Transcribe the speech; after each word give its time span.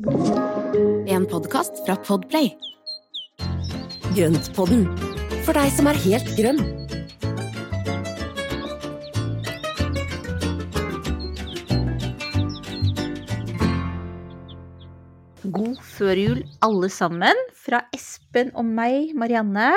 En 0.00 1.26
podkast 1.28 1.84
fra 1.84 1.92
Podplay. 2.06 2.48
Grøntpodden, 4.16 4.86
for 5.44 5.52
deg 5.52 5.68
som 5.76 5.90
er 5.90 5.98
helt 6.00 6.30
grønn. 6.38 6.62
God 15.50 15.78
førjul, 15.96 16.42
alle 16.64 16.90
sammen. 16.92 17.38
Fra 17.56 17.80
Espen 17.96 18.50
og 18.58 18.66
meg, 18.68 19.14
Marianne. 19.16 19.70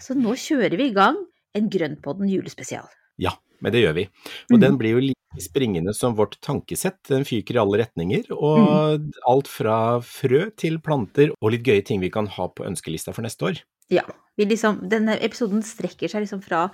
Så 0.00 0.16
nå 0.16 0.34
kjører 0.38 0.76
vi 0.80 0.90
i 0.90 0.96
gang 0.96 1.16
en 1.56 1.70
Grønnpodden 1.72 2.28
julespesial. 2.30 2.86
Ja, 3.20 3.32
men 3.60 3.72
det 3.72 3.82
gjør 3.84 3.96
vi. 3.96 4.04
Og 4.52 4.58
Mm. 4.58 4.60
den 4.60 4.78
blir 4.78 4.90
jo 4.96 5.00
springende 5.38 5.94
som 5.94 6.16
vårt 6.18 6.40
tankesett. 6.42 6.98
Den 7.08 7.22
fyker 7.28 7.54
i 7.54 7.60
alle 7.62 7.78
retninger. 7.84 8.30
Og 8.34 8.98
Mm. 8.98 9.12
alt 9.28 9.46
fra 9.48 10.00
frø 10.00 10.50
til 10.56 10.78
planter 10.80 11.30
og 11.40 11.52
litt 11.52 11.62
gøye 11.62 11.84
ting 11.84 12.00
vi 12.00 12.10
kan 12.10 12.26
ha 12.26 12.48
på 12.48 12.64
ønskelista 12.66 13.14
for 13.14 13.22
neste 13.22 13.46
år. 13.46 13.62
Ja. 13.90 14.02
Vi 14.38 14.46
liksom, 14.46 14.88
denne 14.88 15.18
episoden 15.20 15.60
strekker 15.66 16.08
seg 16.08 16.22
liksom 16.22 16.40
fra 16.42 16.70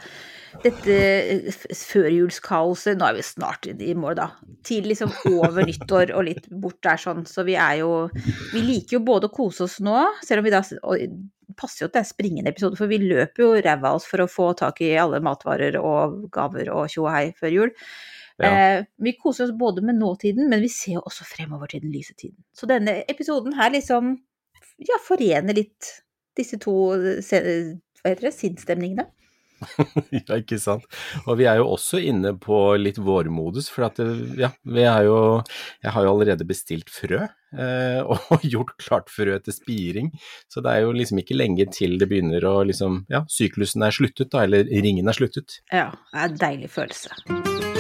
dette 0.63 0.93
eh, 0.93 1.53
førjulskaoset 1.75 2.97
Nå 3.01 3.09
er 3.09 3.17
vi 3.17 3.25
snart 3.27 3.67
i 3.73 3.95
mål, 3.97 4.15
da. 4.21 4.27
Til 4.67 4.87
liksom 4.87 5.11
over 5.33 5.65
nyttår 5.69 6.13
og 6.15 6.27
litt 6.29 6.47
bort 6.51 6.79
der 6.87 7.01
sånn. 7.01 7.25
Så 7.27 7.45
vi 7.49 7.57
er 7.59 7.81
jo 7.83 8.09
Vi 8.53 8.63
liker 8.63 8.99
jo 8.99 9.05
både 9.07 9.27
å 9.31 9.35
kose 9.35 9.65
oss 9.67 9.81
nå, 9.81 9.97
selv 10.23 10.45
om 10.45 10.47
vi 10.49 10.55
da 10.55 10.63
og 10.83 11.17
passer 11.57 11.85
jo 11.85 11.89
at 11.89 11.95
det 11.97 12.01
er 12.03 12.09
springende 12.11 12.51
episode, 12.53 12.77
for 12.77 12.91
vi 12.91 12.99
løper 13.01 13.43
jo 13.43 13.53
ræva 13.65 13.89
av 13.95 13.97
oss 14.01 14.05
for 14.05 14.21
å 14.21 14.29
få 14.29 14.51
tak 14.59 14.81
i 14.85 14.91
alle 15.01 15.23
matvarer 15.25 15.79
og 15.81 16.27
gaver 16.35 16.69
og 16.75 16.91
tjo 16.93 17.07
og 17.07 17.13
hei 17.15 17.31
før 17.39 17.55
jul. 17.55 17.71
Ja. 18.43 18.51
Eh, 18.79 18.85
vi 19.01 19.15
koser 19.17 19.47
oss 19.49 19.55
både 19.57 19.85
med 19.85 19.97
nåtiden, 20.01 20.49
men 20.51 20.61
vi 20.61 20.69
ser 20.73 20.99
jo 20.99 21.05
også 21.09 21.25
fremover 21.25 21.71
til 21.73 21.81
den 21.85 21.95
lyse 21.95 22.15
tiden. 22.19 22.39
Så 22.57 22.69
denne 22.69 22.99
episoden 23.09 23.57
her 23.57 23.73
liksom 23.73 24.17
ja, 24.79 24.99
forener 25.05 25.57
litt 25.57 25.93
disse 26.37 26.59
to 26.61 26.75
se- 27.25 27.45
hva 28.03 28.13
heter 28.13 28.29
det, 28.29 28.35
sinnsstemningene. 28.37 29.07
ja, 30.13 30.37
ikke 30.37 30.59
sant. 30.61 30.85
Og 31.25 31.39
vi 31.41 31.47
er 31.49 31.63
jo 31.63 31.71
også 31.73 31.97
inne 32.05 32.35
på 32.37 32.59
litt 32.77 32.99
vårmodus, 33.01 33.71
for 33.73 33.87
at 33.89 34.03
ja, 34.37 34.51
vi 34.69 34.85
er 34.85 35.07
jo 35.09 35.17
Jeg 35.81 35.95
har 35.95 36.05
jo 36.05 36.11
allerede 36.13 36.45
bestilt 36.45 36.93
frø, 36.93 37.23
eh, 37.57 38.01
og 38.13 38.45
gjort 38.45 38.75
klart 38.83 39.09
frø 39.09 39.39
til 39.41 39.57
spiring. 39.57 40.13
Så 40.53 40.61
det 40.61 40.75
er 40.75 40.85
jo 40.85 40.93
liksom 40.93 41.23
ikke 41.25 41.39
lenge 41.41 41.69
til 41.73 41.97
det 41.97 42.11
begynner 42.13 42.45
å 42.45 42.59
liksom 42.69 43.07
Ja, 43.09 43.25
syklusen 43.33 43.87
er 43.87 43.97
sluttet, 43.97 44.29
da, 44.35 44.45
eller 44.45 44.69
ringen 44.69 45.09
er 45.09 45.17
sluttet. 45.17 45.63
Ja, 45.73 45.89
det 46.13 46.21
er 46.21 46.29
en 46.35 46.39
deilig 46.45 46.73
følelse. 46.77 47.76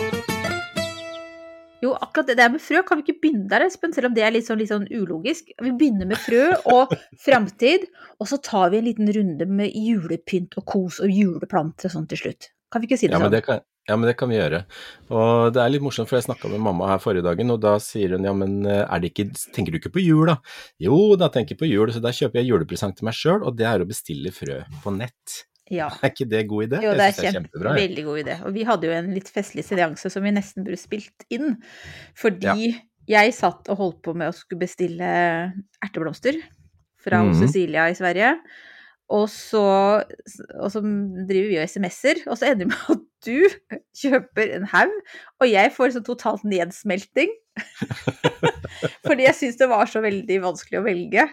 Jo, 1.84 1.92
akkurat 1.92 2.30
det 2.30 2.38
der 2.38 2.50
med 2.52 2.62
frø, 2.64 2.80
kan 2.86 2.98
vi 2.98 3.04
ikke 3.04 3.20
begynne 3.26 3.48
der, 3.50 3.66
Espen, 3.66 3.92
selv 3.92 4.08
om 4.08 4.16
det 4.16 4.24
er 4.24 4.32
litt 4.32 4.48
sånn, 4.48 4.60
litt 4.60 4.72
sånn 4.72 4.88
ulogisk. 4.88 5.52
Vi 5.62 5.72
begynner 5.76 6.08
med 6.08 6.20
frø 6.20 6.48
og 6.72 6.92
framtid, 7.26 7.84
og 8.16 8.30
så 8.30 8.40
tar 8.40 8.72
vi 8.72 8.80
en 8.80 8.88
liten 8.88 9.10
runde 9.12 9.48
med 9.50 9.76
julepynt 9.76 10.56
og 10.56 10.64
kos 10.72 11.02
og 11.04 11.12
juleplanter 11.12 11.90
og 11.90 11.96
sånn 11.98 12.06
til 12.10 12.22
slutt. 12.22 12.52
Kan 12.72 12.82
vi 12.82 12.88
ikke 12.88 12.98
si 13.00 13.10
det 13.10 13.14
Ja, 13.14 13.20
men 13.20 13.28
sånn? 13.28 13.36
det 13.36 13.42
kan, 13.44 13.60
ja, 13.86 13.96
men 13.98 14.08
det 14.08 14.16
kan 14.18 14.32
vi 14.32 14.38
gjøre. 14.38 14.62
Og 15.14 15.52
det 15.54 15.60
er 15.62 15.74
litt 15.74 15.84
morsomt, 15.84 16.08
for 16.10 16.18
jeg 16.18 16.26
snakka 16.26 16.50
med 16.50 16.64
mamma 16.64 16.88
her 16.94 17.02
forrige 17.02 17.26
dagen, 17.28 17.52
og 17.54 17.60
da 17.62 17.76
sier 17.82 18.16
hun 18.16 18.24
ja, 18.26 18.32
men 18.34 18.56
eh, 18.64 18.82
er 18.82 19.02
det 19.02 19.12
ikke, 19.12 19.28
tenker 19.54 19.74
du 19.74 19.78
ikke 19.82 19.92
på 19.94 20.02
jul, 20.02 20.24
da? 20.32 20.40
Jo, 20.82 20.98
da 21.20 21.28
tenker 21.34 21.54
jeg 21.54 21.60
på 21.60 21.68
jul, 21.70 21.92
så 21.94 22.02
da 22.02 22.14
kjøper 22.16 22.40
jeg 22.40 22.50
julepresang 22.54 22.96
til 22.96 23.06
meg 23.10 23.20
sjøl, 23.20 23.44
og 23.44 23.60
det 23.60 23.68
er 23.68 23.84
å 23.84 23.90
bestille 23.92 24.32
frø 24.34 24.62
på 24.82 24.96
nett. 24.96 25.42
Ja. 25.72 25.88
Er 26.02 26.12
ikke 26.12 26.28
det 26.30 26.44
god 26.50 26.68
idé? 26.68 26.82
Jo, 26.84 26.92
det 26.96 27.08
er, 27.08 27.16
kjempe, 27.16 27.32
kjempebra. 27.40 27.72
Ja. 27.72 27.86
veldig 27.86 28.04
god 28.08 28.20
idé. 28.22 28.36
Og 28.46 28.54
vi 28.56 28.66
hadde 28.68 28.90
jo 28.90 28.94
en 28.96 29.14
litt 29.16 29.30
festlig 29.32 29.66
seanse 29.66 30.12
som 30.12 30.26
vi 30.26 30.34
nesten 30.36 30.66
burde 30.66 30.80
spilt 30.80 31.26
inn. 31.32 31.56
Fordi 32.18 32.70
jeg 33.06 33.34
satt 33.36 33.70
og 33.72 33.82
holdt 33.82 34.00
på 34.06 34.14
med 34.18 34.30
å 34.30 34.36
skulle 34.36 34.64
bestille 34.66 35.10
erteblomster 35.84 36.38
fra 37.02 37.22
mm. 37.22 37.34
Cecilia 37.38 37.86
i 37.90 37.98
Sverige. 37.98 38.34
Og 39.14 39.28
så, 39.30 39.62
og 40.58 40.70
så 40.74 40.80
driver 40.82 41.50
vi 41.52 41.58
og 41.60 41.68
SMS-er, 41.70 42.24
og 42.26 42.38
så 42.38 42.48
ender 42.48 42.64
det 42.64 42.72
med 42.72 42.88
at 42.96 43.04
du 43.26 43.76
kjøper 44.02 44.56
en 44.56 44.66
haug, 44.72 44.94
og 45.38 45.46
jeg 45.46 45.72
får 45.76 45.94
sånn 45.94 46.06
totalt 46.08 46.46
nedsmelting. 46.46 47.30
Fordi 49.06 49.28
jeg 49.28 49.38
syns 49.38 49.60
det 49.60 49.70
var 49.70 49.86
så 49.90 50.02
veldig 50.02 50.40
vanskelig 50.42 50.80
å 50.80 50.84
velge. 50.86 51.28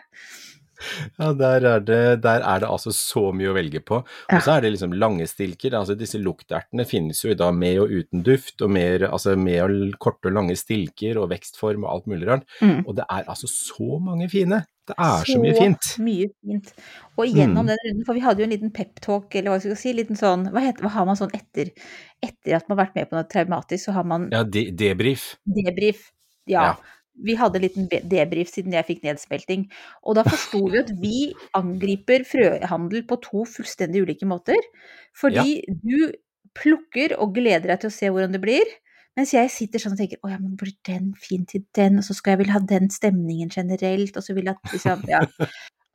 Ja, 1.20 1.30
der 1.38 1.66
er, 1.70 1.80
det, 1.86 2.00
der 2.24 2.42
er 2.44 2.60
det 2.64 2.70
altså 2.70 2.92
så 2.96 3.30
mye 3.36 3.52
å 3.52 3.56
velge 3.56 3.80
på. 3.86 4.02
Og 4.04 4.42
så 4.44 4.56
er 4.58 4.66
det 4.66 4.74
liksom 4.74 4.94
lange 4.98 5.28
stilker. 5.30 5.76
altså 5.78 5.96
Disse 6.00 6.20
luktertene 6.22 6.86
finnes 6.90 7.22
jo 7.24 7.32
i 7.32 7.38
dag 7.40 7.54
med 7.56 7.80
og 7.84 7.94
uten 7.94 8.24
duft, 8.26 8.62
og 8.66 8.72
mer, 8.74 9.08
altså 9.10 9.36
med 9.40 9.62
og 9.64 9.98
korte 10.04 10.30
og 10.32 10.38
lange 10.40 10.56
stilker 10.60 11.20
og 11.22 11.30
vekstform 11.32 11.86
og 11.86 11.92
alt 11.94 12.08
mulig 12.12 12.28
rart. 12.30 12.48
Mm. 12.62 12.84
Og 12.88 12.96
det 13.00 13.06
er 13.10 13.30
altså 13.32 13.48
så 13.52 14.00
mange 14.04 14.30
fine. 14.34 14.64
Det 14.84 14.96
er 15.00 15.24
så, 15.30 15.38
mye 15.40 15.54
fint. 15.56 15.86
mye 16.04 16.26
fint. 16.44 16.74
Og 17.16 17.30
gjennom 17.32 17.64
Mm. 17.64 17.70
den 17.72 17.78
runden, 17.86 18.06
for 18.06 18.14
vi 18.18 18.24
hadde 18.26 18.42
jo 18.44 18.48
en 18.50 18.52
liten 18.52 18.74
peptalk, 18.76 19.36
eller 19.40 19.54
hva 19.54 19.60
skal 19.62 19.72
jeg 19.72 19.80
si, 19.80 19.94
liten 19.96 20.18
sånn, 20.20 20.50
hva, 20.52 20.60
heter, 20.66 20.84
hva 20.84 20.92
har 20.98 21.06
man 21.08 21.16
sånn 21.16 21.32
etter, 21.38 21.72
etter 22.22 22.58
at 22.58 22.68
man 22.68 22.76
har 22.78 22.86
vært 22.90 22.98
med 23.00 23.08
på 23.10 23.16
noe 23.16 23.30
traumatisk, 23.32 23.86
så 23.86 23.94
har 23.96 24.04
man 24.04 24.28
Ja, 24.34 24.44
de, 24.44 24.66
debrief. 24.76 25.38
debrief. 25.48 26.10
Ja. 26.52 26.64
Ja. 26.74 26.76
Vi 27.14 27.36
hadde 27.38 27.60
en 27.60 27.66
liten 27.66 27.90
debrief 28.10 28.50
siden 28.52 28.74
jeg 28.74 28.88
fikk 28.88 29.04
nedsmelting. 29.06 29.68
Og 30.04 30.18
da 30.18 30.24
forsto 30.26 30.64
vi 30.66 30.80
at 30.82 30.94
vi 31.02 31.18
angriper 31.58 32.26
frøhandel 32.28 33.06
på 33.10 33.20
to 33.24 33.44
fullstendig 33.50 34.02
ulike 34.06 34.28
måter. 34.30 34.60
Fordi 35.18 35.62
du 35.84 36.10
plukker 36.58 37.16
og 37.22 37.36
gleder 37.38 37.70
deg 37.74 37.84
til 37.84 37.92
å 37.92 37.96
se 37.96 38.10
hvordan 38.10 38.34
det 38.36 38.42
blir. 38.44 38.74
Mens 39.18 39.34
jeg 39.36 39.52
sitter 39.54 39.82
sånn 39.82 39.94
og 39.94 40.02
tenker 40.02 40.22
å 40.26 40.32
ja, 40.32 40.40
men 40.42 40.56
blir 40.58 40.74
den 40.90 41.12
fin 41.22 41.46
til 41.50 41.62
den, 41.78 42.00
og 42.02 42.06
så 42.08 42.16
skal 42.18 42.34
jeg 42.34 42.44
vel 42.44 42.54
ha 42.56 42.62
den 42.66 42.90
stemningen 42.90 43.52
generelt, 43.54 44.16
og 44.18 44.26
så 44.26 44.34
vil 44.34 44.50
jeg 44.50 44.58
at 44.58 44.74
liksom 44.74 45.06
Ja. 45.12 45.22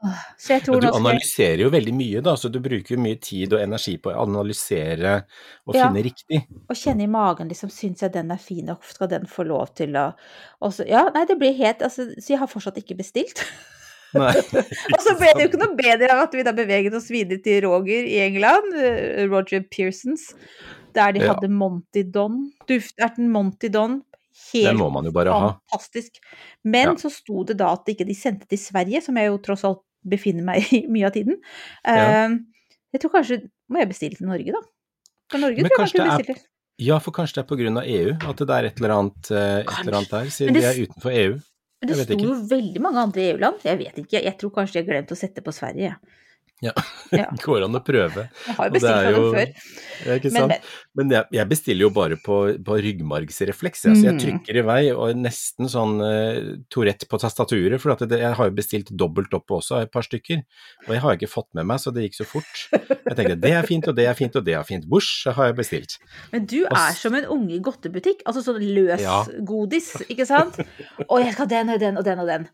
Ja, 0.00 0.58
du 0.62 0.86
analyserer 0.94 1.64
jo 1.64 1.70
veldig 1.74 1.92
mye, 1.96 2.20
da, 2.22 2.36
så 2.38 2.46
du 2.54 2.60
bruker 2.62 2.94
jo 2.94 3.00
mye 3.02 3.16
tid 3.18 3.52
og 3.56 3.62
energi 3.64 3.96
på 3.98 4.12
å 4.12 4.20
analysere 4.28 5.24
og 5.66 5.74
Ja. 5.74 5.88
finne 5.88 6.04
riktig. 6.06 6.44
og 6.70 6.76
kjenne 6.76 7.02
i 7.02 7.10
magen, 7.10 7.48
liksom, 7.48 7.70
syns 7.70 8.00
jeg 8.02 8.12
den 8.12 8.30
er 8.30 8.36
fin, 8.38 8.68
og 8.70 8.78
skal 8.84 9.08
den 9.08 9.26
få 9.26 9.44
lov 9.48 9.74
til 9.74 9.96
å 9.96 10.12
så, 10.70 10.86
Ja, 10.86 11.08
nei, 11.14 11.24
det 11.26 11.38
blir 11.38 11.56
helt 11.56 11.80
altså, 11.82 12.06
Så 12.20 12.28
jeg 12.30 12.38
har 12.38 12.46
fortsatt 12.46 12.76
ikke 12.78 12.96
bestilt. 12.96 13.42
Nei. 14.14 14.32
Og 14.94 15.00
så 15.04 15.16
ble 15.18 15.32
det 15.34 15.42
jo 15.42 15.48
ikke 15.50 15.60
noe 15.66 15.76
bedre 15.76 16.12
av 16.14 16.22
at 16.28 16.32
vi 16.34 16.42
da 16.46 16.52
beveget 16.52 16.94
oss 16.94 17.10
videre 17.10 17.42
til 17.44 17.60
Roger 17.66 18.06
i 18.08 18.20
England, 18.24 18.72
eh, 18.78 19.26
Roger 19.28 19.60
Pearsons, 19.68 20.30
der 20.94 21.12
de 21.12 21.20
Ja. 21.20 21.34
hadde 21.34 21.50
Monty 21.50 22.04
Don. 22.04 22.52
Dufterten 22.68 23.28
Monty 23.30 23.68
Don. 23.68 24.02
Den 24.54 24.64
Helt 24.64 24.78
må 24.78 24.90
man 24.92 25.04
jo 25.04 25.10
bare 25.12 25.32
ha. 25.34 25.58
fantastisk. 25.68 26.20
Men 26.64 26.88
Ja. 26.88 26.94
så 26.94 27.10
sto 27.10 27.44
det 27.44 27.58
da 27.58 27.72
at 27.74 27.84
ikke 27.86 28.06
de 28.06 28.14
sendte 28.14 28.46
til 28.48 28.58
Sverige, 28.58 29.02
som 29.02 29.16
jeg 29.16 29.26
jo 29.28 29.38
tross 29.38 29.64
alt 29.64 29.82
befinner 30.06 30.44
meg 30.44 30.68
i 30.72 30.84
mye 30.86 31.06
av 31.06 31.12
tiden. 31.16 31.40
Ja. 31.86 32.26
Eh, 32.26 32.38
Jeg 32.94 33.00
tror 33.02 33.10
kanskje 33.18 33.42
Må 33.68 33.78
jeg 33.82 33.88
bestille 33.90 34.16
til 34.16 34.26
Norge, 34.26 34.52
da? 34.54 34.60
For 35.28 35.38
Norge 35.42 35.60
Men 35.60 35.68
tror 35.68 35.84
jeg 35.84 35.92
kanskje 35.92 35.98
du 35.98 36.08
bestiller. 36.08 36.36
er- 36.38 36.46
Ja, 36.78 36.98
for 37.02 37.10
kanskje 37.12 37.34
det 37.34 37.42
er 37.42 37.48
av 37.76 37.84
EU, 37.84 38.12
at 38.30 38.36
det 38.38 38.48
er 38.54 38.64
et 38.70 38.76
eller 38.80 38.94
annet, 38.94 39.30
eh, 39.30 39.58
et 39.60 39.80
eller 39.82 39.96
annet 39.98 40.10
der, 40.10 40.24
siden 40.30 40.54
det 40.54 40.62
vi 40.62 40.68
er 40.70 40.86
utenfor 40.86 41.10
EU. 41.12 41.32
Men 41.82 41.88
det 41.90 41.96
jeg 41.96 42.06
sto 42.06 42.14
jo 42.24 42.34
veldig 42.48 42.80
mange 42.80 42.96
andre 43.02 43.20
EU-land. 43.32 43.60
Jeg 43.64 43.78
vet 43.78 43.94
ikke. 43.98 44.22
Jeg 44.22 44.38
tror 44.38 44.50
kanskje 44.54 44.74
har 44.80 44.86
glemt 44.88 45.10
å 45.10 45.18
sette 45.18 45.42
på 45.42 45.52
Sverige. 45.52 45.90
jeg. 45.90 45.94
Ja, 45.94 45.96
Ja. 46.60 46.72
det 47.12 47.26
går 47.46 47.64
an 47.68 47.76
å 47.78 47.80
prøve. 47.86 48.24
Jeg 48.46 48.54
har 48.58 48.70
bestilt 48.74 48.96
fra 48.98 49.12
dem 49.14 49.26
før. 49.34 50.16
Ikke 50.16 50.30
sant? 50.34 50.50
men 50.50 50.64
Men 50.98 51.12
jeg, 51.14 51.24
jeg 51.36 51.48
bestiller 51.52 51.84
jo 51.86 51.90
bare 51.94 52.16
på, 52.18 52.38
på 52.66 52.78
ryggmargsrefleks. 52.82 53.84
Altså 53.86 54.08
jeg 54.08 54.14
Mm. 54.16 54.20
trykker 54.24 54.58
i 54.58 54.64
vei 54.66 54.80
og 54.90 55.14
nesten 55.20 55.68
sånn 55.70 56.00
uh, 56.02 56.56
Tourette 56.74 57.06
på 57.06 57.20
tastaturet. 57.22 57.78
For 57.80 57.94
det, 58.02 58.18
jeg 58.18 58.34
har 58.40 58.50
jo 58.50 58.56
bestilt 58.56 58.90
dobbelt 58.90 59.32
opp 59.38 59.54
også, 59.58 59.82
et 59.84 59.92
par 59.94 60.02
stykker. 60.02 60.42
Og 60.88 60.94
jeg 60.96 61.02
har 61.04 61.14
ikke 61.18 61.30
fått 61.30 61.48
med 61.54 61.68
meg, 61.70 61.78
så 61.78 61.92
det 61.94 62.08
gikk 62.08 62.18
så 62.18 62.26
fort. 62.26 62.64
Jeg 62.72 63.14
tenkte 63.14 63.38
det 63.46 63.52
er 63.54 63.62
fint, 63.70 63.86
og 63.88 63.94
det 63.96 64.08
er 64.10 64.18
fint, 64.18 64.34
og 64.40 64.44
det 64.44 64.54
er 64.58 64.66
fint. 64.66 64.88
Bush 64.90 65.28
har 65.30 65.52
jeg 65.52 65.58
bestilt. 65.62 65.94
Men 66.34 66.44
du 66.50 66.64
er 66.66 66.92
som 66.98 67.14
en 67.14 67.30
unge 67.38 67.54
i 67.54 67.62
godtebutikk, 67.62 68.26
altså 68.26 68.42
sånn 68.48 68.58
løs 68.66 69.00
Ja. 69.06 69.22
godis, 69.46 69.92
ikke 70.10 70.26
sant? 70.26 70.58
Og 71.10 71.20
jeg 71.22 71.32
skal 71.38 71.46
ha 71.46 71.50
den 71.54 71.70
og 71.70 71.78
den 71.80 71.96
og 72.02 72.04
den 72.04 72.18
og 72.18 72.26
den. 72.26 72.48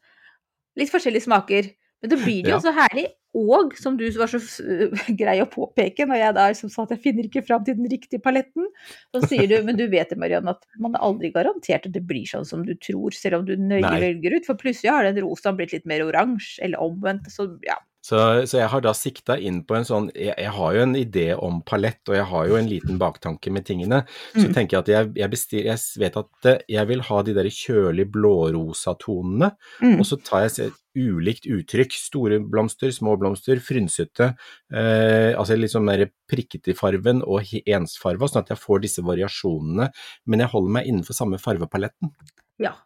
Litt 0.76 0.90
forskjellige 0.92 1.24
smaker. 1.24 1.72
Men 2.02 2.10
det 2.12 2.18
blir 2.20 2.42
det 2.44 2.50
jo 2.52 2.58
Ja. 2.58 2.64
så 2.68 2.72
herlig. 2.76 3.06
Og 3.34 3.72
som 3.80 3.96
du 3.98 4.04
var 4.14 4.30
så 4.30 4.38
grei 5.20 5.36
å 5.42 5.48
påpeke, 5.50 6.06
når 6.06 6.20
jeg 6.20 6.34
da 6.36 6.44
liksom 6.52 6.70
sa 6.70 6.84
at 6.86 6.92
jeg 6.94 7.02
finner 7.08 7.26
ikke 7.28 7.42
fram 7.46 7.64
til 7.66 7.74
den 7.80 7.88
riktige 7.90 8.22
paletten, 8.22 8.68
så 9.14 9.22
sier 9.26 9.48
du 9.50 9.56
men 9.66 9.76
du 9.80 9.86
vet 9.90 10.12
det, 10.12 10.18
Marianne, 10.22 10.54
at 10.54 10.62
man 10.78 10.94
er 10.94 11.02
aldri 11.06 11.32
garantert 11.34 11.88
at 11.88 11.94
det 11.96 12.04
blir 12.06 12.26
sånn 12.30 12.46
som 12.46 12.62
du 12.66 12.74
tror, 12.78 13.10
selv 13.16 13.40
om 13.42 13.48
du 13.48 13.56
nøye 13.58 13.82
Nei. 13.82 13.96
velger 14.02 14.38
ut. 14.38 14.46
For 14.46 14.54
plutselig 14.60 14.92
har 14.94 15.08
den 15.08 15.18
rosa 15.24 15.52
blitt 15.56 15.74
litt 15.74 15.86
mer 15.90 16.04
oransje, 16.06 16.60
eller 16.62 16.78
omvendt. 16.84 17.26
Så 17.34 17.48
ja. 17.66 17.80
Så, 18.04 18.18
så 18.44 18.58
jeg 18.60 18.68
har 18.68 18.82
da 18.84 18.90
sikta 18.92 19.38
inn 19.40 19.62
på 19.64 19.78
en 19.78 19.86
sånn 19.88 20.10
jeg, 20.12 20.34
jeg 20.36 20.50
har 20.52 20.74
jo 20.76 20.82
en 20.84 20.92
idé 21.00 21.22
om 21.40 21.62
palett, 21.64 22.02
og 22.12 22.18
jeg 22.18 22.26
har 22.28 22.50
jo 22.50 22.58
en 22.60 22.68
liten 22.68 22.98
baktanke 23.00 23.48
med 23.50 23.64
tingene. 23.64 24.02
Så 24.36 24.44
Mm. 24.44 24.52
tenker 24.58 24.76
jeg 24.76 24.82
at 24.84 24.90
jeg, 24.92 25.12
jeg, 25.22 25.30
bestil, 25.32 25.62
jeg 25.70 25.80
vet 26.04 26.18
at 26.20 26.48
eh, 26.52 26.58
jeg 26.68 26.90
vil 26.90 27.00
ha 27.08 27.22
de 27.24 27.32
der 27.40 27.48
kjølig 27.48 28.04
blårosa 28.12 28.92
tonene, 29.00 29.54
Mm. 29.80 29.96
og 29.98 30.04
så 30.04 30.20
tar 30.20 30.44
jeg 30.44 30.72
ulikt 30.94 31.48
uttrykk. 31.50 31.96
Store 31.98 32.40
blomster, 32.40 32.92
små 32.94 33.16
blomster, 33.20 33.60
frynsete. 33.64 34.32
Eh, 34.72 35.32
altså 35.34 35.58
litt 35.58 35.74
sånn 35.74 35.86
mer 35.88 36.06
prikkete 36.30 36.72
i 36.72 36.78
farven 36.78 37.22
og 37.26 37.54
ensfarva, 37.64 38.30
sånn 38.30 38.44
at 38.44 38.54
jeg 38.54 38.62
får 38.62 38.84
disse 38.86 39.04
variasjonene. 39.06 39.90
Men 40.30 40.44
jeg 40.44 40.52
holder 40.54 40.76
meg 40.78 40.90
innenfor 40.90 41.18
samme 41.18 41.40
farvepaletten. 41.42 42.14
Ja. 42.62 42.76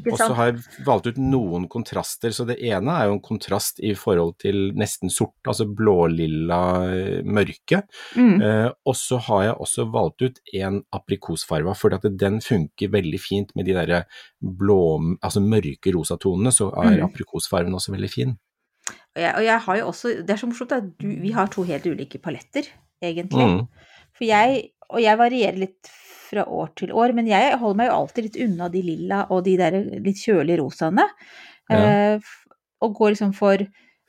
Og 0.00 0.16
så 0.16 0.30
har 0.32 0.48
jeg 0.48 0.84
valgt 0.86 1.10
ut 1.10 1.18
noen 1.20 1.66
kontraster, 1.72 2.32
så 2.32 2.46
det 2.48 2.56
ene 2.64 2.94
er 2.96 3.10
jo 3.10 3.16
en 3.18 3.24
kontrast 3.24 3.80
i 3.84 3.92
forhold 3.98 4.38
til 4.40 4.70
nesten 4.78 5.12
sort, 5.12 5.36
altså 5.44 5.66
blålilla 5.68 6.60
eh, 6.88 7.18
mørke. 7.28 7.82
Mm. 8.16 8.40
Eh, 8.40 8.68
og 8.88 8.96
så 8.96 9.20
har 9.28 9.44
jeg 9.48 9.58
også 9.66 9.86
valgt 9.92 10.24
ut 10.24 10.40
en 10.62 10.80
aprikosfarva, 10.96 11.76
for 11.76 11.92
den 12.08 12.40
funker 12.44 12.92
veldig 12.94 13.20
fint 13.20 13.52
med 13.58 13.68
de 13.68 13.76
derre 13.76 14.04
blå, 14.40 14.80
altså 15.20 15.44
mørke 15.44 15.92
rosatonene, 15.92 16.54
så 16.54 16.70
er 16.72 16.92
Mm. 16.92 17.06
aprikosfarven 17.06 17.74
også 17.74 17.92
veldig 17.92 18.10
fin. 18.10 18.36
Og 19.14 19.20
jeg, 19.20 19.32
og 19.36 19.44
jeg 19.44 19.58
har 19.60 19.76
jo 19.76 19.86
også 19.86 20.08
Det 20.26 20.30
er 20.30 20.40
så 20.40 20.48
morsomt 20.48 20.72
at 20.72 20.84
du, 20.98 21.06
vi 21.22 21.30
har 21.32 21.46
to 21.52 21.62
helt 21.68 21.86
ulike 21.86 22.18
paletter, 22.18 22.68
egentlig. 23.02 23.44
Mm. 23.44 23.66
For 24.16 24.24
jeg, 24.24 24.70
og 24.88 25.02
jeg 25.02 25.18
varierer 25.18 25.58
litt 25.58 25.90
fra 26.32 26.46
år 26.48 26.72
til 26.80 26.92
år, 26.96 27.12
men 27.16 27.28
jeg 27.30 27.54
holder 27.60 27.78
meg 27.82 27.90
jo 27.90 27.96
alltid 28.00 28.28
litt 28.30 28.40
unna 28.48 28.68
de 28.72 28.82
lilla 28.88 29.22
og 29.30 29.44
de 29.46 29.56
der 29.60 29.76
litt 30.02 30.20
kjølige 30.24 30.58
rosaene. 30.64 31.04
Ja. 31.70 31.78
Eh, 32.16 32.34
og 32.82 32.96
går 32.98 33.12
liksom 33.14 33.32
for 33.38 33.62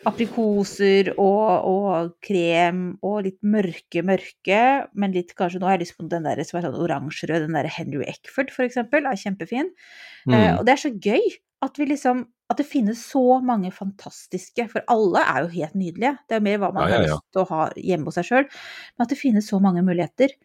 aprikoser 0.09 1.13
og, 1.13 1.67
og 1.69 2.13
krem 2.25 2.81
og 3.05 3.21
litt 3.27 3.39
mørke, 3.45 4.03
mørke, 4.05 4.59
men 4.99 5.13
litt 5.15 5.31
kanskje 5.37 5.61
Nå 5.61 5.69
har 5.69 5.77
jeg 5.77 5.85
lyst 5.85 5.95
på 5.99 6.07
den 6.11 6.25
der 6.27 6.41
som 6.43 6.59
er 6.59 6.65
sånn 6.67 6.79
oransjerød, 6.83 7.45
den 7.45 7.55
der 7.57 7.69
Henry 7.71 8.03
Eckford 8.09 8.51
for 8.53 8.65
eksempel, 8.67 9.07
er 9.07 9.19
kjempefin. 9.19 9.71
Eh, 10.27 10.33
Mm. 10.33 10.59
og 10.59 10.65
det 10.65 10.73
er 10.73 10.79
så 10.83 10.91
gøy 10.91 11.23
at 11.63 11.77
vi 11.79 11.85
liksom 11.89 12.25
at 12.51 12.57
det 12.59 12.65
finnes 12.67 12.99
så 13.09 13.39
mange 13.41 13.71
fantastiske, 13.73 14.67
for 14.69 14.83
alle 14.91 15.19
er 15.23 15.41
jo 15.45 15.47
helt 15.55 15.75
nydelige. 15.79 16.17
Det 16.27 16.35
er 16.35 16.39
jo 16.41 16.45
mer 16.45 16.57
hva 16.61 16.69
man 16.73 16.83
Ja, 16.83 16.89
ja, 16.89 16.95
har 16.95 17.05
lyst 17.07 17.31
til 17.33 17.41
å 17.41 17.47
ha 17.49 17.61
hjemme 17.75 18.05
hos 18.11 18.17
seg 18.19 18.27
sjøl, 18.27 18.47
men 18.97 19.05
at 19.05 19.09
det 19.09 19.17
finnes 19.17 19.47
så 19.49 19.59
mange 19.63 19.81
muligheter. 19.81 20.35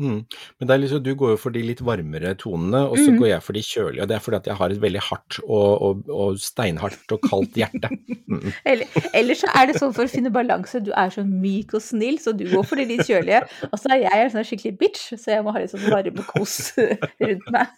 Mm. 0.00 0.20
Men 0.58 0.68
det 0.70 0.74
er 0.74 0.80
liksom, 0.80 1.02
du 1.04 1.10
går 1.20 1.34
jo 1.34 1.38
for 1.42 1.52
de 1.52 1.60
litt 1.62 1.82
varmere 1.84 2.32
tonene, 2.40 2.80
og 2.88 2.96
så 2.96 3.10
Mm. 3.12 3.18
går 3.20 3.28
jeg 3.28 3.42
for 3.44 3.52
de 3.58 3.62
kjølige. 3.66 4.02
og 4.02 4.08
Det 4.08 4.16
er 4.16 4.22
fordi 4.24 4.36
at 4.40 4.46
jeg 4.48 4.56
har 4.56 4.70
et 4.74 4.80
veldig 4.80 5.02
hardt 5.10 5.38
og, 5.44 5.82
og, 5.82 6.08
og 6.08 6.38
steinhardt 6.40 7.12
og 7.12 7.20
kaldt 7.28 7.54
hjerte. 7.60 7.90
Mm. 8.30 8.52
Eller, 8.64 8.86
eller 9.18 9.34
så 9.34 9.48
er 9.58 9.66
det 9.66 9.74
sånn 9.80 9.90
for 9.92 10.06
å 10.06 10.08
finne 10.08 10.30
balanse, 10.30 10.78
du 10.86 10.92
er 10.94 11.08
så 11.10 11.24
myk 11.26 11.72
og 11.74 11.82
snill, 11.82 12.14
så 12.22 12.30
du 12.30 12.44
går 12.46 12.62
for 12.62 12.78
de 12.78 12.84
litt 12.86 13.02
kjølige. 13.08 13.40
Og 13.66 13.74
så 13.82 13.90
er 13.90 14.04
jeg 14.04 14.20
en 14.22 14.30
sånn 14.36 14.46
skikkelig 14.46 14.78
bitch, 14.78 15.08
så 15.18 15.32
jeg 15.34 15.42
må 15.42 15.50
ha 15.50 15.58
litt 15.58 15.72
sånn 15.72 15.82
varme 15.90 16.22
kos 16.28 16.54
rundt 17.26 17.50
meg. 17.50 17.72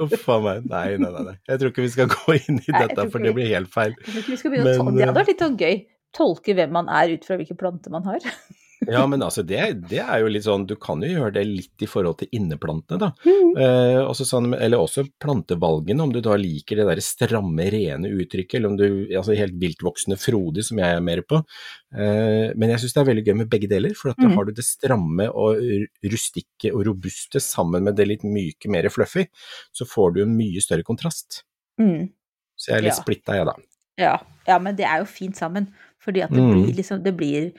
Uff 0.00 0.24
a 0.32 0.38
meg. 0.40 0.64
Nei, 0.72 0.96
nei, 0.96 1.10
nei, 1.12 1.24
nei. 1.28 1.34
Jeg 1.52 1.60
tror 1.60 1.74
ikke 1.74 1.84
vi 1.84 1.92
skal 1.92 2.08
gå 2.14 2.38
inn 2.38 2.62
i 2.64 2.72
dette, 2.72 3.06
for 3.12 3.20
det 3.20 3.34
blir 3.36 3.52
helt 3.52 3.68
feil. 3.76 3.92
Men, 4.08 4.24
Det 4.24 4.80
hadde 4.80 5.04
eh, 5.04 5.12
vært 5.20 5.32
litt 5.34 5.44
sånn 5.44 5.60
gøy. 5.60 5.76
Tolke 6.16 6.56
hvem 6.56 6.72
man 6.80 6.88
er 6.88 7.12
ut 7.12 7.28
fra 7.28 7.36
hvilke 7.36 7.58
planter 7.60 7.92
man 7.92 8.08
har. 8.08 8.24
Ja, 8.88 9.02
men 9.06 9.20
altså, 9.20 9.42
det, 9.44 9.58
det 9.90 9.98
er 10.00 10.22
jo 10.22 10.28
litt 10.32 10.46
sånn 10.46 10.62
Du 10.66 10.72
kan 10.80 11.02
jo 11.04 11.08
gjøre 11.12 11.34
det 11.34 11.42
litt 11.46 11.82
i 11.84 11.86
forhold 11.86 12.16
til 12.22 12.30
inneplantene, 12.32 12.96
da. 12.98 13.10
Mm. 13.26 13.50
Eh, 13.60 13.98
også 14.08 14.24
sånn, 14.24 14.54
eller 14.56 14.80
også 14.80 15.04
plantevalgene, 15.20 16.00
om 16.00 16.12
du 16.14 16.20
da 16.24 16.32
liker 16.40 16.80
det 16.80 16.86
der 16.88 17.02
stramme, 17.04 17.66
rene 17.70 18.08
uttrykket, 18.08 18.54
eller 18.56 18.70
om 18.72 18.78
du 18.80 18.86
altså 19.18 19.36
helt 19.36 19.58
viltvoksende 19.60 20.16
frodig, 20.16 20.64
som 20.64 20.80
jeg 20.80 20.96
er 20.96 21.04
mer 21.04 21.20
på. 21.28 21.42
Eh, 21.92 22.54
men 22.56 22.72
jeg 22.72 22.80
syns 22.80 22.96
det 22.96 23.02
er 23.02 23.10
veldig 23.10 23.26
gøy 23.28 23.36
med 23.42 23.50
begge 23.52 23.68
deler, 23.68 23.92
for 23.94 24.10
at 24.14 24.16
da 24.16 24.28
Mm. 24.30 24.36
har 24.38 24.44
du 24.48 24.52
det 24.52 24.64
stramme 24.64 25.28
og 25.28 25.60
rustikke 26.06 26.72
og 26.74 26.86
robuste 26.88 27.40
sammen 27.42 27.84
med 27.84 27.96
det 28.00 28.08
litt 28.08 28.24
myke, 28.24 28.70
mer 28.72 28.88
fluffy, 28.92 29.26
så 29.76 29.84
får 29.88 30.14
du 30.16 30.22
en 30.24 30.36
mye 30.36 30.60
større 30.64 30.82
kontrast. 30.86 31.42
Mm. 31.80 32.08
Så 32.56 32.72
jeg 32.72 32.78
er 32.78 32.82
litt 32.88 32.96
Ja. 32.96 33.02
splitta, 33.02 33.36
jeg, 33.36 33.46
da. 33.46 33.54
Ja, 33.98 34.16
ja, 34.48 34.58
men 34.58 34.76
det 34.76 34.86
er 34.86 34.98
jo 35.00 35.04
fint 35.04 35.36
sammen. 35.36 35.68
Fordi 36.00 36.22
at 36.24 36.30
det 36.30 36.38
Mm. 36.40 36.64
blir 36.64 36.74
liksom 36.76 37.02
Det 37.02 37.14
blir 37.16 37.52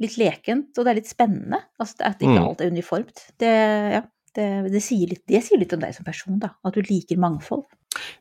litt 0.00 0.16
lekent, 0.20 0.70
og 0.78 0.86
det 0.86 0.92
er 0.92 0.98
litt 1.02 1.10
spennende. 1.10 1.60
Altså 1.80 2.06
at 2.08 2.22
ikke 2.22 2.38
Mm. 2.38 2.46
alt 2.46 2.60
er 2.64 2.70
uniformt. 2.72 3.26
Det, 3.38 3.50
ja, 3.96 4.02
det, 4.36 4.46
det, 4.72 4.82
sier 4.82 5.10
litt, 5.10 5.24
det 5.28 5.42
sier 5.44 5.60
litt 5.60 5.72
om 5.76 5.82
deg 5.82 5.94
som 5.96 6.06
person, 6.06 6.38
da. 6.40 6.54
At 6.64 6.74
du 6.74 6.82
liker 6.86 7.20
mangfold. 7.20 7.66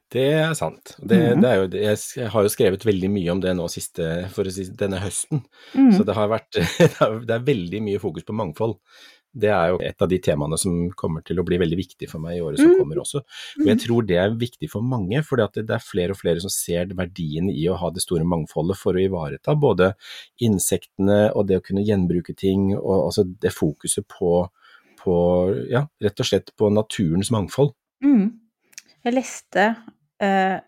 Det 0.09 0.25
er 0.33 0.55
sant. 0.57 0.95
Det, 0.97 1.19
det 1.37 1.45
er 1.49 1.59
jo, 1.61 1.67
jeg 1.77 2.29
har 2.33 2.43
jo 2.43 2.49
skrevet 2.49 2.83
veldig 2.87 3.09
mye 3.13 3.31
om 3.35 3.41
det 3.43 3.51
nå 3.55 3.67
siste, 3.69 4.07
for 4.33 4.49
å 4.49 4.51
si 4.51 4.65
denne 4.73 4.97
høsten. 5.03 5.43
Mm. 5.77 5.91
Så 5.93 6.03
det 6.07 6.15
har 6.17 6.31
vært 6.31 6.57
det 7.27 7.35
er 7.35 7.45
veldig 7.45 7.81
mye 7.85 8.01
fokus 8.01 8.25
på 8.25 8.33
mangfold. 8.35 8.79
Det 9.31 9.49
er 9.53 9.67
jo 9.69 9.77
et 9.85 10.01
av 10.01 10.09
de 10.09 10.17
temaene 10.25 10.57
som 10.57 10.73
kommer 10.97 11.21
til 11.25 11.37
å 11.39 11.45
bli 11.45 11.59
veldig 11.61 11.77
viktig 11.77 12.07
for 12.09 12.19
meg 12.23 12.37
i 12.37 12.41
året 12.41 12.57
som 12.57 12.71
Mm. 12.71 12.79
kommer 12.79 12.97
også. 13.03 13.21
Og 13.59 13.65
jeg 13.67 13.79
tror 13.83 14.05
det 14.07 14.17
er 14.17 14.29
viktig 14.33 14.69
for 14.71 14.81
mange, 14.81 15.21
for 15.23 15.37
det 15.37 15.65
det 15.67 15.75
er 15.75 15.83
flere 15.85 16.11
og 16.11 16.17
flere 16.17 16.41
som 16.41 16.49
ser 16.49 16.85
verdien 16.97 17.49
i 17.49 17.67
å 17.69 17.77
ha 17.77 17.91
det 17.91 18.01
store 18.01 18.25
mangfoldet 18.25 18.77
for 18.77 18.93
å 18.93 19.03
ivareta 19.03 19.53
både 19.55 19.93
insektene 20.41 21.31
og 21.35 21.47
det 21.47 21.59
å 21.59 21.63
kunne 21.65 21.85
gjenbruke 21.85 22.35
ting, 22.35 22.73
og 22.75 23.05
altså 23.09 23.23
det 23.39 23.53
fokuset 23.53 24.07
på, 24.07 24.49
på 25.03 25.15
ja, 25.69 25.85
rett 26.01 26.19
og 26.19 26.25
slett 26.25 26.51
på 26.57 26.71
naturens 26.73 27.29
mangfold. 27.31 27.73
Mm. 28.03 28.33
Jeg 29.05 29.13
leste 29.13 29.75
eh, 30.19 30.59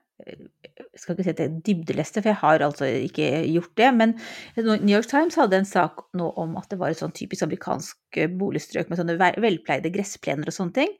Jeg 0.93 1.01
skal 1.03 1.15
ikke 1.15 1.23
si 1.27 1.33
at 1.33 1.39
jeg 1.43 1.61
dybdeleste, 1.67 2.21
for 2.21 2.29
jeg 2.31 2.39
har 2.41 2.63
altså 2.65 2.85
ikke 3.07 3.29
gjort 3.53 3.73
det. 3.79 3.89
Men 3.97 4.15
New 4.57 4.93
York 4.95 5.07
Times 5.11 5.35
hadde 5.39 5.59
en 5.61 5.65
sak 5.69 6.01
nå 6.17 6.29
om 6.41 6.55
at 6.57 6.69
det 6.69 6.79
var 6.81 6.91
et 6.93 6.99
sånn 7.01 7.13
typisk 7.15 7.43
amerikansk 7.47 8.17
eh, 8.17 8.27
boligstrøk 8.41 8.89
med 8.89 8.99
sånne 9.01 9.17
velpleide 9.19 9.91
gressplener 9.93 10.47
og 10.51 10.57
sånne 10.57 10.73
ting. 10.81 10.95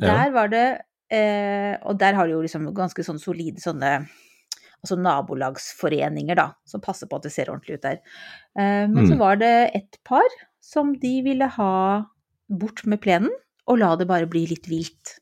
Ja. 0.00 0.06
Der 0.24 0.32
var 0.36 0.48
det 0.52 0.64
eh, 1.12 1.76
Og 1.86 1.98
der 1.98 2.14
har 2.18 2.26
de 2.26 2.32
jo 2.34 2.42
liksom 2.44 2.66
ganske 2.76 3.04
sånn 3.06 3.20
solide 3.22 3.62
sånne 3.62 4.06
altså 4.84 4.96
nabolagsforeninger, 5.00 6.36
da, 6.38 6.50
som 6.68 6.82
passer 6.84 7.08
på 7.10 7.16
at 7.18 7.24
det 7.26 7.32
ser 7.34 7.48
ordentlig 7.50 7.78
ut 7.78 7.86
der. 7.86 7.96
Eh, 8.58 8.84
men 8.88 9.06
så 9.08 9.14
Mm. 9.16 9.18
var 9.18 9.36
det 9.36 9.70
et 9.74 9.98
par 10.04 10.26
som 10.60 10.92
de 10.98 11.22
ville 11.22 11.46
ha 11.48 12.06
bort 12.50 12.84
med 12.86 13.00
plenen, 13.00 13.30
og 13.66 13.78
la 13.78 13.96
det 13.96 14.06
bare 14.06 14.26
bli 14.30 14.46
litt 14.46 14.68
vilt 14.68 15.18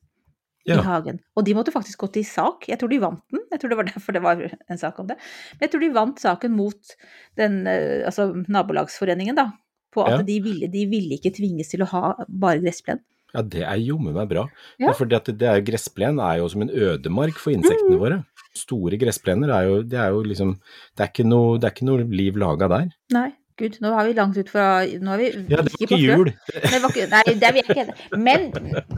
Ja. 0.66 0.78
i 0.80 0.84
hagen. 0.86 1.18
Og 1.36 1.44
de 1.44 1.52
måtte 1.54 1.72
faktisk 1.74 1.98
gå 2.00 2.08
til 2.12 2.24
sak. 2.24 2.68
Jeg 2.68 2.78
tror 2.80 2.88
de 2.88 2.98
vant 3.02 3.20
den. 3.30 3.40
Jeg 3.52 3.60
tror 3.60 3.68
det 3.68 3.76
var 3.76 3.84
derfor 3.92 4.12
det 4.16 4.22
var 4.24 4.40
en 4.70 4.78
sak 4.80 4.98
om 4.98 5.06
det. 5.10 5.16
Men 5.58 5.66
jeg 5.68 5.70
tror 5.74 5.80
de 5.84 5.90
vant 5.92 6.18
saken 6.22 6.54
mot 6.56 6.94
den, 7.36 7.66
eh, 7.66 8.04
altså 8.08 8.30
nabolagsforeningen, 8.48 9.36
da. 9.36 9.50
På 9.94 10.06
at 10.06 10.18
Ja. 10.18 10.22
de, 10.26 10.40
ville, 10.42 10.66
de 10.72 10.86
ville 10.90 11.18
ikke 11.18 11.34
tvinges 11.36 11.68
til 11.70 11.84
å 11.84 11.90
ha 11.92 12.14
bare 12.28 12.58
gressplen. 12.64 13.00
Ja, 13.34 13.42
det 13.42 13.62
er 13.66 13.76
jommen 13.82 14.14
meg 14.14 14.28
bra. 14.30 14.46
Ja. 14.78 14.92
Fordi 14.94 15.14
at 15.16 15.24
det 15.26 15.42
er 15.50 15.60
gressplen 15.66 16.18
er 16.22 16.38
jo 16.38 16.48
som 16.48 16.62
en 16.62 16.70
ødemark 16.70 17.34
for 17.34 17.50
insektene 17.52 17.96
Mm. 17.98 18.00
våre. 18.00 18.24
Store 18.54 18.96
gressplener 18.96 19.50
er 19.50 19.64
jo, 19.68 19.82
det 19.82 19.98
er 19.98 20.10
jo 20.14 20.22
liksom 20.22 20.52
Det 20.96 21.02
er 21.02 21.08
ikke 21.10 21.26
noe, 21.26 21.58
det 21.58 21.64
er 21.66 21.74
ikke 21.74 21.86
noe 21.88 22.04
liv 22.08 22.34
laga 22.36 22.68
der. 22.68 22.88
Nei, 23.12 23.32
gud, 23.60 23.76
nå 23.84 23.92
har 23.94 24.08
vi 24.08 24.14
langt 24.16 24.38
ut 24.38 24.50
fra 24.50 24.66
Nå 24.84 25.14
er 25.14 25.20
vi 25.20 25.28
Ja, 25.52 25.60
det 25.62 25.74
var 25.74 25.84
ikke 25.86 25.98
jul. 26.00 26.30
Nei, 26.30 26.62
det 26.72 26.80
var 26.82 26.94
ikke, 26.94 27.06
nei, 27.12 27.22
det 27.40 27.48
er 27.48 27.56
vi 27.56 27.64
ikke. 27.64 27.84
Men 28.18 28.48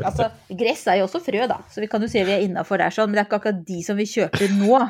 altså, 0.03 0.31
gress 0.63 0.87
er 0.91 1.01
jo 1.01 1.09
også 1.09 1.23
frø, 1.25 1.45
da, 1.51 1.61
så 1.73 1.85
vi 1.85 1.91
kan 1.93 2.05
jo 2.05 2.11
si 2.11 2.25
vi 2.27 2.37
er 2.37 2.47
innafor 2.47 2.81
der 2.83 2.95
sånn. 2.95 3.11
Men 3.11 3.19
det 3.19 3.25
er 3.25 3.29
ikke 3.31 3.41
akkurat 3.43 3.67
de 3.69 3.83
som 3.87 4.01
vi 4.01 4.09
kjøper 4.11 4.57
nå. 4.57 4.81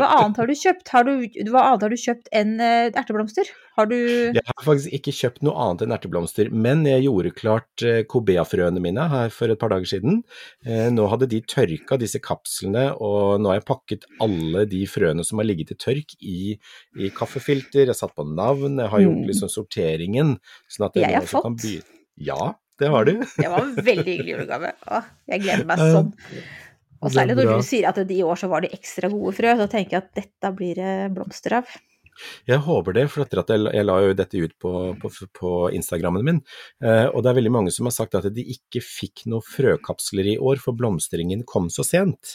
Hva 0.00 0.14
annet 0.18 0.40
har 0.42 0.48
du 0.48 0.56
kjøpt? 0.64 0.94
Har 0.94 1.08
du, 1.08 1.14
hva 1.50 1.66
annet 1.68 1.86
har 1.86 1.92
du 1.92 2.00
kjøpt 2.00 2.32
enn 2.42 2.56
eh, 2.62 2.88
erteblomster? 2.90 3.52
Har 3.76 3.86
du 3.88 3.94
Jeg 3.96 4.42
har 4.44 4.64
faktisk 4.66 4.92
ikke 4.92 5.12
kjøpt 5.16 5.42
noe 5.46 5.54
annet 5.56 5.82
enn 5.86 5.94
erteblomster, 5.96 6.50
men 6.52 6.82
jeg 6.84 7.06
gjorde 7.06 7.30
klart 7.38 7.84
eh, 7.88 8.02
Cobea-frøene 8.04 8.82
mine 8.84 9.06
her 9.08 9.30
for 9.32 9.48
et 9.48 9.58
par 9.58 9.72
dager 9.72 9.88
siden. 9.88 10.18
Eh, 10.66 10.90
Nå 10.92 11.06
hadde 11.08 11.28
de 11.32 11.40
tørka 11.40 11.96
disse 12.00 12.20
kapslene, 12.20 12.90
og 13.00 13.40
nå 13.40 13.48
har 13.48 13.60
jeg 13.60 13.66
pakket 13.70 14.04
alle 14.20 14.66
de 14.68 14.82
frøene 14.86 15.24
som 15.24 15.40
har 15.40 15.48
ligget 15.48 15.72
i 15.72 15.78
tørk 15.80 16.12
i, 16.20 16.58
i 17.00 17.08
kaffefilter. 17.16 17.86
Jeg 17.86 17.94
har 17.94 18.00
satt 18.02 18.12
på 18.18 18.26
navn, 18.28 18.76
jeg 18.82 18.92
har 18.92 19.00
gjort 19.06 19.22
Mm. 19.22 19.28
liksom 19.30 19.48
sorteringen. 19.48 20.34
Sånn 20.68 20.86
at 20.90 20.94
Jeg 21.00 21.08
jeg 21.08 21.14
har 21.22 21.30
fått. 21.32 21.42
kan 21.48 21.56
by- 21.56 21.82
Ja, 22.28 22.54
det 22.78 22.88
har 22.92 23.04
du. 23.08 23.12
Det 23.20 23.48
var 23.48 23.62
en 23.62 23.74
veldig 23.76 24.04
hyggelig 24.04 24.34
julegave. 24.36 24.72
Åh, 24.88 25.04
jeg 25.32 25.40
gleder 25.46 25.64
meg 25.64 25.78
Eh, 25.78 25.92
sånn. 25.96 26.12
Og 27.02 27.10
særlig 27.10 27.34
når 27.40 27.56
du 27.56 27.62
sier 27.66 27.88
at 27.88 27.96
de 28.06 28.14
i 28.14 28.22
år 28.22 28.36
så 28.38 28.48
var 28.52 28.60
det 28.60 28.70
ekstra 28.76 29.08
gode 29.10 29.32
frø, 29.34 29.56
så 29.58 29.66
tenker 29.66 29.96
jeg 29.96 30.02
at 30.04 30.14
dette 30.14 30.52
blir 30.54 30.74
det 30.76 31.14
blomster 31.16 31.56
av. 31.62 31.66
Jeg 32.48 32.62
håper 32.66 32.96
det, 32.96 33.06
for 33.12 33.24
jeg, 33.24 33.60
jeg 33.76 33.86
la 33.86 33.98
jo 34.04 34.16
dette 34.16 34.42
ut 34.42 34.54
på, 34.60 34.72
på, 35.00 35.12
på 35.38 35.52
Instagrammen 35.76 36.26
min, 36.26 36.40
eh, 36.84 37.06
og 37.08 37.22
det 37.22 37.32
er 37.32 37.38
veldig 37.38 37.54
mange 37.54 37.72
som 37.74 37.88
har 37.88 37.96
sagt 37.96 38.16
at 38.18 38.28
de 38.34 38.44
ikke 38.54 38.82
fikk 38.84 39.24
noen 39.32 39.46
frøkapsler 39.46 40.34
i 40.34 40.36
år, 40.38 40.60
for 40.62 40.76
blomstringen 40.78 41.46
kom 41.48 41.70
så 41.72 41.86
sent. 41.86 42.34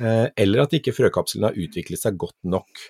Eh, 0.00 0.26
eller 0.44 0.64
at 0.64 0.78
ikke 0.78 0.96
frøkapslene 0.96 1.50
har 1.50 1.60
utviklet 1.60 2.02
seg 2.02 2.18
godt 2.20 2.38
nok. 2.48 2.88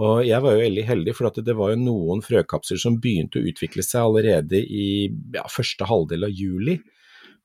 Og 0.00 0.22
jeg 0.24 0.40
var 0.40 0.54
jo 0.54 0.64
veldig 0.64 0.84
heldig, 0.88 1.14
for 1.16 1.28
at 1.28 1.38
det 1.44 1.54
var 1.58 1.74
jo 1.74 1.82
noen 1.82 2.22
frøkapsler 2.24 2.80
som 2.80 2.96
begynte 3.02 3.40
å 3.40 3.48
utvikle 3.50 3.84
seg 3.84 4.06
allerede 4.06 4.62
i 4.62 5.10
ja, 5.34 5.44
første 5.52 5.88
halvdel 5.88 6.28
av 6.28 6.32
juli. 6.32 6.78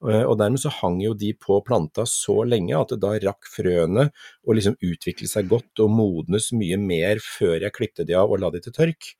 Eh, 0.05 0.23
Og 0.29 0.37
dermed 0.37 0.59
så 0.61 0.69
hang 0.69 0.99
jo 1.01 1.13
de 1.17 1.31
på 1.33 1.57
planta 1.65 2.03
så 2.05 2.45
lenge 2.45 2.75
at 2.77 2.89
det 2.93 2.99
da 3.01 3.15
rakk 3.17 3.47
frøene 3.49 4.11
å 4.45 4.53
liksom 4.53 4.75
utvikle 4.85 5.25
seg 5.27 5.47
godt 5.49 5.79
og 5.81 5.89
modnes 5.89 6.51
mye 6.53 6.77
mer 6.77 7.17
før 7.17 7.59
jeg 7.65 7.73
klippte 7.73 8.05
de 8.05 8.13
av 8.13 8.29
og 8.29 8.39
la 8.39 8.51
de 8.53 8.59
til 8.61 8.73
tørk, 8.73 9.15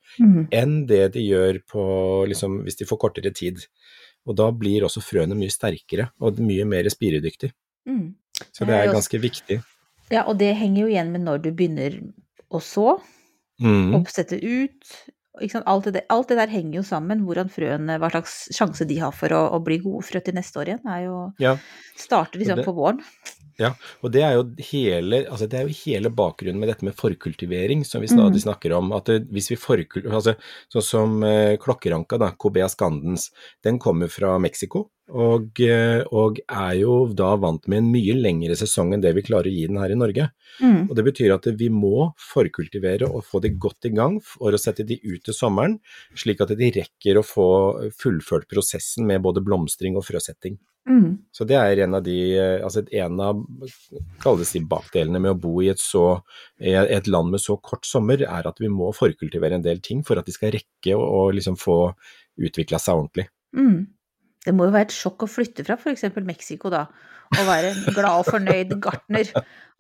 enn 0.54 0.86
det 0.86 1.14
de 1.14 1.24
gjør 1.26 1.60
på, 1.66 1.82
liksom, 2.30 2.62
hvis 2.64 2.78
de 2.78 2.86
får 2.86 3.00
kortere 3.02 3.34
tid. 3.34 3.58
Og 4.28 4.36
da 4.38 4.52
blir 4.52 4.84
også 4.86 5.02
frøene 5.02 5.34
mye 5.40 5.50
sterkere 5.50 6.12
og 6.22 6.38
mye 6.40 6.66
mer 6.68 6.84
spiredyktig. 6.94 7.52
Mm. 7.88 8.14
Så 8.54 8.66
Det 8.68 8.76
er 8.76 8.88
er 8.88 8.94
ganske 8.94 9.18
viktig. 9.20 9.64
Ja, 10.12 10.24
og 10.28 10.38
det 10.38 10.56
henger 10.56 10.82
jo 10.84 10.88
igjen 10.94 11.12
med 11.12 11.22
når 11.26 11.42
du 11.42 11.52
begynner 11.52 11.98
å 12.52 12.62
så, 12.62 13.00
Mm. 13.60 13.96
oppsette 13.98 14.38
ut. 14.38 14.86
Alt, 15.66 15.90
det 15.94 16.06
alt 16.10 16.28
det 16.28 16.38
der 16.38 16.48
henger 16.52 16.80
jo 16.80 16.84
sammen, 16.84 17.22
hvordan 17.26 17.50
frøene, 17.54 18.00
hva 18.02 18.10
slags 18.12 18.50
sjanse 18.56 18.88
de 18.88 18.98
har 19.00 19.12
for 19.12 19.30
å, 19.30 19.42
å 19.54 19.60
bli 19.64 19.78
gode 19.84 20.04
frø 20.08 20.20
til 20.24 20.34
neste 20.34 20.58
år 20.60 20.72
igjen, 20.74 20.86
er 20.90 21.04
jo 21.06 21.34
Ja. 21.40 21.56
Starter 21.96 22.40
liksom 22.40 22.58
det- 22.58 22.66
på 22.66 22.74
våren. 22.76 23.02
Ja, 23.58 23.72
og 24.06 24.12
det 24.14 24.22
er 24.22 24.36
jo 24.38 24.44
hele, 24.70 25.24
altså 25.26 25.48
det 25.50 25.58
er 25.58 25.66
jo 25.66 25.78
hele 25.80 26.12
bakgrunnen 26.14 26.60
med 26.62 26.70
dette 26.70 26.86
med 26.86 26.94
forkultivering 26.98 27.82
som 27.88 28.04
vi 28.04 28.10
stadig 28.12 28.38
Mm. 28.38 28.44
snakker 28.46 28.76
om. 28.78 28.92
At 28.94 29.10
det, 29.10 29.32
hvis 29.34 29.50
vi 29.50 29.58
forkul... 29.58 30.06
Altså, 30.14 30.36
sånn 30.70 30.86
som 30.86 31.24
uh, 31.26 31.58
klokkeranka, 31.58 32.20
da, 32.22 32.32
Cobea 32.38 32.70
scandens, 32.70 33.32
den 33.66 33.80
kommer 33.80 34.08
fra 34.14 34.38
Mexico. 34.38 34.92
Og, 35.08 35.62
eh, 35.64 36.04
og 36.12 36.42
er 36.52 36.74
jo 36.82 37.08
da 37.16 37.30
vant 37.40 37.64
med 37.72 37.80
en 37.80 37.92
mye 37.94 38.12
lengre 38.18 38.58
sesong 38.60 38.92
enn 38.92 39.04
det 39.06 39.14
vi 39.16 39.24
klarer 39.24 39.48
å 39.48 39.54
gi 39.56 39.68
den 39.70 39.80
her 39.80 39.94
i 39.94 39.96
Norge. 39.96 40.26
Mm. 40.60 40.90
Og 40.90 40.96
Det 41.00 41.06
betyr 41.08 41.34
at 41.34 41.48
vi 41.58 41.70
må 41.72 42.12
forkultivere 42.20 43.08
og 43.08 43.24
få 43.24 43.40
de 43.40 43.54
godt 43.56 43.88
i 43.88 43.94
gang 43.96 44.20
for 44.20 44.52
å 44.52 44.60
sette 44.60 44.84
de 44.84 45.00
ut 45.06 45.24
til 45.24 45.34
sommeren, 45.34 45.80
slik 46.14 46.44
at 46.44 46.52
de 46.60 46.72
rekker 46.76 47.22
å 47.22 47.24
få 47.24 47.48
fullført 47.96 48.50
prosessen 48.52 49.08
med 49.08 49.24
både 49.24 49.40
blomstring 49.40 49.96
og 49.96 50.04
frøsetting. 50.04 50.60
Mm. 50.88 51.18
Så 51.36 51.44
det 51.48 51.58
er 51.60 51.84
en 51.84 51.98
av 51.98 52.04
de, 52.06 52.16
eh, 52.40 52.62
altså 52.64 52.86
en 52.96 53.20
av 53.20 53.42
kalles 54.24 54.54
de 54.56 54.62
bakdelene 54.72 55.20
med 55.20 55.36
å 55.36 55.42
bo 55.48 55.58
i 55.64 55.68
et, 55.74 55.82
så, 55.84 56.22
et 56.60 57.10
land 57.12 57.34
med 57.34 57.44
så 57.44 57.58
kort 57.60 57.86
sommer, 57.88 58.24
er 58.24 58.48
at 58.48 58.62
vi 58.64 58.72
må 58.72 58.94
forkultivere 58.96 59.60
en 59.60 59.66
del 59.66 59.84
ting 59.84 60.06
for 60.08 60.20
at 60.20 60.30
de 60.30 60.36
skal 60.36 60.56
rekke 60.56 60.96
å, 60.96 61.04
å 61.04 61.22
liksom 61.36 61.60
få 61.60 61.78
utvikla 62.48 62.80
seg 62.80 63.02
ordentlig. 63.02 63.28
Mm. 63.58 63.86
Det 64.48 64.56
må 64.56 64.70
jo 64.70 64.76
være 64.76 64.88
et 64.88 64.96
sjokk 64.96 65.26
å 65.26 65.30
flytte 65.30 65.66
fra 65.68 65.76
f.eks. 65.76 66.08
Mexico, 66.24 66.72
da, 66.72 66.86
og 67.36 67.48
være 67.50 67.74
en 67.74 67.82
glad 67.92 68.22
og 68.22 68.30
fornøyd 68.30 68.78
gartner. 68.84 69.32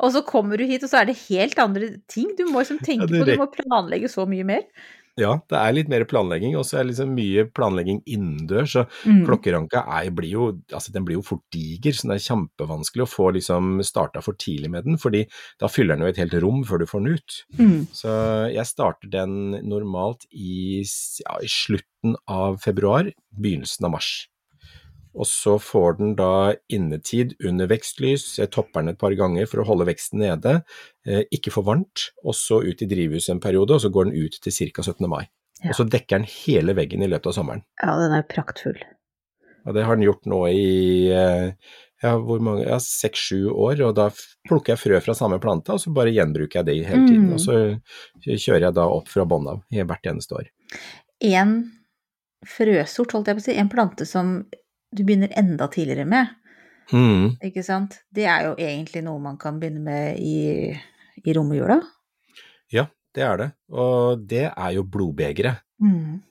Og 0.03 0.11
så 0.13 0.21
kommer 0.27 0.59
du 0.59 0.65
hit, 0.67 0.83
og 0.83 0.91
så 0.91 0.99
er 1.01 1.09
det 1.09 1.19
helt 1.29 1.59
andre 1.61 1.93
ting 2.11 2.33
du 2.37 2.43
må 2.51 2.61
liksom 2.61 2.81
tenke 2.83 3.07
Ja, 3.07 3.23
på, 3.23 3.29
du 3.29 3.39
må 3.39 3.47
planlegge 3.53 4.11
så 4.11 4.27
mye 4.29 4.45
mer. 4.47 4.67
Ja, 5.17 5.31
det 5.49 5.57
er 5.57 5.73
litt 5.73 5.87
mer 5.89 6.03
planlegging, 6.05 6.53
og 6.59 6.65
så 6.67 6.77
er 6.77 6.83
det 6.85 6.91
liksom 6.91 7.15
mye 7.17 7.45
planlegging 7.57 8.03
innendørs. 8.05 8.75
Så 8.75 8.83
Mm. 9.07 9.25
klokkeranka 9.25 9.81
er, 9.87 10.11
blir, 10.11 10.29
jo, 10.29 10.61
altså 10.71 10.91
den 10.93 11.05
blir 11.05 11.17
jo 11.17 11.23
fort 11.25 11.41
diger, 11.51 11.91
så 11.97 12.07
det 12.11 12.17
er 12.19 12.27
kjempevanskelig 12.27 13.05
å 13.05 13.09
få 13.09 13.31
liksom 13.33 13.81
starta 13.83 14.21
for 14.21 14.37
tidlig 14.37 14.69
med 14.69 14.85
den, 14.85 14.97
fordi 15.01 15.25
da 15.59 15.67
fyller 15.67 15.95
den 15.97 16.05
jo 16.05 16.11
et 16.13 16.21
helt 16.21 16.37
rom 16.43 16.63
før 16.63 16.79
du 16.79 16.85
får 16.85 17.03
den 17.03 17.13
ut. 17.17 17.37
Mm. 17.57 17.87
Så 17.91 18.13
jeg 18.53 18.65
starter 18.69 19.09
den 19.09 19.57
normalt 19.67 20.25
i, 20.31 20.83
ja, 21.25 21.37
i 21.41 21.49
slutten 21.49 22.15
av 22.27 22.61
februar, 22.61 23.09
begynnelsen 23.33 23.85
av 23.85 23.91
mars. 23.97 24.27
Og 25.17 25.27
så 25.29 25.55
får 25.61 25.97
den 25.99 26.11
da 26.19 26.53
innetid 26.73 27.33
under 27.45 27.69
vekstlys, 27.71 28.27
jeg 28.39 28.51
topper 28.53 28.83
den 28.83 28.93
et 28.93 28.99
par 29.01 29.15
ganger 29.17 29.49
for 29.49 29.63
å 29.63 29.67
holde 29.67 29.87
veksten 29.89 30.21
nede, 30.21 30.59
eh, 31.07 31.23
ikke 31.33 31.53
for 31.55 31.67
varmt, 31.67 32.11
og 32.23 32.37
så 32.37 32.61
ut 32.65 32.83
i 32.83 32.89
drivhuset 32.89 33.35
en 33.35 33.43
periode, 33.43 33.73
og 33.75 33.83
så 33.83 33.91
går 33.93 34.09
den 34.11 34.27
ut 34.27 34.37
til 34.43 34.53
ca. 34.53 34.85
17. 34.85 35.09
mai. 35.09 35.25
Ja. 35.63 35.71
Og 35.71 35.79
så 35.79 35.87
dekker 35.89 36.19
den 36.19 36.29
hele 36.29 36.77
veggen 36.77 37.01
i 37.01 37.09
løpet 37.09 37.31
av 37.31 37.39
sommeren. 37.39 37.65
Ja, 37.81 37.97
den 37.97 38.13
er 38.13 38.27
praktfull. 38.29 38.77
Ja, 39.65 39.73
det 39.75 39.87
har 39.87 39.97
den 39.97 40.05
gjort 40.05 40.29
nå 40.29 40.43
i 40.53 41.09
eh, 41.11 41.73
ja, 42.03 42.13
hvor 42.21 42.43
mange, 42.43 42.67
ja, 42.67 42.77
seks-sju 42.81 43.49
år, 43.51 43.81
og 43.87 43.95
da 43.97 44.11
plukker 44.47 44.75
jeg 44.75 44.83
frø 44.83 45.01
fra 45.03 45.15
samme 45.17 45.39
plante, 45.43 45.73
og 45.73 45.81
så 45.81 45.93
bare 45.95 46.13
gjenbruker 46.13 46.61
jeg 46.61 46.69
det 46.69 46.77
hele 46.85 47.07
tiden. 47.07 47.31
Mm. 47.31 47.33
Og 47.35 47.41
så 47.41 48.37
kjører 48.37 48.69
jeg 48.69 48.77
da 48.77 48.85
opp 48.93 49.09
fra 49.11 49.25
bånn 49.27 49.49
av 49.55 49.65
hvert 49.73 50.11
eneste 50.13 50.37
år. 50.37 50.51
En 51.25 51.57
frøsort, 52.45 53.15
holdt 53.15 53.31
jeg 53.31 53.39
på 53.39 53.43
å 53.43 53.47
si, 53.47 53.57
en 53.57 53.71
plante 53.71 54.05
som 54.07 54.37
du 54.95 55.03
begynner 55.03 55.31
enda 55.37 55.67
tidligere 55.67 56.05
med, 56.07 56.27
Mm. 56.87 57.33
ikke 57.43 57.63
sant, 57.67 57.97
det 58.15 58.23
er 58.31 58.45
jo 58.45 58.53
egentlig 58.55 59.01
noe 59.03 59.19
man 59.19 59.35
kan 59.37 59.57
begynne 59.59 59.81
med 59.83 60.19
i, 60.23 60.71
i 61.19 61.33
romjula. 61.35 61.81
Ja, 62.71 62.85
det 63.13 63.23
er 63.23 63.37
det. 63.41 63.47
Og 63.69 64.21
det 64.27 64.45
er 64.53 64.71
jo 64.71 64.83
blodbegeret. 64.87 65.59
Mm. 65.83 66.21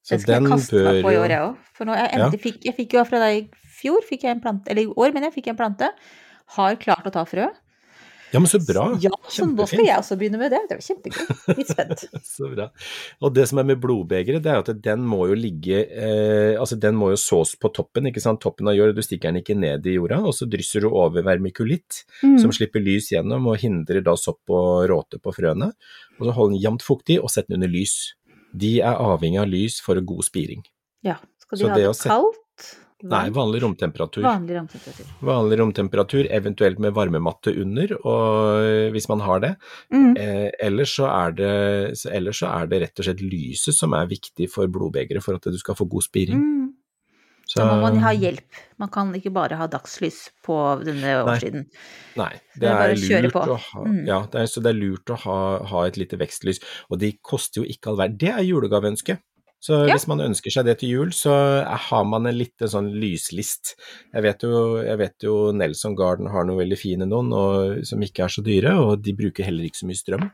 Så 0.00 0.16
Det 0.16 0.22
skal 0.22 0.32
jeg 0.38 0.42
den 0.46 0.50
kaste 0.54 0.80
meg 0.86 1.02
på 1.04 1.12
i 1.12 1.18
år, 1.20 1.28
jeg 1.28 1.40
òg. 1.44 1.56
For 1.76 1.84
jeg, 1.92 2.08
Ja. 2.16 2.30
fikk, 2.30 2.64
jeg 2.64 2.76
fikk 2.78 2.92
jo 2.96 3.04
fra 3.04 3.18
deg 3.20 3.36
i 3.36 3.48
fjor, 3.82 4.00
fikk 4.08 4.22
jeg 4.24 4.30
en 4.30 4.40
plante, 4.40 4.70
eller 4.70 4.82
i 4.82 4.94
år, 4.96 5.12
men 5.12 5.22
jeg 5.28 5.34
fikk 5.34 5.50
en 5.52 5.56
plante. 5.60 5.90
Har 6.56 6.76
klart 6.80 7.04
å 7.04 7.12
ta 7.12 7.24
frø. 7.28 7.50
Ja, 8.32 8.40
men 8.42 8.48
så 8.50 8.58
bra. 8.60 8.82
Ja, 9.00 9.10
så 9.32 9.46
nå 9.48 9.64
skal 9.68 9.86
jeg 9.86 9.96
også 9.96 10.16
begynne 10.20 10.38
med 10.40 10.52
det. 10.52 10.58
Det 10.68 10.76
var 10.76 10.84
kjempegøy. 10.84 11.56
Litt 11.56 11.70
spent. 11.72 12.02
Så 12.28 12.48
bra. 12.52 12.66
Og 13.24 13.32
det 13.36 13.46
som 13.48 13.60
er 13.62 13.66
med 13.70 13.80
blodbegeret, 13.80 14.42
det 14.44 14.50
er 14.52 14.60
at 14.60 14.82
den 14.84 15.06
må 15.08 15.22
jo 15.30 15.36
ligge 15.38 15.78
eh, 15.86 16.58
Altså, 16.60 16.76
den 16.80 16.96
må 16.98 17.10
jo 17.14 17.18
sås 17.20 17.54
på 17.60 17.70
toppen, 17.72 18.08
ikke 18.10 18.20
sant. 18.20 18.40
Toppen 18.44 18.68
av 18.68 18.76
jord, 18.76 18.92
du 18.96 19.00
stikker 19.04 19.30
den 19.32 19.40
ikke 19.40 19.56
ned 19.56 19.86
i 19.88 19.94
jorda, 19.96 20.20
og 20.28 20.34
så 20.36 20.48
drysser 20.50 20.84
du 20.84 20.90
over 20.92 21.24
vermikulitt, 21.26 22.02
Mm. 22.18 22.36
som 22.42 22.50
slipper 22.52 22.82
lys 22.82 23.12
gjennom 23.12 23.46
og 23.48 23.60
hindrer 23.62 24.02
da 24.04 24.14
sopp 24.18 24.50
og 24.50 24.88
råte 24.90 25.20
på 25.22 25.32
frøene. 25.36 25.70
Og 26.18 26.26
så 26.26 26.34
hold 26.34 26.52
den 26.54 26.60
jevnt 26.62 26.82
fuktig, 26.84 27.18
og 27.22 27.30
sett 27.30 27.46
den 27.48 27.60
under 27.60 27.70
lys. 27.70 28.14
De 28.52 28.78
er 28.80 28.96
avhengig 28.98 29.38
av 29.40 29.48
lys 29.48 29.78
for 29.84 30.00
god 30.02 30.24
spiring. 30.26 30.64
Ja. 31.06 31.16
Skal 31.44 31.58
Så 31.58 31.64
de 31.64 31.70
ha 31.70 31.76
det 31.78 31.86
det 31.88 32.10
kaldt? 32.10 32.40
Nei, 33.06 33.28
vanlig 33.30 33.60
romtemperatur. 33.62 34.24
Vanlig 34.24 34.56
romtemperatur. 34.58 35.10
Vanlig 35.22 35.58
romtemperatur, 35.60 36.26
eventuelt 36.34 36.80
med 36.82 36.92
varmematte 36.96 37.52
under, 37.62 37.92
og 38.02 38.90
hvis 38.94 39.06
man 39.08 39.20
har 39.22 39.38
det. 39.44 39.52
Mm. 39.94 40.16
Eh, 40.18 40.50
ellers, 40.66 40.96
så 40.98 41.06
er 41.06 41.36
det, 41.38 41.52
så 42.00 42.10
ellers 42.10 42.40
så 42.42 42.50
er 42.50 42.66
det 42.66 42.80
rett 42.82 42.98
og 42.98 43.06
slett 43.06 43.22
lyset 43.22 43.76
som 43.78 43.94
er 43.94 44.10
viktig 44.10 44.50
for 44.50 44.66
blodbegeret 44.66 45.22
for 45.22 45.38
at 45.38 45.46
du 45.46 45.58
skal 45.62 45.78
få 45.78 45.86
god 45.88 46.02
spiring. 46.08 46.42
Mm. 46.42 46.64
Så, 47.48 47.62
Da 47.62 47.68
må 47.70 47.78
man 47.80 47.96
ha 48.02 48.10
hjelp. 48.12 48.58
Man 48.76 48.90
kan 48.92 49.14
ikke 49.16 49.30
bare 49.32 49.56
ha 49.56 49.66
dagslys 49.72 50.18
på 50.44 50.56
denne 50.84 51.00
Nei. 51.00 51.22
årstiden. 51.22 51.64
Nei, 52.18 52.32
det 52.58 52.60
det 52.60 53.14
er 53.14 53.22
lurt 53.22 53.38
å 53.40 53.56
ha, 53.56 53.84
Mm. 53.86 54.02
ja, 54.06 54.18
det 54.26 54.42
er, 54.42 54.46
så 54.52 54.60
det 54.60 54.74
er 54.74 54.80
lurt 54.82 55.06
å 55.08 55.16
ha, 55.22 55.38
ha 55.64 55.84
et 55.86 55.96
lite 55.96 56.18
vekstlys. 56.18 56.60
Og 56.90 56.98
de 56.98 57.12
koster 57.22 57.62
jo 57.62 57.64
ikke 57.64 57.88
all 57.88 57.96
verden. 57.96 58.18
Det 58.18 58.28
er 58.34 58.42
julegaveønske. 58.44 59.16
Så 59.60 59.74
Ja. 59.88 59.94
hvis 59.96 60.06
man 60.06 60.20
ønsker 60.22 60.52
seg 60.54 60.64
det 60.68 60.76
til 60.78 60.88
jul, 60.92 61.08
så 61.10 61.32
har 61.66 62.04
man 62.06 62.26
en 62.26 62.36
liten 62.38 62.68
sånn 62.70 62.92
lyslist. 62.94 63.74
Jeg 64.14 64.22
vet 64.22 64.44
jo, 64.46 64.78
jeg 64.86 64.98
vet 65.00 65.18
jo 65.26 65.50
Nelson 65.50 65.96
Garden 65.98 66.28
har 66.30 66.44
noen 66.46 66.60
veldig 66.60 66.78
fine 66.78 67.08
noen 67.10 67.32
og, 67.34 67.84
som 67.84 67.98
ikke 68.00 68.22
er 68.22 68.28
så 68.28 68.44
dyre, 68.46 68.76
og 68.78 69.02
de 69.02 69.12
bruker 69.18 69.42
heller 69.48 69.66
ikke 69.66 69.80
så 69.82 69.88
mye 69.90 69.98
strøm. 69.98 70.28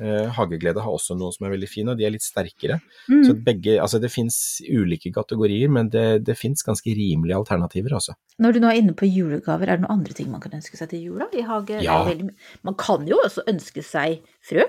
Eh, 0.00 0.30
Hageglede 0.32 0.80
har 0.80 0.88
også 0.90 1.18
noen 1.18 1.34
som 1.36 1.46
er 1.46 1.52
veldig 1.52 1.68
fine, 1.68 1.92
og 1.92 1.98
de 1.98 2.06
er 2.08 2.14
litt 2.14 2.24
sterkere. 2.24 2.80
Mm. 3.10 3.24
Så 3.28 3.36
begge, 3.44 3.76
altså 3.78 4.00
det 4.00 4.10
fins 4.10 4.62
ulike 4.64 5.12
kategorier, 5.12 5.68
men 5.68 5.90
det, 5.92 6.24
det 6.24 6.38
fins 6.40 6.64
ganske 6.64 6.88
rimelige 6.96 7.36
alternativer, 7.36 7.92
altså. 8.00 8.16
Når 8.40 8.54
du 8.56 8.60
nå 8.64 8.70
er 8.72 8.80
inne 8.80 8.94
på 8.96 9.04
julegaver, 9.04 9.68
er 9.68 9.76
det 9.76 9.84
noen 9.84 9.98
andre 10.00 10.16
ting 10.16 10.30
man 10.32 10.40
kan 10.40 10.56
ønske 10.56 10.80
seg 10.80 10.88
til 10.94 11.10
jula? 11.10 11.28
I 11.36 11.44
hage? 11.44 11.82
Ja. 11.84 12.04
veldig 12.08 12.30
Man 12.64 12.74
kan 12.80 13.04
jo 13.06 13.20
også 13.20 13.44
ønske 13.52 13.84
seg 13.84 14.22
frø. 14.48 14.64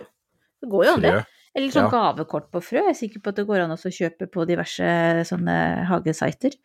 Det 0.59 0.69
går 0.71 0.85
jo 0.85 0.93
an, 0.97 1.01
det. 1.07 1.25
Eller 1.55 1.69
sånn 1.69 1.85
Ja. 1.85 2.13
gavekort 2.13 2.49
på 2.51 2.61
frø. 2.63 2.81
Jeg 2.81 2.89
er 2.89 2.97
sikker 2.97 3.21
på 3.21 3.29
at 3.29 3.35
det 3.35 3.45
går 3.47 3.61
an 3.63 3.71
å 3.71 3.77
kjøpe 3.77 4.25
på 4.31 4.45
diverse 4.49 4.81
sånne 5.29 5.85
hagesiter. 5.87 6.55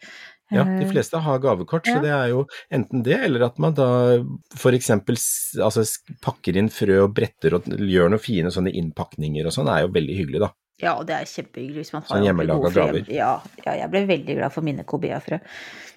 Ja, 0.50 0.64
de 0.64 0.85
Eh, 0.87 0.88
fleste 0.90 1.21
har 1.21 1.38
gavekort, 1.40 1.85
ja. 1.87 1.97
så 1.97 2.00
det 2.02 2.09
er 2.11 2.28
jo 2.30 2.47
enten 2.73 3.02
det, 3.04 3.18
eller 3.21 3.45
at 3.45 3.59
man 3.59 3.75
da 3.75 4.25
for 4.57 4.73
eksempel 4.73 5.14
altså, 5.61 5.85
pakker 6.25 6.57
inn 6.57 6.71
frø 6.71 7.02
og 7.04 7.12
bretter 7.14 7.52
og 7.59 7.64
gjør 7.68 8.09
noen 8.14 8.18
fine 8.25 8.49
sånne 8.49 8.73
innpakninger 8.73 9.45
og 9.45 9.52
sånn, 9.52 9.68
er 9.68 9.83
jo 9.85 9.92
veldig 9.92 10.16
hyggelig, 10.16 10.40
da. 10.40 10.50
Ja, 10.80 10.95
og 10.95 11.07
det 11.07 11.16
er 11.16 11.25
kjempehyggelig 11.28 11.83
hvis 11.85 11.92
man 11.92 12.02
har 12.02 12.16
Sånn 12.16 12.25
hjemmelaga 12.25 12.61
gode 12.62 12.73
frø. 12.73 12.87
gaver. 12.87 13.09
Ja, 13.12 13.42
ja, 13.66 13.73
jeg 13.75 13.90
ble 13.90 14.07
veldig 14.07 14.37
glad 14.38 14.52
for 14.52 14.62
mine 14.62 14.85
Cobea-frø. 14.85 15.40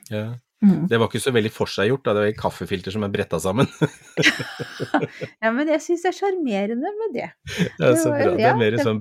Ja. 0.09 0.33
Mm. 0.61 0.83
Det 0.91 0.97
var 1.01 1.09
ikke 1.09 1.21
så 1.23 1.31
veldig 1.33 1.49
forseggjort. 1.55 2.03
Det 2.05 2.13
var 2.19 2.33
kaffefilter 2.37 2.93
som 2.93 3.05
er 3.07 3.13
bretta 3.13 3.39
sammen. 3.41 3.69
Ja, 5.41 5.49
men 5.55 5.69
jeg 5.71 5.81
syns 5.81 6.03
det 6.03 6.11
er 6.11 6.17
sjarmerende 6.19 6.91
med 6.99 7.15
det. 7.15 7.29
Det 7.79 7.87
er 7.87 7.95
så 7.97 8.11
bra. 8.13 8.33
Det 8.37 8.45
er 8.45 8.59
mer 8.59 8.75
sånn 8.77 8.99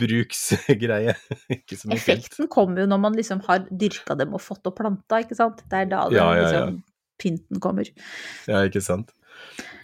bruksgreie. 0.00 1.14
Effekten 1.96 2.48
kommer 2.52 2.84
jo 2.84 2.88
når 2.88 3.02
man 3.02 3.18
liksom 3.18 3.42
har 3.48 3.66
dyrka 3.68 4.16
dem 4.16 4.32
og 4.36 4.40
fått 4.44 4.64
opp 4.70 4.78
planta, 4.80 5.20
ikke 5.24 5.36
sant. 5.36 5.60
Det 5.68 5.82
er 5.82 5.90
da 5.92 6.06
det, 6.08 6.16
Ja, 6.16 6.30
ja, 6.32 6.38
ja. 6.40 6.46
liksom, 6.46 6.80
pynten 7.20 7.60
kommer. 7.64 7.90
Ja, 8.48 8.64
ikke 8.64 8.82
sant. 8.84 9.12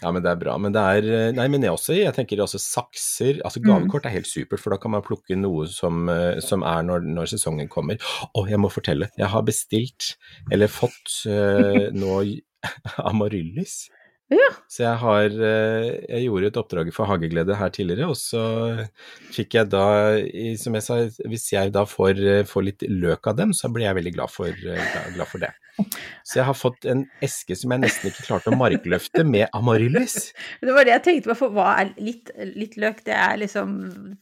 Ja, 0.00 0.11
men 0.11 0.23
det 0.25 0.31
er 0.31 0.38
bra. 0.40 0.55
Men 0.59 0.73
det 0.73 0.81
er 0.81 1.33
Nei, 1.37 1.47
men 1.52 1.62
jeg 1.64 1.75
også, 1.75 1.93
jeg 1.97 2.14
tenker 2.17 2.40
også 2.40 2.61
sakser 2.62 3.40
Altså 3.45 3.61
Mm. 3.61 3.67
gavekort 3.69 4.07
er 4.09 4.14
helt 4.14 4.26
supert, 4.31 4.61
for 4.62 4.73
da 4.73 4.79
kan 4.81 4.95
man 4.95 5.05
plukke 5.05 5.37
noe 5.37 5.67
som, 5.69 6.09
eh, 6.09 6.40
som 6.40 6.62
er 6.62 6.83
når, 6.83 7.05
når 7.05 7.29
sesongen 7.35 7.69
kommer. 7.69 8.00
Å, 8.35 8.47
jeg 8.49 8.59
må 8.59 8.71
fortelle. 8.73 9.11
Jeg 9.19 9.29
har 9.29 9.43
bestilt, 9.45 10.14
eller 10.50 10.73
fått, 10.73 11.12
uh, 11.29 11.90
nå 11.93 12.23
amaryllis. 13.11 13.88
Ja. 14.30 14.50
Så 14.70 14.84
jeg 14.84 14.99
har 15.02 15.25
eh, 15.26 15.87
Jeg 16.06 16.26
gjorde 16.28 16.50
et 16.50 16.58
oppdrag 16.60 16.90
for 16.94 17.10
Hageglede 17.10 17.56
her 17.58 17.72
tidligere, 17.75 18.12
og 18.12 18.18
så 18.18 18.42
fikk 19.34 19.56
jeg 19.58 19.70
da, 19.72 19.87
som 20.60 20.76
jeg 20.78 20.87
sa, 20.87 20.99
hvis 21.26 21.49
jeg 21.50 21.72
da 21.75 21.82
får, 21.88 22.20
eh, 22.22 22.44
får 22.46 22.66
litt 22.68 22.87
løk 22.87 23.26
av 23.32 23.40
dem, 23.40 23.54
så 23.56 23.70
blir 23.72 23.88
jeg 23.88 23.99
veldig 23.99 24.14
glad 24.14 24.30
for, 24.30 24.50
eh, 24.50 24.94
glad 25.16 25.30
for 25.30 25.42
det. 25.42 25.50
Så 26.26 26.38
jeg 26.38 26.46
har 26.46 26.56
fått 26.56 26.87
en 26.92 27.02
eske 27.25 27.56
som 27.56 27.72
jeg 27.72 27.82
nesten 27.82 28.10
ikke 28.10 28.26
klarte 28.26 28.52
å 28.52 28.58
markløfte, 28.58 29.25
med 29.26 29.49
amaryllis. 29.56 30.30
Det 30.60 30.75
var 30.76 30.87
det 30.87 30.94
jeg 30.94 31.04
tenkte 31.06 31.32
på, 31.32 31.38
for 31.42 31.54
hva 31.56 31.72
er 31.80 31.92
litt, 31.99 32.30
litt 32.54 32.76
løk? 32.80 33.02
Det 33.06 33.16
er 33.16 33.38
liksom 33.40 33.75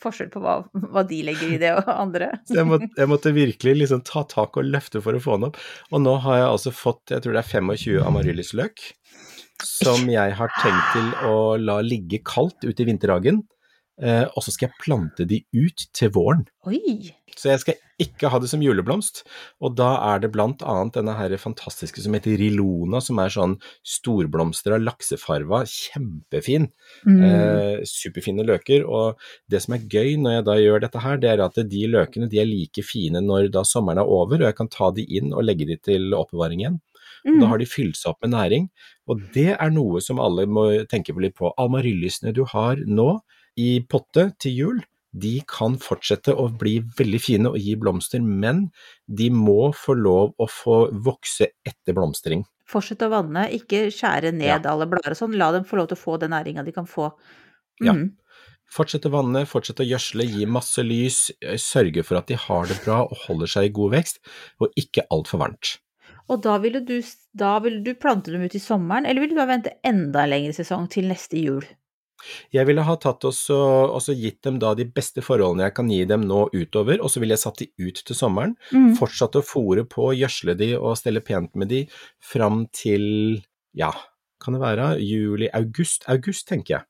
forskjell 0.03 0.31
på 0.33 0.43
hva, 0.45 0.61
hva 0.89 1.05
de 1.09 1.21
legger 1.27 1.57
i 1.57 1.61
det 1.61 1.75
og 1.81 1.91
andre. 1.93 2.31
Så 2.49 2.61
jeg 2.61 2.69
måtte, 2.71 2.91
jeg 2.97 3.11
måtte 3.11 3.35
virkelig 3.37 3.75
liksom 3.83 4.05
ta 4.09 4.25
tak 4.31 4.57
og 4.61 4.71
løfte 4.71 5.03
for 5.05 5.19
å 5.19 5.23
få 5.23 5.39
den 5.39 5.51
opp. 5.51 5.61
Og 5.93 6.05
nå 6.05 6.17
har 6.25 6.41
jeg 6.43 6.49
altså 6.53 6.75
fått, 6.75 7.03
jeg 7.13 7.25
tror 7.25 7.37
det 7.37 7.45
er 7.45 7.53
25 7.59 8.07
amaryllisløk, 8.07 8.87
som 9.65 10.09
jeg 10.11 10.35
har 10.39 10.53
tenkt 10.63 10.91
til 10.95 11.13
å 11.29 11.37
la 11.61 11.81
ligge 11.85 12.23
kaldt 12.27 12.67
ute 12.67 12.85
i 12.85 12.91
vinterhagen. 12.91 13.45
eh, 13.99 14.25
og 14.31 14.45
så 14.45 14.53
skal 14.55 14.69
jeg 14.69 14.79
plante 14.85 15.25
de 15.27 15.41
ut 15.59 15.89
til 15.97 16.13
våren. 16.15 16.45
Oi! 16.71 17.11
Så 17.39 17.51
jeg 17.51 17.63
skal 17.63 17.79
ikke 18.03 18.31
ha 18.31 18.39
det 18.39 18.49
som 18.51 18.63
juleblomst, 18.63 19.25
og 19.63 19.75
da 19.79 19.89
er 20.13 20.23
det 20.23 20.31
blant 20.35 20.63
annet 20.67 20.95
denne 20.95 21.15
her 21.19 21.35
fantastiske 21.39 22.03
som 22.03 22.15
heter 22.15 22.37
Rilona, 22.39 23.01
som 23.03 23.19
er 23.23 23.33
sånn 23.35 23.57
storblomster 23.87 24.75
av 24.77 24.85
laksefarva, 24.87 25.65
kjempefin. 25.67 26.69
Mm. 27.07 27.21
Eh, 27.29 27.87
superfine 27.87 28.47
løker, 28.47 28.87
og 28.87 29.23
det 29.51 29.63
som 29.65 29.75
er 29.75 29.87
gøy 29.87 30.17
når 30.23 30.39
jeg 30.39 30.49
da 30.49 30.59
gjør 30.63 30.85
dette 30.87 31.03
her, 31.03 31.23
det 31.23 31.33
er 31.33 31.45
at 31.47 31.63
de 31.75 31.87
løkene 31.91 32.31
de 32.31 32.43
er 32.43 32.51
like 32.51 32.87
fine 32.87 33.23
når 33.23 33.51
da 33.55 33.67
sommeren 33.67 34.03
er 34.03 34.15
over, 34.19 34.39
og 34.39 34.51
jeg 34.51 34.59
kan 34.63 34.71
ta 34.75 34.93
de 34.95 35.07
inn 35.19 35.35
og 35.35 35.47
legge 35.47 35.67
de 35.67 35.79
til 35.91 36.15
oppbevaring 36.19 36.63
igjen. 36.63 36.79
Mm. 37.27 37.41
Da 37.43 37.51
har 37.51 37.59
de 37.59 37.67
fylt 37.67 37.99
seg 37.99 38.13
opp 38.13 38.23
med 38.25 38.35
næring, 38.35 38.71
og 39.09 39.25
det 39.35 39.51
er 39.57 39.73
noe 39.75 40.03
som 40.05 40.21
alle 40.23 40.47
må 40.51 40.69
tenke 40.91 41.15
på 41.17 41.25
litt 41.25 41.37
på. 41.39 41.51
Almaryllisene 41.57 42.35
du 42.37 42.45
har 42.53 42.81
nå 42.87 43.11
i 43.59 43.79
potte 43.89 44.29
til 44.43 44.55
jul, 44.61 44.85
de 45.19 45.39
kan 45.49 45.79
fortsette 45.81 46.35
å 46.37 46.47
bli 46.61 46.79
veldig 46.99 47.21
fine 47.23 47.51
og 47.51 47.59
gi 47.63 47.75
blomster, 47.81 48.21
men 48.21 48.69
de 49.07 49.31
må 49.33 49.73
få 49.77 49.97
lov 49.97 50.37
å 50.37 50.49
få 50.53 50.79
vokse 50.93 51.49
etter 51.67 51.97
blomstring. 51.97 52.45
Fortsett 52.69 53.03
å 53.07 53.11
vanne, 53.13 53.47
ikke 53.57 53.87
skjære 53.95 54.35
ned 54.37 54.69
alle 54.69 54.87
blader 54.91 55.15
og 55.15 55.21
sånn. 55.23 55.39
La 55.41 55.49
dem 55.55 55.65
få 55.65 55.81
lov 55.81 55.89
til 55.89 55.97
å 55.97 56.03
få 56.03 56.19
den 56.21 56.35
næringa 56.37 56.67
de 56.67 56.75
kan 56.77 56.89
få. 56.89 57.09
Ja. 57.81 57.97
Mm. 57.97 58.11
Fortsett 58.69 59.07
å 59.09 59.15
vanne, 59.15 59.47
fortsett 59.49 59.81
å 59.81 59.87
gjødsle, 59.89 60.27
gi 60.29 60.45
masse 60.45 60.83
lys, 60.85 61.31
eh, 61.41 61.57
sørge 61.57 62.05
for 62.05 62.21
at 62.21 62.29
de 62.29 62.37
har 62.37 62.69
det 62.69 62.77
bra 62.85 63.07
og 63.07 63.17
holder 63.25 63.49
seg 63.49 63.71
i 63.71 63.73
god 63.73 63.95
vekst, 63.97 64.21
og 64.61 64.77
ikke 64.77 65.07
altfor 65.09 65.41
varmt. 65.41 65.79
Og 66.29 66.43
da 66.45 66.59
ville, 66.61 66.83
du, 66.85 66.99
da 67.33 67.57
ville 67.65 67.81
du 67.85 67.95
plante 67.97 68.33
dem 68.33 68.45
ut 68.45 68.55
i 68.55 68.63
sommeren, 68.63 69.07
eller 69.09 69.25
ville 69.25 69.37
du 69.37 69.41
da 69.41 69.49
vente 69.49 69.79
enda 69.87 70.25
en 70.25 70.33
lengre 70.35 70.57
sesong 70.57 70.89
til 70.93 71.09
neste 71.09 71.41
jul? 71.41 71.65
Jeg 72.51 72.67
ville 72.67 72.83
ha 72.83 72.97
tatt 72.99 73.23
også, 73.29 73.57
også 73.95 74.15
gitt 74.19 74.43
dem 74.45 74.59
da 74.61 74.73
de 74.77 74.89
beste 74.91 75.23
forholdene 75.23 75.69
jeg 75.69 75.77
kan 75.77 75.91
gi 75.93 76.01
dem 76.11 76.27
nå 76.27 76.49
utover, 76.51 76.99
og 76.99 77.13
så 77.13 77.23
ville 77.23 77.37
jeg 77.37 77.45
satt 77.45 77.63
de 77.63 77.69
ut 77.79 78.03
til 78.11 78.19
sommeren. 78.19 78.57
Mm. 78.75 78.93
Fortsatt 78.99 79.39
å 79.39 79.45
fòre 79.47 79.87
på, 79.89 80.11
gjødsle 80.19 80.57
de 80.59 80.73
og 80.79 80.99
stelle 80.99 81.23
pent 81.25 81.55
med 81.59 81.71
de 81.73 81.85
fram 82.33 82.65
til, 82.75 83.39
ja, 83.79 83.93
kan 84.43 84.57
det 84.57 84.63
være 84.63 84.93
juli-august? 85.03 86.09
August, 86.11 86.49
tenker 86.51 86.79
jeg. 86.79 86.89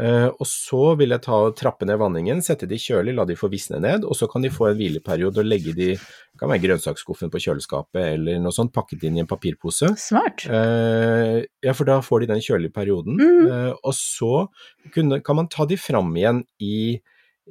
Eh, 0.00 0.28
og 0.30 0.46
så 0.48 0.94
vil 0.96 1.12
jeg 1.12 1.20
ta 1.26 1.36
og 1.50 1.56
trappe 1.58 1.84
ned 1.84 1.98
vanningen, 2.00 2.38
sette 2.40 2.64
de 2.68 2.78
kjølig, 2.80 3.12
la 3.12 3.26
de 3.28 3.36
få 3.36 3.50
visne 3.52 3.76
ned, 3.82 4.06
og 4.08 4.16
så 4.16 4.24
kan 4.32 4.40
de 4.40 4.48
få 4.52 4.70
en 4.70 4.78
hvileperiode 4.78 5.42
og 5.42 5.44
legge 5.50 5.74
de, 5.76 5.90
kan 6.40 6.48
være 6.48 6.62
grønnsaksskuffen 6.64 7.28
på 7.32 7.42
kjøleskapet 7.44 8.00
eller 8.14 8.40
noe 8.40 8.54
sånt, 8.56 8.72
pakket 8.72 9.04
inn 9.04 9.18
i 9.20 9.22
en 9.24 9.28
papirpose. 9.28 9.90
Smart. 10.00 10.46
Eh, 10.48 11.42
ja, 11.62 11.74
for 11.76 11.84
da 11.90 11.98
får 12.00 12.24
de 12.24 12.30
den 12.32 12.40
kjølige 12.40 12.72
perioden, 12.72 13.20
Mm. 13.20 13.46
eh, 13.52 13.72
og 13.84 13.92
så 13.92 14.46
kunne, 14.94 15.20
kan 15.22 15.36
man 15.36 15.48
ta 15.52 15.66
de 15.68 15.76
fram 15.76 16.08
igjen 16.16 16.44
i, 16.58 17.00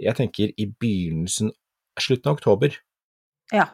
jeg 0.02 0.16
tenker 0.18 0.50
i 0.58 0.66
begynnelsen, 0.66 1.52
slutten 2.00 2.32
av 2.32 2.40
oktober. 2.40 2.74
Ja. 3.54 3.68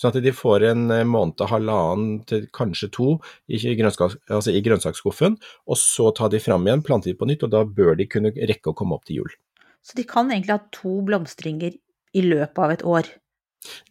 Sånn 0.00 0.14
at 0.14 0.22
de 0.24 0.32
får 0.32 0.64
en 0.70 0.86
eh, 0.94 1.04
måned 1.04 1.42
og 1.44 1.52
halvannen 1.52 2.22
til 2.28 2.46
kanskje 2.56 2.88
to 2.96 3.10
i, 3.52 3.58
grønnsak, 3.76 4.16
altså 4.32 4.54
i 4.56 4.62
grønnsaksskuffen, 4.64 5.36
og 5.68 5.76
så 5.80 6.08
tar 6.16 6.32
de 6.32 6.40
fram 6.40 6.64
igjen, 6.64 6.84
planter 6.86 7.12
de 7.12 7.18
på 7.20 7.28
nytt, 7.28 7.44
og 7.44 7.52
da 7.52 7.62
bør 7.68 7.98
de 8.00 8.08
kunne 8.08 8.32
rekke 8.32 8.72
å 8.72 8.76
komme 8.78 8.96
opp 8.96 9.04
til 9.10 9.20
jul. 9.22 9.38
Så 9.84 9.96
de 10.00 10.04
kan 10.08 10.32
egentlig 10.32 10.56
ha 10.56 10.62
to 10.72 10.98
blomstringer 11.04 11.76
i 12.16 12.24
løpet 12.24 12.58
av 12.64 12.72
et 12.74 12.84
år? 12.84 13.12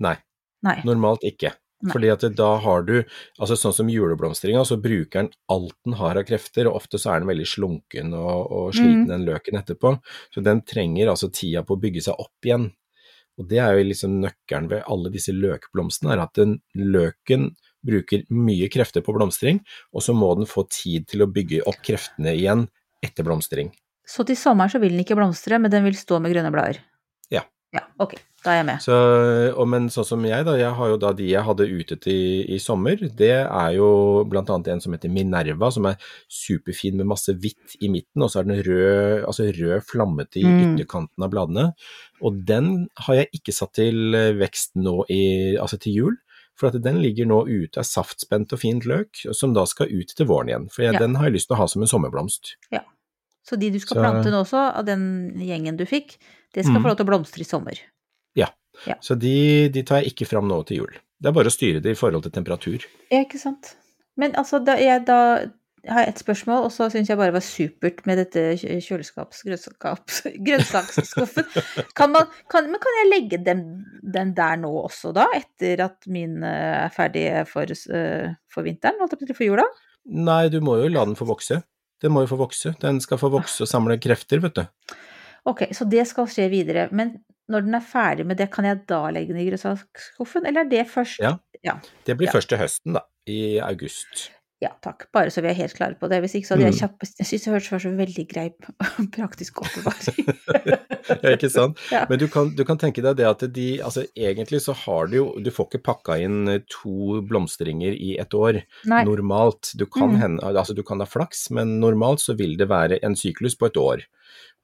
Nei, 0.01 0.17
Nei. 0.65 0.79
normalt 0.87 1.23
ikke. 1.27 1.53
Nei. 1.79 1.93
Fordi 1.93 2.09
at 2.11 2.23
da 2.35 2.47
har 2.59 2.81
du, 2.83 2.97
altså 3.39 3.55
sånn 3.55 3.71
som 3.77 3.87
juleblomstringa, 3.89 4.65
så 4.67 4.75
bruker 4.81 5.21
den 5.21 5.29
alt 5.53 5.77
den 5.87 5.95
har 5.95 6.17
av 6.19 6.25
krefter, 6.27 6.67
og 6.67 6.81
ofte 6.81 6.99
så 6.99 7.13
er 7.13 7.21
den 7.21 7.29
veldig 7.29 7.45
slunken 7.47 8.11
og, 8.17 8.49
og 8.51 8.73
sliten 8.75 9.05
Mm. 9.05 9.11
den 9.13 9.23
løken 9.29 9.61
etterpå. 9.61 9.93
Så 10.33 10.43
den 10.43 10.59
trenger 10.67 11.13
altså 11.13 11.29
tida 11.31 11.63
på 11.63 11.77
å 11.77 11.79
bygge 11.79 12.03
seg 12.09 12.19
opp 12.19 12.43
igjen. 12.49 12.67
Og 13.39 13.47
det 13.47 13.61
er 13.63 13.77
jo 13.77 13.87
liksom 13.87 14.19
nøkkelen 14.19 14.67
ved 14.71 14.87
alle 14.91 15.11
disse 15.13 15.33
løkblomstene, 15.35 16.13
er 16.15 16.23
at 16.25 16.35
den 16.35 16.57
løken 16.75 17.53
bruker 17.85 18.25
mye 18.35 18.67
krefter 18.71 19.03
på 19.05 19.15
blomstring, 19.15 19.61
og 19.95 20.03
så 20.03 20.15
må 20.15 20.33
den 20.35 20.49
få 20.49 20.65
tid 20.67 21.07
til 21.07 21.23
å 21.23 21.31
bygge 21.31 21.63
opp 21.69 21.79
kreftene 21.85 22.35
igjen 22.35 22.67
etter 23.05 23.23
blomstring. 23.23 23.71
Så 24.09 24.25
til 24.27 24.35
sommeren 24.39 24.71
så 24.73 24.81
vil 24.81 24.95
den 24.95 25.05
ikke 25.05 25.15
blomstre, 25.15 25.59
men 25.61 25.71
den 25.71 25.85
vil 25.85 25.95
stå 25.95 26.19
med 26.19 26.33
grønne 26.33 26.51
blader? 26.51 26.81
Ja. 27.73 27.79
Ja, 27.79 27.83
ok. 28.01 28.15
Da 28.43 28.51
er 28.53 28.55
jeg 28.61 28.65
med. 28.65 28.79
Så, 28.81 28.95
og, 29.53 29.67
men 29.69 29.89
sånn 29.93 30.05
som 30.07 30.23
jeg, 30.25 30.45
da. 30.47 30.55
Jeg 30.57 30.71
har 30.73 30.87
jo 30.89 30.95
da 30.97 31.11
de 31.13 31.25
jeg 31.29 31.43
hadde 31.45 31.67
ute 31.69 31.97
til 32.01 32.47
i 32.49 32.57
sommer. 32.57 32.95
Det 32.97 33.29
er 33.45 33.73
jo 33.75 34.23
blant 34.31 34.49
annet 34.49 34.71
en 34.73 34.81
som 34.81 34.95
heter 34.95 35.11
Minerva, 35.13 35.69
som 35.75 35.85
er 35.85 35.99
superfin 36.33 36.97
med 36.97 37.05
masse 37.11 37.35
hvitt 37.35 37.75
i 37.83 37.89
midten, 37.93 38.23
og 38.25 38.31
så 38.33 38.39
er 38.41 38.47
den 38.49 38.63
rød, 38.65 39.25
altså 39.29 39.49
rød 39.53 39.85
flammete 39.85 40.41
i 40.41 40.45
Mm. 40.47 40.63
ytterkanten 40.79 41.23
av 41.27 41.29
bladene. 41.29 41.67
Og 42.21 42.41
den 42.47 42.87
har 43.05 43.15
jeg 43.19 43.29
ikke 43.37 43.53
satt 43.53 43.73
til 43.77 44.15
eh, 44.15 44.31
vekst 44.39 44.73
nå 44.75 45.03
i, 45.09 45.21
altså 45.59 45.77
til 45.79 45.93
jul. 45.93 46.17
For 46.59 46.67
at 46.73 46.81
den 46.83 46.97
ligger 47.03 47.25
nå 47.29 47.43
ute, 47.47 47.77
er 47.79 47.87
saftspent 47.87 48.51
og 48.51 48.59
fint 48.59 48.83
løk, 48.89 49.21
som 49.31 49.53
da 49.53 49.63
skal 49.69 49.87
ut 49.93 50.09
til 50.17 50.25
våren 50.27 50.49
igjen. 50.49 50.69
For 50.73 50.81
jeg, 50.83 50.93
Ja. 50.97 50.99
den 51.05 51.15
har 51.15 51.25
jeg 51.29 51.33
lyst 51.37 51.47
til 51.47 51.55
å 51.55 51.59
ha 51.61 51.67
som 51.67 51.81
en 51.85 51.87
sommerblomst. 51.87 52.55
Så 53.45 53.57
de 53.59 53.69
du 53.71 53.79
skal 53.79 53.97
Så- 53.97 54.01
plante 54.03 54.29
nå 54.33 54.41
også, 54.43 54.61
av 54.75 54.85
den 54.85 55.31
gjengen 55.39 55.77
du 55.77 55.85
fikk, 55.85 56.17
det 56.53 56.65
skal 56.65 56.75
Mm. 56.77 56.83
få 56.83 56.87
lov 56.91 56.97
til 56.97 57.05
å 57.05 57.09
blomstre 57.09 57.41
i 57.41 57.47
sommer? 57.47 57.79
Ja, 58.87 58.93
Så 59.01 59.17
de, 59.19 59.67
de 59.67 59.81
tar 59.83 59.99
jeg 60.01 60.13
ikke 60.13 60.27
fram 60.29 60.47
nå 60.47 60.65
til 60.65 60.77
jul. 60.77 60.93
Det 61.19 61.27
er 61.27 61.33
bare 61.35 61.49
å 61.49 61.51
styre 61.51 61.81
det 61.83 61.91
i 61.91 61.99
forhold 61.99 62.23
til 62.23 62.31
temperatur. 62.31 62.85
Ja, 63.11 63.25
ikke 63.25 63.39
sant. 63.41 63.73
Men 64.15 64.31
altså, 64.39 64.63
da, 64.63 64.77
jeg, 64.79 65.03
da 65.05 65.17
har 65.89 66.05
jeg 66.05 66.13
et 66.13 66.21
spørsmål, 66.23 66.63
og 66.63 66.71
så 66.71 66.87
syns 66.89 67.09
jeg 67.09 67.17
bare 67.17 67.27
det 67.33 67.41
var 67.41 67.43
supert 67.43 68.05
med 68.07 68.17
dette 68.21 68.39
kjø- 68.55 68.79
grønnskaps- 68.79 69.43
Grønnsaksskuffen. 70.47 71.45
Kan 71.95 72.11
man, 72.13 72.27
kan, 72.49 72.69
men 72.71 72.79
kan 72.79 72.97
jeg 73.01 73.09
legge 73.11 73.43
den, 73.43 73.65
den 74.13 74.33
der 74.37 74.55
nå 74.61 74.71
også, 74.85 75.11
da? 75.13 75.25
Etter 75.35 75.83
at 75.89 76.07
min 76.07 76.41
eh, 76.43 76.85
er 76.85 76.89
ferdig 76.95 77.25
for, 77.51 77.63
eh, 77.63 78.33
for 78.47 78.63
vinteren, 78.63 78.99
holdt 79.01 79.11
jeg 79.17 79.19
på 79.19 79.27
å 79.27 79.31
si, 79.33 79.37
for 79.41 79.49
jula? 79.49 79.65
Nei, 80.05 80.47
du 80.53 80.59
må 80.61 80.77
jo 80.81 80.87
la 80.93 81.03
den 81.05 81.15
få 81.19 81.27
vokse. 81.27 81.61
Den 82.01 82.13
må 82.15 82.23
jo 82.23 82.29
få 82.31 82.37
vokse. 82.39 82.73
Den 82.81 83.01
skal 83.03 83.19
få 83.21 83.29
vokse 83.33 83.65
og 83.65 83.67
samle 83.71 83.97
krefter, 83.99 84.39
vet 84.43 84.55
du. 84.55 84.95
Ok, 85.49 85.65
så 85.75 85.87
det 85.89 86.05
skal 86.07 86.27
skje 86.31 86.49
videre. 86.51 86.87
Men 86.95 87.17
når 87.49 87.65
den 87.65 87.75
er 87.75 87.83
ferdig 87.83 88.25
med 88.29 88.37
det, 88.39 88.49
kan 88.53 88.65
jeg 88.67 88.83
da 88.87 89.01
legge 89.11 89.33
den 89.33 89.41
i 89.41 89.47
grønnsaksskuffen, 89.49 90.45
eller 90.47 90.65
er 90.65 90.69
det 90.71 90.85
først? 90.87 91.19
Ja. 91.19 91.35
Det 92.05 92.15
blir 92.17 92.27
Ja. 92.29 92.31
først 92.37 92.49
til 92.49 92.57
høsten, 92.61 92.93
da. 92.93 93.01
I 93.27 93.59
august. 93.59 94.29
Ja, 94.59 94.73
takk. 94.83 95.05
Bare 95.15 95.31
så 95.31 95.39
vi 95.41 95.47
er 95.47 95.55
helt 95.55 95.71
klare 95.77 95.95
på 95.95 96.09
det. 96.11 96.17
Hvis 96.19 96.33
ikke 96.35 96.47
så 96.49 96.55
hadde 96.57 96.65
jeg 96.67 96.89
Mm. 96.89 96.97
Jeg 97.19 97.27
syns 97.29 97.43
det 97.45 97.53
hørtes 97.53 97.83
så 97.85 97.91
veldig 97.95 98.25
grei 98.27 98.49
praktisk 99.15 99.61
oppbevaring. 99.63 100.33
ja, 101.23 101.31
ikke 101.35 101.49
sant? 101.49 101.79
Ja. 101.95 102.01
Men 102.09 102.19
du 102.19 102.27
kan, 102.27 102.51
du 102.55 102.65
kan 102.67 102.77
tenke 102.81 103.01
deg 103.05 103.15
det 103.21 103.27
at 103.29 103.45
de 103.55 103.67
Altså 103.79 104.03
egentlig 104.19 104.59
så 104.65 104.73
har 104.75 105.07
du 105.07 105.15
jo 105.15 105.25
Du 105.39 105.49
får 105.55 105.69
ikke 105.69 105.83
pakka 105.87 106.17
inn 106.25 106.47
eh, 106.51 106.59
to 106.67 107.21
blomstringer 107.29 107.95
i 107.95 108.17
et 108.19 108.35
år. 108.35 108.59
Nei. 108.85 109.03
Normalt. 109.07 109.71
Du 109.79 109.85
kan, 109.85 110.09
Mm. 110.09 110.19
hende, 110.19 110.43
altså 110.59 110.75
du 110.75 110.83
kan 110.83 110.99
ha 110.99 111.05
flaks, 111.07 111.49
men 111.55 111.79
normalt 111.79 112.19
så 112.19 112.35
vil 112.35 112.57
det 112.57 112.67
være 112.67 112.99
en 113.03 113.15
syklus 113.15 113.55
på 113.55 113.67
et 113.71 113.77
år. 113.79 114.03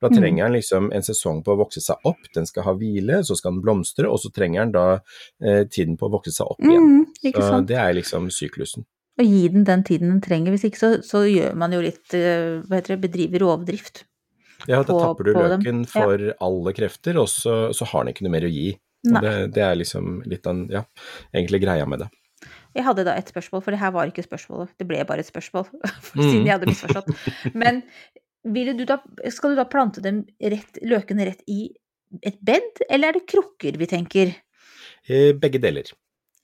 Da 0.02 0.10
Mm. 0.10 0.18
trenger 0.18 0.44
den 0.50 0.54
liksom 0.60 0.92
en 0.94 1.02
sesong 1.08 1.40
på 1.44 1.54
å 1.56 1.60
vokse 1.64 1.80
seg 1.82 1.96
opp, 2.04 2.20
den 2.34 2.46
skal 2.46 2.64
ha 2.64 2.74
hvile, 2.74 3.22
så 3.24 3.36
skal 3.38 3.54
den 3.56 3.62
blomstre, 3.64 4.10
og 4.12 4.20
så 4.20 4.28
trenger 4.34 4.66
den 4.66 4.72
da 4.76 5.00
eh, 5.42 5.64
tiden 5.72 5.96
på 5.98 6.10
å 6.10 6.12
vokse 6.18 6.34
seg 6.36 6.48
opp 6.52 6.60
igjen. 6.60 7.06
Mm, 7.06 7.34
Så 7.40 7.66
det 7.66 7.78
er 7.80 7.94
liksom 7.94 8.28
syklusen. 8.30 8.84
Og 9.16 9.24
gi 9.30 9.46
den 9.54 9.64
den 9.68 9.84
tiden 9.88 10.10
den 10.12 10.22
trenger. 10.24 10.52
Hvis 10.56 10.66
ikke 10.68 10.82
så, 10.82 10.90
så 11.06 11.24
gjør 11.30 11.56
man 11.56 11.72
jo 11.76 11.80
litt 11.86 12.14
eh, 12.18 12.60
Hva 12.68 12.82
heter 12.82 12.96
det 12.96 13.02
Bedriver 13.06 13.46
rovdrift. 13.46 14.04
Ja, 14.68 14.82
da 14.82 14.96
tapper 14.98 15.28
du 15.28 15.34
løken 15.36 15.64
dem. 15.64 15.86
for 15.88 16.22
alle 16.42 16.74
krefter, 16.76 17.20
og 17.22 17.30
så, 17.30 17.70
så 17.76 17.86
har 17.92 18.04
den 18.06 18.14
ikke 18.16 18.26
noe 18.26 18.34
mer 18.34 18.48
å 18.48 18.52
gi. 18.52 18.74
Det, 19.06 19.34
det 19.54 19.62
er 19.62 19.76
liksom 19.78 20.24
litt 20.26 20.48
av, 20.50 20.64
ja, 20.74 20.82
egentlig 21.36 21.62
greia 21.62 21.86
med 21.86 22.02
det. 22.02 22.08
Jeg 22.76 22.84
hadde 22.88 23.06
da 23.08 23.14
et 23.16 23.30
spørsmål, 23.32 23.62
for 23.64 23.76
det 23.76 23.80
her 23.80 23.94
var 23.96 24.10
ikke 24.10 24.26
spørsmålet. 24.26 24.74
Det 24.82 24.88
ble 24.90 25.04
bare 25.08 25.24
et 25.24 25.30
spørsmål, 25.30 25.70
Mm. 26.16 26.24
siden 26.24 26.48
jeg 26.48 26.54
hadde 26.56 26.72
misforstått. 26.72 27.12
Men 27.54 27.84
du 28.46 28.86
da, 28.86 29.00
skal 29.34 29.54
du 29.54 29.60
da 29.60 29.66
plante 29.70 30.02
dem 30.04 30.24
rett, 30.42 30.80
løkene 30.86 31.30
rett 31.30 31.44
i 31.52 31.70
et 32.26 32.38
bed, 32.46 32.82
eller 32.90 33.10
er 33.10 33.20
det 33.20 33.28
krukker 33.30 33.78
vi 33.80 33.88
tenker? 33.90 34.34
Eh, 35.08 35.32
Begge 35.38 35.62
deler. 35.62 35.90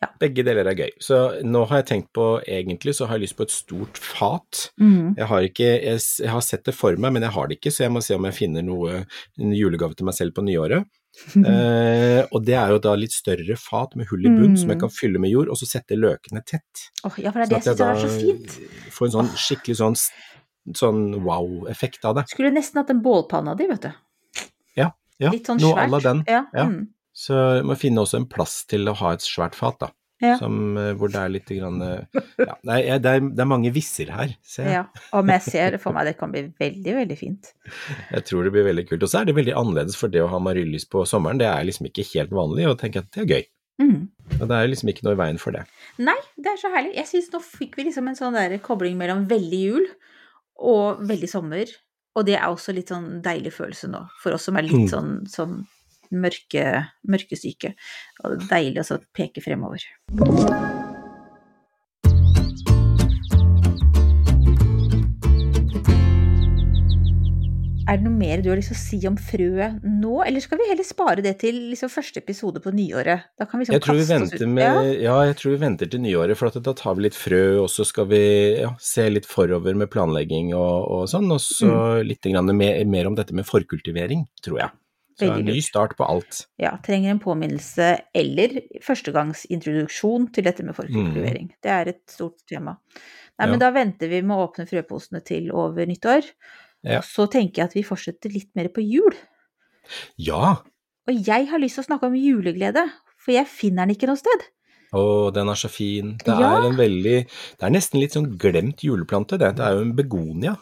Ja. 0.01 0.07
Begge 0.19 0.41
deler 0.43 0.65
er 0.65 0.73
gøy. 0.75 0.89
Så 0.99 1.17
nå 1.45 1.59
har 1.69 1.81
jeg 1.83 1.85
tenkt 1.91 2.07
på, 2.17 2.23
egentlig 2.49 2.95
så 2.97 3.05
har 3.05 3.19
jeg 3.19 3.27
lyst 3.27 3.35
på 3.37 3.45
et 3.45 3.51
stort 3.53 3.99
fat. 4.01 4.71
Mm. 4.81 5.13
Jeg 5.19 5.27
har, 5.29 5.41
ikke, 5.45 5.67
jeg, 5.83 5.99
jeg 6.23 6.31
har 6.33 6.41
sett 6.41 6.63
det 6.65 6.73
for 6.73 6.97
meg, 6.97 7.13
men 7.13 7.21
jeg 7.27 7.31
har 7.35 7.47
det 7.51 7.59
ikke, 7.59 7.71
så 7.75 7.83
jeg 7.85 7.93
må 7.93 8.01
se 8.01 8.15
om 8.17 8.25
jeg 8.25 8.33
finner 8.39 8.65
noe, 8.65 9.03
en 9.37 9.53
julegave 9.53 9.93
til 9.99 10.05
meg 10.09 10.17
selv 10.17 10.33
på 10.37 10.45
nyåret. 10.47 10.87
Eh, 11.35 12.21
og 12.31 12.45
det 12.47 12.53
er 12.55 12.69
jo 12.71 12.77
da 12.79 12.93
litt 12.95 13.11
større 13.11 13.57
fat 13.59 13.97
med 13.99 14.07
hull 14.07 14.23
i 14.25 14.29
bunn 14.31 14.53
som 14.55 14.69
jeg 14.71 14.77
Mm. 14.77 14.83
kan 14.85 14.91
fylle 14.95 15.19
med 15.19 15.29
jord, 15.29 15.49
og 15.51 15.57
så 15.59 15.67
sette 15.67 15.97
løkene 15.99 16.39
tett. 16.47 16.85
Oh, 17.03 17.11
ja, 17.19 17.33
for 17.35 17.43
det 17.43 17.51
er 17.51 17.59
Sånn 17.59 17.59
det 17.59 17.65
jeg 17.67 17.75
syns 17.75 17.81
er 17.81 18.07
så 18.07 18.21
fint. 18.21 18.93
får 18.95 19.05
en 19.09 19.15
sånn 19.17 19.31
skikkelig 19.35 19.75
sånn, 19.81 19.97
sånn 20.77 21.01
wow-effekt 21.25 22.05
av 22.07 22.15
det. 22.15 22.23
Skulle 22.31 22.53
nesten 22.55 22.79
hatt 22.81 22.89
en 22.93 23.01
bålpanna 23.03 23.57
di, 23.59 23.67
vet 23.67 23.81
du. 23.89 23.91
Ja, 24.79 24.91
ja 25.19 25.31
Litt 25.35 25.51
sånn 25.51 25.59
noe 25.61 25.75
à 25.83 25.87
la 25.91 25.99
den. 25.99 26.23
Ja. 26.31 26.45
Ja. 26.55 26.65
Mm. 26.71 26.87
Så 27.13 27.35
du 27.61 27.65
må 27.67 27.75
finne 27.79 28.01
også 28.03 28.21
en 28.21 28.29
plass 28.29 28.61
til 28.71 28.87
å 28.87 28.93
ha 29.01 29.13
et 29.17 29.25
svært 29.25 29.55
fat, 29.57 29.79
da. 29.79 29.91
Ja. 30.21 30.35
som, 30.37 30.77
eh, 30.77 30.91
hvor 30.93 31.09
det 31.09 31.17
er 31.17 31.31
litt 31.33 31.47
grann, 31.49 31.79
eh, 31.81 32.19
ja, 32.37 32.53
det, 32.61 32.75
er, 33.09 33.23
det 33.25 33.41
er 33.41 33.47
mange 33.49 33.71
visser 33.73 34.11
her, 34.13 34.35
ser 34.45 34.67
jeg. 34.69 34.73
Ja. 34.75 34.83
Og 35.17 35.25
jeg 35.33 35.41
ser 35.47 35.71
det 35.73 35.79
for 35.81 35.97
meg 35.97 36.05
det 36.05 36.13
kan 36.19 36.29
bli 36.29 36.43
veldig, 36.61 36.93
veldig 36.99 37.17
fint. 37.17 37.49
Jeg 38.11 38.27
tror 38.29 38.45
det 38.45 38.51
blir 38.53 38.67
veldig 38.67 38.83
kult. 38.85 39.01
Og 39.01 39.09
så 39.09 39.23
er 39.23 39.25
det 39.31 39.35
veldig 39.39 39.55
annerledes, 39.57 39.97
for 39.97 40.13
det 40.13 40.21
å 40.21 40.27
ha 40.29 40.37
amaryllis 40.37 40.85
på 40.93 41.01
sommeren, 41.09 41.41
det 41.41 41.47
er 41.49 41.65
liksom 41.65 41.89
ikke 41.89 42.05
helt 42.11 42.29
vanlig, 42.37 42.67
og 42.69 42.77
tenker 42.83 43.01
at 43.01 43.09
det 43.17 43.23
er 43.23 43.31
gøy. 43.33 43.49
Mm. 43.81 43.97
Og 44.37 44.45
det 44.45 44.59
er 44.61 44.69
liksom 44.69 44.93
ikke 44.93 45.07
noe 45.09 45.17
i 45.17 45.21
veien 45.23 45.41
for 45.41 45.57
det. 45.57 45.65
Nei, 46.05 46.17
det 46.37 46.53
er 46.53 46.61
så 46.61 46.69
herlig. 46.77 46.93
Jeg 47.01 47.09
syns 47.15 47.33
nå 47.33 47.41
fikk 47.41 47.79
vi 47.81 47.87
liksom 47.89 48.07
en 48.13 48.19
sånn 48.21 48.37
der 48.37 48.53
kobling 48.61 49.01
mellom 49.01 49.25
veldig 49.31 49.63
jul 49.65 49.89
og 50.61 51.01
veldig 51.09 51.31
sommer. 51.33 51.65
Og 52.13 52.29
det 52.29 52.37
er 52.37 52.45
også 52.51 52.77
litt 52.77 52.93
sånn 52.93 53.23
deilig 53.25 53.55
følelse 53.57 53.89
nå, 53.89 54.05
for 54.21 54.37
oss 54.37 54.45
som 54.45 54.57
er 54.61 54.69
litt 54.69 54.83
Mm. 54.85 54.89
sånn, 54.93 55.11
sånn 55.33 55.61
mørke, 56.11 56.65
mørkesyke. 57.07 57.73
Og 58.23 58.35
det 58.37 58.43
er 58.43 58.51
deilig 58.55 58.85
å 58.91 59.01
peke 59.17 59.43
fremover. 59.43 59.87
Er 67.89 67.97
det 67.97 68.05
noe 68.05 68.13
mer 68.13 68.39
du 68.39 68.47
har 68.51 68.59
lyst 68.59 68.69
til 68.71 68.77
å 68.77 68.79
si 68.79 68.97
om 69.09 69.15
frøet 69.19 69.81
nå, 69.83 70.11
eller 70.23 70.43
skal 70.43 70.59
vi 70.61 70.67
heller 70.69 70.85
spare 70.85 71.23
det 71.25 71.33
til 71.41 71.57
liksom 71.73 71.89
første 71.91 72.21
episode 72.21 72.61
på 72.63 72.71
nyåret? 72.77 73.25
Da 73.41 73.47
kan 73.49 73.59
vi 73.59 73.65
liksom 73.65 73.75
Jeg 73.75 73.83
tror 73.83 73.97
vi 73.97 74.05
venter 74.07 74.47
med, 74.47 74.63
Ja. 74.63 74.83
ja, 75.07 75.15
jeg 75.31 75.35
tror 75.41 75.51
vi 75.55 75.59
venter 75.65 75.89
til 75.91 76.03
nyåret, 76.05 76.37
for 76.39 76.47
at 76.47 76.61
da 76.63 76.73
tar 76.77 76.95
vi 76.95 77.07
litt 77.07 77.17
frø, 77.17 77.41
og 77.63 77.67
så 77.73 77.83
skal 77.83 78.07
vi 78.07 78.21
ja, 78.61 78.69
se 78.79 79.09
litt 79.09 79.25
forover 79.27 79.75
med 79.75 79.89
planlegging 79.91 80.53
og, 80.53 80.87
og 80.87 81.09
sånn, 81.11 81.27
og 81.33 81.41
så 81.43 81.67
Mm. 81.71 82.07
litt 82.07 82.21
grann 82.21 82.55
mer, 82.55 82.85
mer 82.85 83.07
om 83.07 83.15
dette 83.15 83.33
med 83.33 83.45
forkultivering, 83.49 84.27
tror 84.41 84.59
jeg. 84.61 84.69
Så 85.29 85.37
en 85.39 85.45
ny 85.45 85.59
start 85.61 85.95
på 85.97 86.07
alt. 86.09 86.45
ja, 86.59 86.71
trenger 86.83 87.11
en 87.11 87.19
påminnelse 87.19 87.87
eller 88.15 88.57
førstegangsintroduksjon 88.81 90.29
til 90.33 90.43
dette 90.47 90.63
med 90.65 90.75
forkultivering. 90.77 91.51
Det 91.61 91.71
er 91.71 91.91
et 91.93 92.01
stort 92.11 92.37
tema. 92.49 92.77
Nei, 93.39 93.47
men 93.47 93.55
Mm. 93.57 93.59
Da 93.59 93.71
venter 93.71 94.09
vi 94.09 94.21
med 94.21 94.37
å 94.37 94.47
åpne 94.49 94.67
frøposene 94.69 95.23
til 95.25 95.51
over 95.51 95.85
nyttår. 95.85 96.23
Ja. 96.83 96.99
Så 97.01 97.27
tenker 97.29 97.61
jeg 97.61 97.65
at 97.69 97.73
vi 97.73 97.83
fortsetter 97.83 98.29
litt 98.33 98.49
mer 98.55 98.67
på 98.69 98.81
jul. 98.85 99.13
Ja! 100.17 100.57
Og 101.07 101.13
jeg 101.27 101.47
har 101.49 101.59
lyst 101.59 101.75
til 101.75 101.83
å 101.83 101.87
snakke 101.87 102.07
om 102.07 102.13
juleglede, 102.15 102.83
for 103.17 103.31
jeg 103.33 103.47
finner 103.47 103.85
den 103.87 103.95
ikke 103.95 104.07
noe 104.07 104.17
sted. 104.17 104.45
Å, 104.93 105.31
den 105.33 105.47
er 105.49 105.55
så 105.55 105.69
fin. 105.71 106.17
Det 106.17 106.27
Ja. 106.27 106.57
er 106.59 106.67
en 106.69 106.75
veldig 106.75 107.25
Det 107.57 107.63
er 107.63 107.69
nesten 107.69 107.99
litt 107.99 108.11
sånn 108.11 108.37
glemt 108.37 108.81
juleplante, 108.83 109.37
det. 109.39 109.55
Det 109.55 109.65
er 109.65 109.73
jo 109.73 109.81
en 109.81 109.93
begonia. 109.95 110.57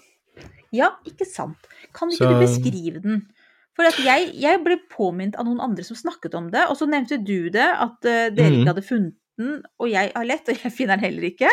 Ja, 0.72 0.91
ikke 1.06 1.26
sant. 1.26 1.58
Kan 1.93 2.10
ikke 2.12 2.17
Så- 2.17 2.30
du 2.30 2.45
beskrive 2.45 3.02
den? 3.02 3.28
For 3.79 4.03
jeg, 4.03 4.33
jeg 4.35 4.59
ble 4.65 4.75
påminnet 4.91 5.37
av 5.39 5.47
noen 5.47 5.61
andre 5.63 5.85
som 5.87 5.95
snakket 5.95 6.33
om 6.35 6.49
det, 6.51 6.65
og 6.67 6.75
så 6.75 6.87
nevnte 6.89 7.15
du 7.23 7.47
det, 7.53 7.63
at 7.63 7.95
uh, 8.03 8.25
dere 8.27 8.51
mm. 8.51 8.57
ikke 8.57 8.73
hadde 8.73 8.83
funnet 8.89 9.15
den, 9.39 9.61
og 9.79 9.87
jeg 9.87 10.11
har 10.11 10.27
lett, 10.27 10.51
og 10.51 10.65
jeg 10.65 10.75
finner 10.75 10.99
den 10.99 11.07
heller 11.07 11.29
ikke. 11.29 11.51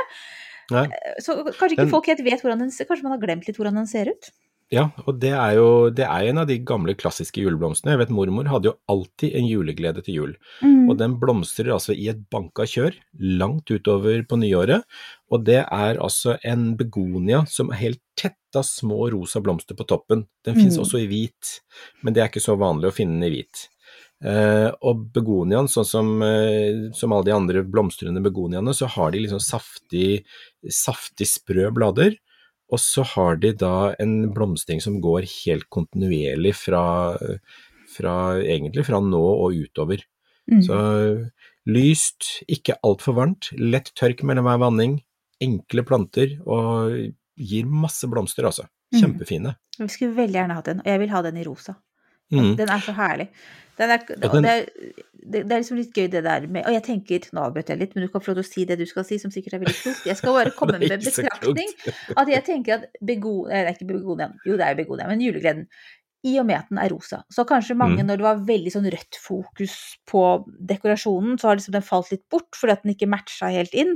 Nei. 0.74 0.88
Så 1.22 1.36
kanskje 1.46 1.76
ikke 1.76 1.84
Den- 1.84 1.92
folk 1.92 2.08
helt 2.10 2.24
vet 2.26 2.42
hvordan 2.42 2.64
den 2.64 2.72
ser 2.74 2.88
Kanskje 2.88 3.06
man 3.06 3.12
har 3.14 3.22
glemt 3.22 3.46
litt 3.46 3.54
hvordan 3.54 3.76
den 3.78 3.86
ser 3.86 4.10
ut? 4.10 4.30
Ja, 4.74 4.88
og 5.06 5.20
det 5.22 5.30
er 5.30 5.52
jo 5.60 5.66
det 5.94 6.02
er 6.08 6.26
en 6.26 6.40
av 6.42 6.48
de 6.48 6.56
gamle 6.66 6.96
klassiske 6.98 7.38
juleblomstene. 7.38 7.92
Jeg 7.94 8.00
vet 8.00 8.14
mormor 8.14 8.48
hadde 8.50 8.72
jo 8.72 8.78
alltid 8.90 9.36
en 9.38 9.46
juleglede 9.46 10.02
til 10.02 10.16
jul. 10.18 10.32
Mm. 10.58 10.88
Og 10.90 10.96
den 10.98 11.14
blomstrer 11.22 11.70
altså 11.76 11.94
i 11.94 12.08
et 12.10 12.24
banka 12.34 12.66
kjør 12.66 12.96
langt 13.38 13.70
utover 13.70 14.24
på 14.26 14.40
nyåret. 14.42 14.82
Og 15.30 15.46
det 15.46 15.60
er 15.62 16.02
altså 16.02 16.34
en 16.42 16.72
begonia 16.78 17.44
som 17.50 17.70
er 17.70 17.82
helt 17.84 18.02
tett 18.18 18.58
av 18.58 18.66
små 18.66 19.06
rosa 19.14 19.38
blomster 19.44 19.78
på 19.78 19.86
toppen. 19.86 20.26
Den 20.42 20.58
finnes 20.58 20.78
Mm. 20.78 20.82
også 20.82 20.98
i 21.04 21.06
hvit, 21.06 21.60
men 22.02 22.14
det 22.14 22.22
er 22.22 22.28
ikke 22.30 22.42
så 22.42 22.58
vanlig 22.58 22.90
å 22.90 22.96
finne 22.96 23.20
den 23.20 23.30
i 23.30 23.34
hvit. 23.36 23.68
Uh, 24.24 24.72
og 24.80 25.12
begoniaen, 25.12 25.68
sånn 25.68 25.84
som, 25.84 26.22
uh, 26.24 26.90
som 26.96 27.12
alle 27.12 27.28
de 27.28 27.34
andre 27.36 27.62
blomstrende 27.62 28.22
begoniaene, 28.24 28.72
så 28.74 28.88
har 28.88 29.12
de 29.12 29.20
liksom 29.20 29.42
saftig, 29.44 30.24
saftig 30.72 31.28
sprø 31.28 31.68
blader. 31.70 32.16
Og 32.72 32.82
så 32.82 33.04
har 33.14 33.38
de 33.42 33.52
da 33.54 33.94
en 34.02 34.32
blomstring 34.34 34.80
som 34.82 34.98
går 35.02 35.28
helt 35.44 35.68
kontinuerlig 35.70 36.54
fra, 36.58 37.14
fra 37.92 38.14
egentlig 38.42 38.86
fra 38.88 39.00
nå 39.02 39.22
og 39.22 39.54
utover. 39.54 40.02
Mm. 40.50 40.62
Så 40.66 40.78
lyst, 41.70 42.42
ikke 42.50 42.78
altfor 42.86 43.18
varmt, 43.18 43.50
lett 43.58 43.92
tørk 43.98 44.22
mellom 44.26 44.46
hver 44.48 44.62
vanning, 44.62 44.98
enkle 45.42 45.84
planter 45.86 46.38
og 46.46 46.96
gir 47.36 47.68
masse 47.68 48.08
blomster, 48.10 48.48
altså. 48.48 48.66
Mm. 48.94 49.00
Kjempefine. 49.02 49.56
Vi 49.76 49.88
skulle 49.92 50.16
veldig 50.16 50.38
gjerne 50.38 50.56
hatt 50.56 50.70
den, 50.70 50.82
og 50.84 50.90
jeg 50.90 51.02
vil 51.02 51.12
ha 51.12 51.22
den 51.26 51.40
i 51.40 51.46
rosa. 51.46 51.74
Mm. 52.32 52.56
Den 52.58 52.68
er 52.74 52.80
så 52.82 52.92
herlig. 52.96 53.28
Den 53.78 53.90
er, 53.92 54.06
den- 54.08 54.42
det, 54.42 54.52
er, 54.52 54.64
det, 55.26 55.40
er 55.52 55.58
liksom 55.60 55.76
litt 55.78 55.92
gøy 55.94 56.06
det 56.10 56.22
der 56.24 56.46
med 56.48 56.64
Og 56.66 56.72
jeg 56.72 56.82
tenker, 56.86 57.26
nå 57.36 57.42
avbrøt 57.44 57.68
jeg 57.68 57.78
litt, 57.82 57.92
men 57.94 58.06
du 58.06 58.08
kan 58.12 58.22
få 58.24 58.32
lov 58.32 58.38
til 58.40 58.46
å 58.46 58.48
si 58.48 58.64
det 58.64 58.78
du 58.80 58.86
skal 58.88 59.04
si, 59.04 59.18
som 59.20 59.30
sikkert 59.34 59.58
er 59.58 59.62
veldig 59.66 59.76
klokt. 59.82 60.06
Jeg 60.08 60.16
skal 60.16 60.32
bare 60.38 60.54
komme 60.56 60.78
med 60.80 60.94
en 60.96 61.04
betraktning. 61.04 61.70
At 62.16 62.30
jeg 62.32 62.42
tenker 62.46 62.78
at 62.80 62.88
bego... 63.04 63.34
Nei, 63.50 63.60
det 63.66 63.70
er 63.70 63.76
ikke 63.76 63.90
Begonia, 63.92 64.30
Jo, 64.48 64.56
det 64.56 64.64
er 64.66 64.72
jo 64.74 64.80
begoniaen, 64.80 65.12
men 65.12 65.22
julegleden. 65.26 65.68
I 66.26 66.38
og 66.40 66.46
med 66.48 66.56
at 66.58 66.70
den 66.72 66.80
er 66.82 66.90
rosa. 66.90 67.20
Så 67.30 67.44
kanskje 67.46 67.76
mange, 67.78 68.00
Mm. 68.02 68.08
når 68.08 68.16
det 68.18 68.24
var 68.26 68.40
veldig 68.48 68.72
sånn 68.74 68.88
rødt 68.90 69.18
fokus 69.22 69.74
på 70.10 70.22
dekorasjonen, 70.72 71.36
så 71.38 71.50
har 71.52 71.60
liksom 71.60 71.76
den 71.76 71.84
falt 71.86 72.10
litt 72.10 72.24
bort 72.32 72.56
fordi 72.58 72.72
at 72.74 72.82
den 72.82 72.94
ikke 72.96 73.06
matcha 73.12 73.52
helt 73.52 73.76
inn. 73.76 73.92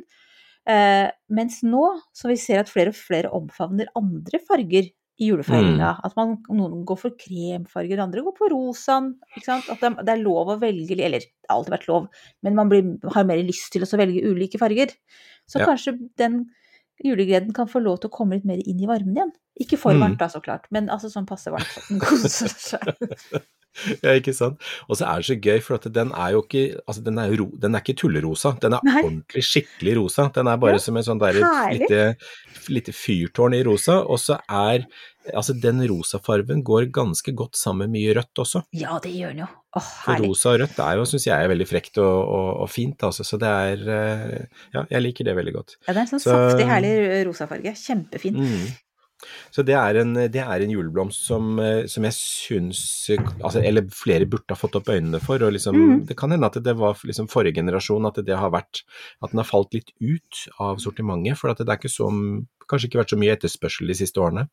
Uh, 0.68 1.08
mens 1.32 1.62
nå, 1.66 1.80
som 2.14 2.30
vi 2.30 2.36
ser 2.38 2.60
at 2.60 2.68
flere 2.70 2.92
og 2.92 2.98
flere 3.00 3.32
omfavner 3.34 3.88
andre 3.98 4.38
farger 4.46 4.90
i 5.20 5.28
julefeiringa, 5.28 5.90
Mm. 5.98 6.04
at 6.08 6.14
man, 6.16 6.30
noen 6.48 6.84
går 6.88 6.98
for 6.98 7.10
kremfarger, 7.20 8.00
andre 8.00 8.22
går 8.24 8.34
på 8.38 8.48
rosaen. 8.50 9.10
At 9.36 9.80
det, 9.80 9.90
det 10.06 10.14
er 10.14 10.22
lov 10.24 10.48
å 10.48 10.58
velge, 10.60 10.96
eller 10.96 11.20
det 11.20 11.28
har 11.50 11.58
alltid 11.58 11.74
vært 11.76 11.88
lov, 11.88 12.08
men 12.42 12.54
man 12.56 12.68
blir, 12.72 12.96
har 13.12 13.24
mer 13.28 13.36
lyst 13.44 13.70
til 13.72 13.82
å 13.84 13.98
velge 14.00 14.24
ulike 14.24 14.58
farger. 14.58 14.94
Så 15.46 15.60
Ja. 15.60 15.66
kanskje 15.66 15.98
den 16.16 16.46
julegleden 17.04 17.52
kan 17.54 17.66
få 17.68 17.80
lov 17.82 18.00
til 18.00 18.08
å 18.10 18.12
komme 18.16 18.32
litt 18.38 18.44
mer 18.48 18.58
inn 18.64 18.80
i 18.80 18.86
varmen 18.86 19.14
igjen. 19.16 19.32
Ikke 19.60 19.76
for 19.78 19.92
Mm. 19.92 20.00
varmt 20.00 20.18
da, 20.18 20.26
så 20.28 20.40
klart, 20.42 20.64
men 20.70 20.88
altså 20.88 21.10
sånn 21.12 21.26
passe 21.26 21.50
varmt. 21.52 21.76
Ja, 24.04 24.14
ikke 24.18 24.34
sant. 24.34 24.60
Og 24.88 24.98
så 24.98 25.06
er 25.06 25.22
det 25.22 25.28
så 25.30 25.36
gøy, 25.40 25.60
for 25.62 25.78
at 25.78 25.86
den 25.94 26.10
er 26.12 26.32
jo 26.34 26.42
ikke 26.44 26.64
Altså, 26.86 27.04
den 27.06 27.18
er 27.22 27.30
ro, 27.38 27.46
den 27.62 27.74
er 27.78 27.84
ikke 27.84 27.96
tullerosa. 28.02 28.54
Den 28.62 28.74
er 28.76 28.84
Nei. 28.86 29.02
ordentlig 29.06 29.44
skikkelig 29.46 29.96
rosa. 30.00 30.28
Den 30.34 30.50
er 30.50 30.56
bare 30.60 30.78
Ja, 30.78 30.82
som 30.82 30.96
en 30.98 31.06
sånn 31.06 31.20
der 31.22 31.38
lite, 31.70 32.02
lite 32.68 32.92
fyrtårn 32.96 33.54
i 33.56 33.62
rosa. 33.66 34.00
Og 34.04 34.18
så 34.22 34.40
er 34.48 34.86
Altså, 35.36 35.52
den 35.52 35.82
rosafarven 35.86 36.62
går 36.64 36.86
ganske 36.96 37.30
godt 37.36 37.54
sammen 37.60 37.90
med 37.90 37.98
mye 38.00 38.14
rødt 38.16 38.40
også. 38.40 38.62
Ja, 38.72 38.96
det 39.04 39.12
gjør 39.14 39.34
den 39.34 39.42
jo. 39.44 39.48
Åh, 39.76 39.90
For 40.06 40.22
rosa 40.24 40.54
og 40.54 40.62
rødt 40.64 40.78
er 40.82 40.96
jo, 40.96 41.04
syns 41.06 41.26
jeg, 41.28 41.36
er 41.44 41.50
veldig 41.52 41.66
frekt 41.68 42.00
og, 42.02 42.16
og, 42.24 42.48
og 42.64 42.70
fint, 42.72 43.04
altså. 43.06 43.22
Så 43.28 43.38
det 43.38 43.46
er 43.52 43.84
eh, 43.94 44.62
Ja, 44.74 44.86
jeg 44.90 45.04
liker 45.04 45.28
det 45.28 45.36
veldig 45.36 45.52
godt. 45.58 45.76
Ja, 45.86 45.92
det 45.92 46.00
er 46.00 46.06
en 46.06 46.10
sånn 46.14 46.24
så- 46.24 46.32
saftig, 46.34 46.66
herlig 46.72 46.94
rosafarge. 47.28 47.74
Kjempefin. 47.78 48.40
Mm. 48.40 48.64
Så 49.50 49.62
det 49.66 49.74
er 49.76 49.98
en, 50.00 50.14
det 50.32 50.40
er 50.42 50.64
en 50.64 50.72
juleblomst 50.72 51.26
som, 51.28 51.58
eh, 51.60 51.84
som 51.90 52.06
jeg 52.08 52.16
syns 52.16 52.80
altså, 53.42 53.60
Eller 53.62 53.86
flere 53.92 54.26
burde 54.30 54.54
ha 54.54 54.58
fått 54.58 54.78
opp 54.80 54.88
øynene 54.88 55.20
for. 55.22 55.42
og 55.42 55.52
liksom, 55.52 55.76
mm. 55.76 56.06
Det 56.08 56.16
kan 56.16 56.30
hende 56.32 56.46
at 56.48 56.56
det 56.64 56.76
var 56.78 56.96
liksom 57.04 57.28
forrige 57.28 57.58
generasjon 57.60 58.06
at 58.08 58.22
det 58.24 58.36
har 58.36 58.50
vært 58.54 58.82
At 59.22 59.32
den 59.34 59.42
har 59.42 59.48
falt 59.48 59.74
litt 59.76 59.92
ut 60.00 60.46
av 60.58 60.80
sortimentet. 60.82 61.38
For 61.38 61.52
det 61.52 61.68
er 61.68 61.76
ikke 61.78 61.92
så 61.92 62.08
Kanskje 62.70 62.86
ikke 62.88 63.00
vært 63.02 63.12
så 63.12 63.18
mye 63.18 63.32
etterspørsel 63.34 63.88
de 63.90 63.94
siste 63.98 64.20
årene. 64.22 64.44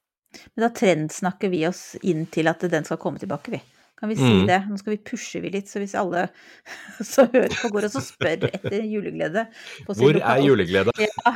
Men 0.56 0.64
da 0.66 0.70
trendsnakker 0.74 1.52
vi 1.54 1.60
oss 1.68 1.96
inn 2.02 2.26
til 2.34 2.50
at 2.50 2.64
den 2.66 2.84
skal 2.88 2.98
komme 2.98 3.22
tilbake, 3.22 3.52
vi. 3.54 3.60
Kan 3.98 4.10
vi 4.10 4.16
si 4.16 4.24
Mm. 4.26 4.46
det? 4.48 4.58
Nå 4.70 4.78
skal 4.78 4.94
vi 4.94 4.98
pushe 4.98 5.40
vi 5.42 5.50
litt, 5.50 5.70
så 5.70 5.80
hvis 5.82 5.96
alle 5.98 6.28
som 7.14 7.30
hører 7.34 7.54
på 7.62 7.72
går 7.74 7.88
og 7.88 7.94
så 7.96 8.02
spør 8.06 8.46
etter 8.50 8.84
juleglede 8.86 9.48
Hvor 9.88 10.20
er 10.20 10.42
juleglede? 10.46 10.94
Ja, 11.02 11.34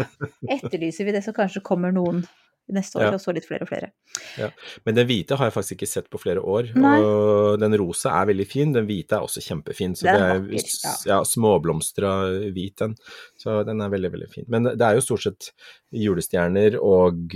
etterlyser 0.57 1.05
vi 1.07 1.15
det, 1.15 1.23
så 1.25 1.33
kanskje 1.33 1.63
kommer 1.65 1.93
noen 1.93 2.25
neste 2.71 2.97
år, 2.99 3.03
Ja. 3.03 3.11
og 3.13 3.19
så 3.21 3.33
litt 3.35 3.45
flere 3.45 3.61
og 3.65 3.69
flere. 3.69 3.91
Men 4.85 4.95
den 4.95 5.07
hvite 5.07 5.37
har 5.37 5.49
jeg 5.49 5.53
faktisk 5.53 5.75
ikke 5.77 5.87
sett 5.91 6.09
på 6.09 6.19
flere 6.19 6.41
år. 6.41 6.71
Nei. 6.75 6.97
Og 7.01 7.59
den 7.59 7.75
rosa 7.77 8.09
er 8.21 8.25
veldig 8.31 8.47
fin, 8.47 8.71
den 8.73 8.87
hvite 8.87 9.13
er 9.17 9.21
også 9.27 9.41
kjempefin. 9.43 9.95
Så 9.95 10.03
Den 10.07 10.15
det 10.15 10.21
er 10.21 10.35
er 10.35 10.41
vakker, 10.41 10.65
s- 10.65 11.05
ja, 11.05 11.19
småblomstra 11.23 12.13
hvit 12.53 12.75
den. 12.77 12.95
Så 13.37 13.63
den 13.65 13.81
er 13.81 13.89
veldig, 13.89 14.11
veldig 14.11 14.29
fin. 14.33 14.45
Men 14.47 14.63
det 14.63 14.81
er 14.81 14.95
jo 14.95 15.01
stort 15.01 15.23
sett 15.23 15.51
julestjerner 15.93 16.75
og, 16.81 17.35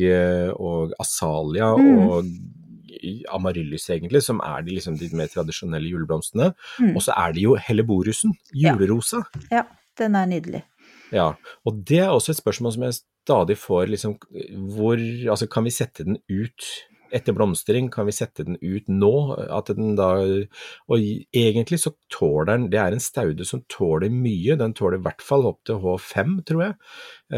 og 0.59 0.93
asalia 0.99 1.75
Mm. 1.75 2.09
og 2.09 2.25
amaryllis 3.35 3.89
egentlig, 3.89 4.21
som 4.23 4.39
er 4.43 4.61
de, 4.65 4.71
liksom, 4.77 4.97
de 4.97 5.09
mer 5.15 5.27
tradisjonelle 5.27 5.89
juleblomstene. 5.91 6.53
Mm. 6.79 6.95
Og 6.95 7.01
så 7.03 7.13
er 7.17 7.33
det 7.33 7.41
jo 7.43 7.55
helleborusen, 7.55 8.31
Ja. 8.53 8.73
julerosa. 8.75 9.23
Ja, 9.51 9.63
den 9.97 10.15
er 10.15 10.25
nydelig. 10.25 10.63
Ja, 11.11 11.33
og 11.65 11.83
det 11.85 11.99
er 11.99 12.09
også 12.09 12.29
et 12.33 12.37
spørsmål 12.43 12.73
som 12.73 12.83
jeg 12.83 12.93
stadig 13.25 13.57
får, 13.57 13.89
liksom, 13.93 14.19
hvor, 14.75 15.01
altså 15.33 15.49
kan 15.51 15.65
vi 15.65 15.73
sette 15.73 16.05
den 16.07 16.21
ut 16.29 16.69
etter 17.15 17.35
blomstring, 17.35 17.89
kan 17.93 18.07
vi 18.07 18.15
sette 18.15 18.45
den 18.47 18.57
ut 18.61 18.89
nå, 18.91 19.13
at 19.53 19.69
den 19.77 19.93
da, 19.97 20.09
og 20.89 21.05
egentlig 21.35 21.79
så 21.83 21.93
tåler 22.11 22.49
den, 22.51 22.67
det 22.73 22.79
er 22.81 22.95
en 22.95 23.03
staude 23.03 23.47
som 23.47 23.63
tåler 23.71 24.11
mye, 24.13 24.57
den 24.59 24.75
tåler 24.77 24.99
i 24.99 25.05
hvert 25.05 25.23
fall 25.23 25.47
opp 25.49 25.61
til 25.67 25.79
H5, 25.83 26.37
tror 26.49 26.63
jeg, 26.65 26.77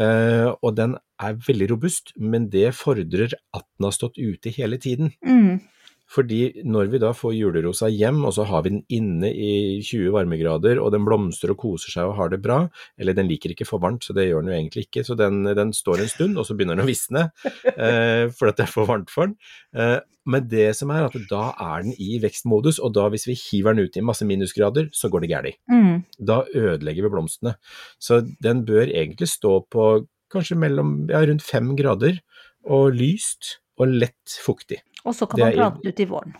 eh, 0.02 0.48
og 0.50 0.74
den 0.78 0.96
er 1.22 1.40
veldig 1.46 1.70
robust, 1.74 2.14
men 2.18 2.48
det 2.52 2.72
fordrer 2.78 3.34
at 3.36 3.66
den 3.66 3.88
har 3.88 3.94
stått 3.94 4.18
ute 4.18 4.54
hele 4.54 4.80
tiden. 4.82 5.12
Mm. 5.26 5.60
Fordi 6.08 6.64
når 6.64 6.88
vi 6.92 7.00
da 7.02 7.12
får 7.16 7.34
julerosa 7.36 7.90
hjem, 7.92 8.22
og 8.24 8.34
så 8.36 8.46
har 8.48 8.64
vi 8.64 8.72
den 8.72 8.84
inne 8.92 9.28
i 9.28 9.80
20 9.84 10.12
varmegrader, 10.14 10.80
og 10.80 10.92
den 10.94 11.04
blomstrer 11.06 11.52
og 11.52 11.60
koser 11.60 11.92
seg 11.92 12.08
og 12.08 12.16
har 12.18 12.32
det 12.32 12.40
bra, 12.44 12.62
eller 12.96 13.16
den 13.16 13.28
liker 13.28 13.52
ikke 13.52 13.68
for 13.68 13.82
varmt, 13.82 14.06
så 14.06 14.16
det 14.16 14.28
gjør 14.28 14.44
den 14.44 14.52
jo 14.52 14.58
egentlig 14.58 14.86
ikke, 14.88 15.04
så 15.04 15.16
den, 15.18 15.42
den 15.58 15.74
står 15.76 16.04
en 16.04 16.12
stund, 16.12 16.40
og 16.40 16.48
så 16.48 16.56
begynner 16.56 16.78
den 16.78 16.86
å 16.86 16.88
visne, 16.88 17.28
eh, 17.74 18.28
fordi 18.32 18.56
det 18.56 18.64
er 18.64 18.72
for 18.72 18.88
varmt 18.88 19.12
for 19.12 19.28
den. 19.28 19.36
Eh, 19.76 19.98
men 20.28 20.48
det 20.48 20.66
som 20.76 20.90
er 20.92 21.06
at 21.06 21.16
da 21.30 21.44
er 21.54 21.86
den 21.86 21.94
i 21.96 22.18
vekstmodus, 22.20 22.80
og 22.84 22.92
da 22.96 23.06
hvis 23.12 23.28
vi 23.28 23.36
hiver 23.38 23.76
den 23.76 23.88
ut 23.88 23.96
i 23.96 24.04
masse 24.04 24.26
minusgrader, 24.28 24.90
så 24.92 25.08
går 25.12 25.24
det 25.24 25.32
galt. 25.32 25.60
Mm. 25.72 26.04
Da 26.20 26.42
ødelegger 26.52 27.06
vi 27.06 27.12
blomstene. 27.14 27.54
Så 28.00 28.20
den 28.44 28.66
bør 28.68 28.88
egentlig 28.88 29.30
stå 29.32 29.60
på 29.72 29.88
kanskje 30.32 30.58
mellom 30.60 30.98
ja, 31.08 31.22
rundt 31.24 31.44
fem 31.44 31.72
grader, 31.78 32.20
og 32.68 32.92
lyst 32.98 33.56
og 33.78 33.94
lett 34.02 34.36
fuktig. 34.42 34.82
Og 35.08 35.16
så 35.16 35.28
kan 35.30 35.46
man 35.46 35.56
plante 35.56 35.88
ut 35.88 36.04
i 36.04 36.08
våren. 36.08 36.36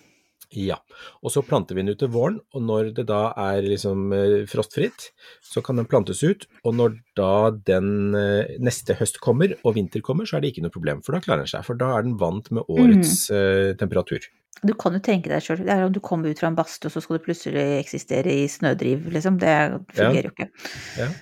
Ja, 0.56 0.78
og 1.20 1.32
så 1.34 1.42
planter 1.44 1.76
vi 1.76 1.82
den 1.82 1.92
ut 1.92 1.98
til 2.00 2.08
våren, 2.08 2.38
og 2.56 2.62
når 2.64 2.94
det 2.96 3.04
da 3.10 3.34
er 3.36 3.66
liksom 3.66 4.14
eh, 4.16 4.46
frostfritt, 4.48 5.10
så 5.44 5.60
kan 5.64 5.76
den 5.76 5.88
plantes 5.90 6.22
ut, 6.24 6.46
og 6.64 6.72
når 6.78 6.94
da 7.20 7.50
den 7.68 8.16
eh, 8.16 8.54
neste 8.64 8.96
høst 8.96 9.20
kommer 9.24 9.52
og 9.60 9.76
vinter 9.76 10.00
kommer, 10.04 10.24
så 10.24 10.38
er 10.38 10.44
det 10.44 10.54
ikke 10.54 10.64
noe 10.64 10.72
problem, 10.72 11.04
for 11.04 11.12
da 11.12 11.20
klarer 11.24 11.44
den 11.44 11.52
seg, 11.52 11.66
for 11.68 11.76
da 11.76 11.90
er 11.98 12.08
den 12.08 12.16
vant 12.20 12.48
med 12.48 12.64
årets 12.64 13.28
eh, 13.28 13.74
temperatur. 13.76 14.24
Du 14.64 14.72
kan 14.74 14.96
jo 14.96 15.02
tenke 15.04 15.28
deg 15.30 15.44
sjøl, 15.44 15.60
det 15.68 15.74
er 15.74 15.84
om 15.84 15.92
du 15.92 16.00
kommer 16.02 16.32
ut 16.32 16.40
fra 16.40 16.48
en 16.48 16.56
badstue, 16.56 16.88
og 16.88 16.96
så 16.96 17.04
skal 17.04 17.20
du 17.20 17.26
plutselig 17.28 17.66
eksistere 17.82 18.32
i 18.40 18.48
snødriv, 18.50 19.04
liksom. 19.12 19.36
Det 19.42 19.54
fungerer 19.92 20.30
jo 20.30 20.32
ikke. 20.32 20.48
Ja. 20.96 21.12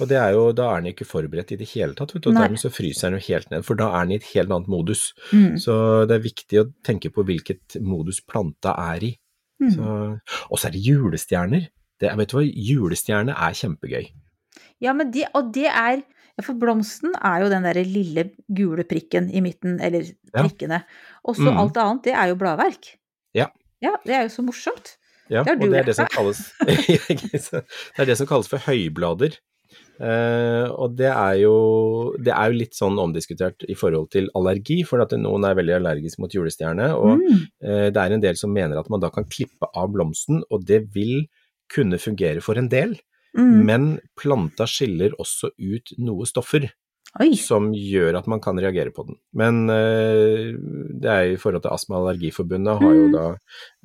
Og 0.00 0.08
det 0.10 0.16
er 0.20 0.30
jo, 0.36 0.52
da 0.52 0.66
er 0.74 0.82
den 0.82 0.90
ikke 0.92 1.06
forberedt 1.08 1.52
i 1.52 1.56
det 1.60 1.68
hele 1.72 1.94
tatt, 1.96 2.12
vet 2.14 2.22
du, 2.22 2.28
og 2.30 2.34
Nei. 2.36 2.42
dermed 2.46 2.60
så 2.60 2.68
fryser 2.70 3.10
den 3.10 3.18
jo 3.20 3.26
helt 3.32 3.50
ned, 3.50 3.62
for 3.64 3.74
da 3.80 3.86
er 3.96 4.04
den 4.04 4.12
i 4.12 4.18
et 4.20 4.26
helt 4.34 4.50
annet 4.52 4.68
modus. 4.68 5.12
Mm. 5.32 5.54
Så 5.62 5.76
det 6.08 6.16
er 6.18 6.24
viktig 6.26 6.60
å 6.60 6.66
tenke 6.84 7.08
på 7.14 7.24
hvilket 7.24 7.78
modus 7.80 8.20
planta 8.20 8.74
er 8.92 9.06
i. 9.08 9.12
Mm. 9.62 10.18
Og 10.50 10.58
så 10.60 10.68
er 10.68 10.74
det 10.76 10.82
julestjerner. 10.84 11.68
Det, 11.98 12.10
vet 12.18 12.28
du 12.28 12.36
hva, 12.36 12.44
julestjerne 12.44 13.32
er 13.32 13.56
kjempegøy. 13.56 14.10
Ja, 14.84 14.92
men 14.92 15.10
det, 15.14 15.30
og 15.34 15.52
det 15.56 15.70
er 15.72 16.02
For 16.44 16.52
blomsten 16.52 17.14
er 17.24 17.40
jo 17.40 17.46
den 17.48 17.64
derre 17.64 17.80
lille 17.88 18.26
gule 18.52 18.84
prikken 18.84 19.30
i 19.32 19.40
midten, 19.40 19.78
eller 19.80 20.02
Ja. 20.04 20.42
prikkene. 20.42 20.82
Og 21.24 21.34
så 21.38 21.48
Mm. 21.48 21.56
alt 21.62 21.76
annet, 21.80 22.02
det 22.04 22.12
er 22.12 22.28
jo 22.28 22.34
bladverk. 22.36 22.90
Ja. 23.32 23.46
Ja, 23.80 23.94
det 24.04 24.12
er 24.14 24.22
jo 24.28 24.28
så 24.28 24.44
morsomt. 24.44 24.98
Ja, 25.30 25.42
Det 25.44 25.48
har 25.48 25.56
og 25.56 25.60
du 25.62 25.70
det 25.70 25.78
er 25.80 25.82
det 26.04 26.10
kalles, 26.12 26.52
det 26.60 27.98
er 27.98 28.04
det 28.04 28.18
som 28.18 28.26
kalles 28.26 28.48
for 28.48 28.58
høyblader. 28.58 29.38
Eh, 29.96 30.66
og 30.76 30.96
det 30.98 31.08
er, 31.08 31.34
jo, 31.40 31.54
det 32.20 32.34
er 32.34 32.52
jo 32.52 32.58
litt 32.60 32.76
sånn 32.76 32.98
omdiskutert 33.00 33.64
i 33.68 33.76
forhold 33.78 34.10
til 34.12 34.28
allergi, 34.36 34.82
for 34.84 35.00
at 35.04 35.14
noen 35.16 35.46
er 35.48 35.56
veldig 35.58 35.76
allergisk 35.78 36.20
mot 36.22 36.32
julestjerne. 36.32 36.92
Og 36.96 37.16
Mm. 37.16 37.42
uh, 37.64 37.88
det 37.90 37.96
er 38.02 38.12
en 38.12 38.20
del 38.22 38.36
som 38.36 38.52
mener 38.52 38.78
at 38.78 38.90
man 38.92 39.00
da 39.00 39.10
kan 39.10 39.24
klippe 39.24 39.68
av 39.74 39.92
blomsten, 39.92 40.42
og 40.50 40.66
det 40.66 40.84
vil 40.94 41.26
kunne 41.72 41.98
fungere 41.98 42.42
for 42.44 42.58
en 42.60 42.68
del. 42.68 42.98
Mm. 43.36 43.64
Men 43.64 44.00
planta 44.16 44.66
skiller 44.68 45.16
også 45.20 45.50
ut 45.58 45.92
noe 45.98 46.24
stoffer 46.28 46.70
Oi. 47.20 47.30
som 47.40 47.70
gjør 47.72 48.18
at 48.18 48.26
man 48.28 48.40
kan 48.44 48.58
reagere 48.60 48.90
på 48.92 49.06
den. 49.08 49.16
Men 49.32 49.70
eh, 49.72 50.52
det 51.00 51.08
er 51.12 51.30
i 51.32 51.38
forhold 51.40 51.62
til 51.64 51.72
Astma- 51.72 51.96
og 52.00 52.10
Allergiforbundet 52.10 52.80
har 52.82 52.92
jo 52.98 53.06
Mm. 53.06 53.12
da 53.14 53.24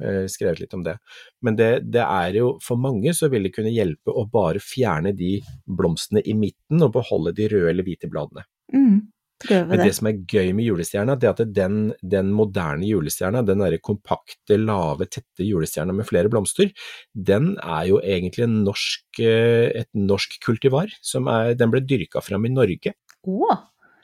eh, 0.04 0.26
skrevet 0.28 0.60
litt 0.60 0.74
om 0.74 0.84
det. 0.84 0.98
Men 1.41 1.56
det, 1.56 1.70
det 1.91 2.02
er 2.04 2.34
jo 2.39 2.58
for 2.63 2.76
mange 2.78 3.13
så 3.13 3.30
vil 3.32 3.44
det 3.48 3.54
kunne 3.56 3.72
hjelpe 3.72 4.12
å 4.12 4.26
bare 4.32 4.60
fjerne 4.60 5.15
de 5.15 5.39
blomstene 5.67 6.22
i 6.26 6.34
midten 6.34 6.82
og 6.84 6.94
beholde 6.94 7.34
de 7.38 7.48
røde 7.52 7.70
eller 7.72 7.84
hvite 7.88 8.10
bladene. 8.12 8.44
Mm. 8.74 9.08
Prøve 9.41 9.67
Men 9.72 9.80
det. 9.80 9.86
det 9.88 9.96
som 9.98 10.06
er 10.06 10.20
gøy 10.30 10.52
med 10.54 10.65
julestjerna, 10.67 11.15
det 11.17 11.26
er 11.26 11.32
at 11.34 11.54
den, 11.56 11.78
den 12.06 12.28
moderne 12.38 12.86
julestjerna, 12.86 13.41
den 13.48 13.58
derre 13.63 13.80
kompakte, 13.82 14.54
lave, 14.62 15.08
tette 15.10 15.41
julestjerna 15.48 15.96
med 15.98 16.06
flere 16.06 16.30
blomster, 16.30 16.70
den 17.15 17.56
er 17.63 17.88
jo 17.89 17.98
egentlig 18.06 18.44
en 18.46 18.60
norsk, 18.67 19.02
eh, 19.24 19.72
et 19.82 19.89
norsk 19.98 20.38
kultivar. 20.46 20.94
Som 21.02 21.26
er, 21.32 21.56
den 21.58 21.72
ble 21.74 21.82
dyrka 21.82 22.22
fram 22.22 22.46
i 22.46 22.54
Norge 22.54 22.94
Å. 23.27 23.53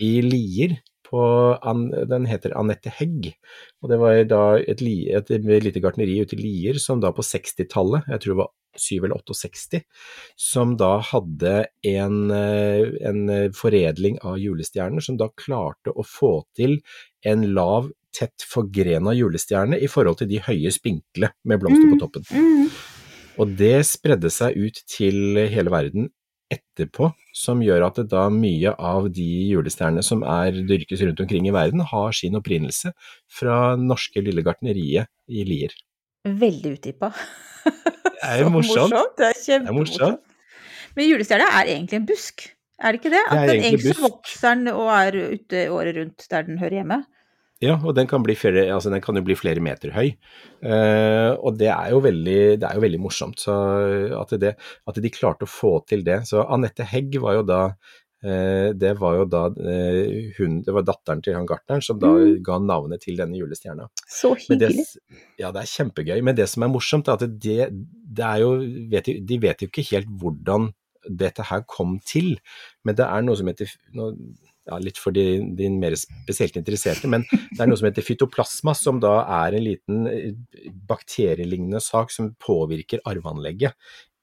i 0.04 0.20
Lier. 0.26 0.78
På, 1.08 1.22
den 2.12 2.26
heter 2.28 2.52
Anette 2.60 2.92
Hegg, 2.92 3.30
og 3.80 3.88
det 3.88 3.98
var 4.02 4.18
da 4.28 4.40
et, 4.60 4.82
li- 4.84 5.08
et 5.08 5.30
lite 5.64 5.80
gartneri 5.80 6.18
ute 6.20 6.36
i 6.36 6.42
Lier 6.42 6.80
som 6.84 7.00
da 7.00 7.14
på 7.16 7.24
60-tallet, 7.24 8.10
jeg 8.12 8.20
tror 8.26 8.34
det 8.34 8.40
var 8.42 8.50
7 8.76 9.06
eller 9.08 9.22
68, 9.24 9.80
som 10.36 10.74
da 10.76 10.98
hadde 11.14 11.54
en, 11.88 12.18
eh, 12.36 12.92
en 13.08 13.22
eh, 13.32 13.48
foredling 13.56 14.20
av 14.28 14.36
julestjerner 14.42 15.00
som 15.08 15.16
da 15.16 15.30
klarte 15.32 15.96
å 15.96 16.04
få 16.04 16.42
til 16.60 16.76
en 17.24 17.48
lav, 17.56 17.88
tett 18.18 18.44
forgrena 18.50 19.16
julestjerne 19.16 19.80
i 19.80 19.88
forhold 19.88 20.20
til 20.20 20.30
de 20.32 20.44
høye 20.44 20.72
spinkle 20.74 21.32
med 21.48 21.64
blomster 21.64 21.92
på 21.92 22.00
toppen. 22.02 22.28
Mm. 22.36 22.68
Og 23.38 23.56
det 23.60 23.78
spredde 23.86 24.32
seg 24.34 24.58
ut 24.58 24.80
til 24.90 25.38
hele 25.38 25.72
verden 25.72 26.12
etterpå, 26.52 27.12
som 27.38 27.62
gjør 27.62 27.86
at 27.88 28.00
da 28.10 28.24
mye 28.34 28.72
av 28.82 29.08
de 29.14 29.28
julestjernene 29.54 30.04
som 30.06 30.24
er 30.26 30.58
dyrkes 30.68 31.04
rundt 31.06 31.22
omkring 31.24 31.48
i 31.50 31.54
verden, 31.56 31.84
har 31.92 32.16
sin 32.18 32.36
opprinnelse 32.40 32.92
fra 33.40 33.76
norske 33.78 34.24
lille 34.26 34.42
gartneriet 34.46 35.08
i 35.30 35.46
Lier. 35.48 35.76
Veldig 36.28 36.74
utdypa. 36.80 37.12
Det 37.68 38.26
er 38.26 38.42
jo 38.42 38.50
Så 38.50 38.54
morsomt. 38.58 38.94
Det 38.94 39.00
er 39.00 39.14
Det 39.18 39.28
er 39.30 39.42
kjempemorsomt. 39.46 40.00
morsomt. 40.02 40.24
Men 40.98 41.12
julestjerna 41.12 41.48
er 41.60 41.70
egentlig 41.76 42.00
en 42.02 42.08
busk, 42.10 42.48
er 42.82 42.94
det 42.96 43.00
ikke 43.02 43.12
det? 43.14 43.22
Det 43.30 43.38
er 43.38 43.44
At 43.44 43.50
den 43.52 43.60
egentlig 43.62 43.68
egentlig 43.70 43.94
busk. 43.94 44.02
vokser 44.08 44.56
den 44.56 44.68
og 44.74 44.90
er 44.94 45.18
ute 45.38 45.62
året 45.74 45.98
rundt 46.02 46.26
der 46.32 46.48
den 46.48 46.58
hører 46.62 46.80
hjemme. 46.82 46.98
Ja, 47.64 47.74
og 47.82 47.96
den 47.98 48.06
kan, 48.06 48.22
bli 48.22 48.36
flere, 48.38 48.68
altså 48.70 48.92
den 48.94 49.02
kan 49.02 49.18
jo 49.18 49.24
bli 49.26 49.34
flere 49.38 49.62
meter 49.66 49.90
høy. 49.96 50.12
Eh, 50.62 51.32
og 51.42 51.58
det 51.58 51.72
er, 51.74 51.88
jo 51.94 52.02
veldig, 52.06 52.40
det 52.62 52.68
er 52.68 52.78
jo 52.78 52.84
veldig 52.84 53.00
morsomt 53.02 53.42
så 53.42 53.56
at, 54.20 54.36
det, 54.42 54.52
at 54.86 55.00
de 55.02 55.14
klarte 55.14 55.48
å 55.48 55.50
få 55.50 55.72
til 55.90 56.06
det. 56.06 56.20
Så 56.30 56.44
Anette 56.46 56.86
Hegg 56.86 57.18
var 57.24 57.40
jo 57.40 57.46
da 57.50 57.62
eh, 58.22 58.70
det 58.78 58.94
var 59.02 59.18
jo 59.20 59.26
da 59.34 59.44
eh, 59.58 60.30
hun, 60.38 60.60
det 60.66 60.76
var 60.78 60.86
datteren 60.86 61.26
til 61.26 61.38
han 61.38 61.50
gartneren 61.50 61.82
som 61.86 61.98
da 62.02 62.14
Mm. 62.14 62.40
ga 62.46 62.60
navnet 62.62 63.02
til 63.08 63.18
denne 63.18 63.38
julestjerna. 63.42 63.90
Så 64.06 64.36
hyggelig. 64.38 64.86
det, 64.86 65.20
ja, 65.42 65.50
det 65.54 65.64
er 65.66 65.74
kjempegøy. 65.74 66.22
Men 66.26 66.38
det 66.38 66.50
som 66.54 66.66
er 66.66 66.74
morsomt, 66.74 67.10
er 67.10 67.18
at 67.18 67.26
det, 67.42 67.72
det 67.74 68.26
er 68.26 68.46
jo 68.46 68.54
vet, 68.94 69.10
De 69.26 69.42
vet 69.42 69.66
jo 69.66 69.70
ikke 69.72 69.90
helt 69.96 70.14
hvordan 70.22 70.72
dette 71.08 71.46
her 71.50 71.62
kom 71.66 71.98
til, 72.04 72.34
men 72.84 72.98
det 73.00 73.06
er 73.06 73.22
noe 73.24 73.38
som 73.40 73.48
heter 73.48 73.70
nå, 73.96 74.10
ja, 74.68 74.78
Litt 74.84 75.00
for 75.00 75.16
de, 75.16 75.26
de 75.58 75.70
mer 75.74 75.96
spesielt 76.00 76.58
interesserte, 76.60 77.08
men 77.12 77.24
det 77.32 77.62
er 77.64 77.70
noe 77.70 77.80
som 77.80 77.88
heter 77.90 78.06
fytoplasma, 78.06 78.76
som 78.78 79.00
da 79.04 79.22
er 79.44 79.58
en 79.58 79.66
liten 79.66 80.04
eh, 80.12 80.36
bakterielignende 80.90 81.82
sak 81.84 82.12
som 82.14 82.34
påvirker 82.44 83.04
arveanlegget 83.08 83.74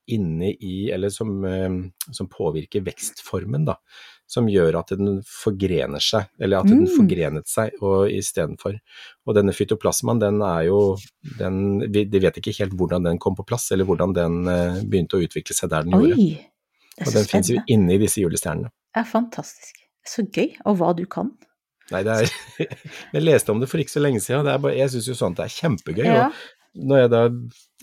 inne 0.06 0.50
i 0.60 0.90
Eller 0.92 1.08
som, 1.08 1.30
eh, 1.48 1.70
som 2.12 2.28
påvirker 2.28 2.84
vekstformen, 2.84 3.64
da. 3.64 3.78
Som 4.28 4.48
gjør 4.48 4.76
at 4.82 4.92
den 4.96 5.22
forgrener 5.24 6.00
seg, 6.00 6.28
eller 6.40 6.60
at 6.60 6.68
den 6.68 6.84
Mm. 6.84 6.92
forgrenet 6.96 7.48
seg 7.48 7.72
og 7.80 8.10
istedenfor. 8.12 8.76
Og 9.26 9.34
denne 9.36 9.52
fytoplasmaen, 9.56 10.20
den 10.20 10.42
er 10.42 10.66
jo 10.66 10.96
den, 11.38 11.80
vi, 11.92 12.04
De 12.04 12.20
vet 12.20 12.36
ikke 12.36 12.56
helt 12.58 12.76
hvordan 12.76 13.04
den 13.04 13.18
kom 13.18 13.36
på 13.36 13.46
plass, 13.46 13.70
eller 13.72 13.84
hvordan 13.88 14.12
den 14.16 14.48
eh, 14.48 14.82
begynte 14.84 15.16
å 15.16 15.24
utvikle 15.24 15.56
seg 15.56 15.70
der 15.72 15.88
den 15.88 15.92
gjorde. 15.96 16.20
Oi! 16.20 16.50
Er 17.00 17.08
Og 17.08 17.12
den 17.16 17.24
finnes 17.24 17.50
jo 17.50 17.60
inne 17.66 17.96
i 17.96 17.98
disse 17.98 18.20
julestjernene. 18.20 18.70
Det 18.94 19.00
er 19.02 19.08
fantastisk. 19.08 19.83
Så 20.08 20.26
gøy. 20.28 20.52
Og 20.68 20.78
hva 20.80 20.92
du 20.96 21.04
kan. 21.10 21.32
Nei, 21.92 22.02
det 22.06 22.18
er 22.18 22.68
Jeg 23.16 23.24
leste 23.24 23.52
om 23.52 23.60
det 23.60 23.70
for 23.70 23.82
ikke 23.82 23.96
så 23.96 24.04
lenge 24.04 24.22
siden. 24.24 24.46
Det 24.46 24.54
er 24.54 24.62
bare, 24.62 24.76
jeg 24.78 24.94
syns 24.94 25.10
jo 25.10 25.18
sånt 25.18 25.42
er 25.42 25.52
kjempegøy. 25.52 26.06
Ja. 26.06 26.28
Når 26.74 27.04
jeg 27.04 27.12
da 27.12 27.26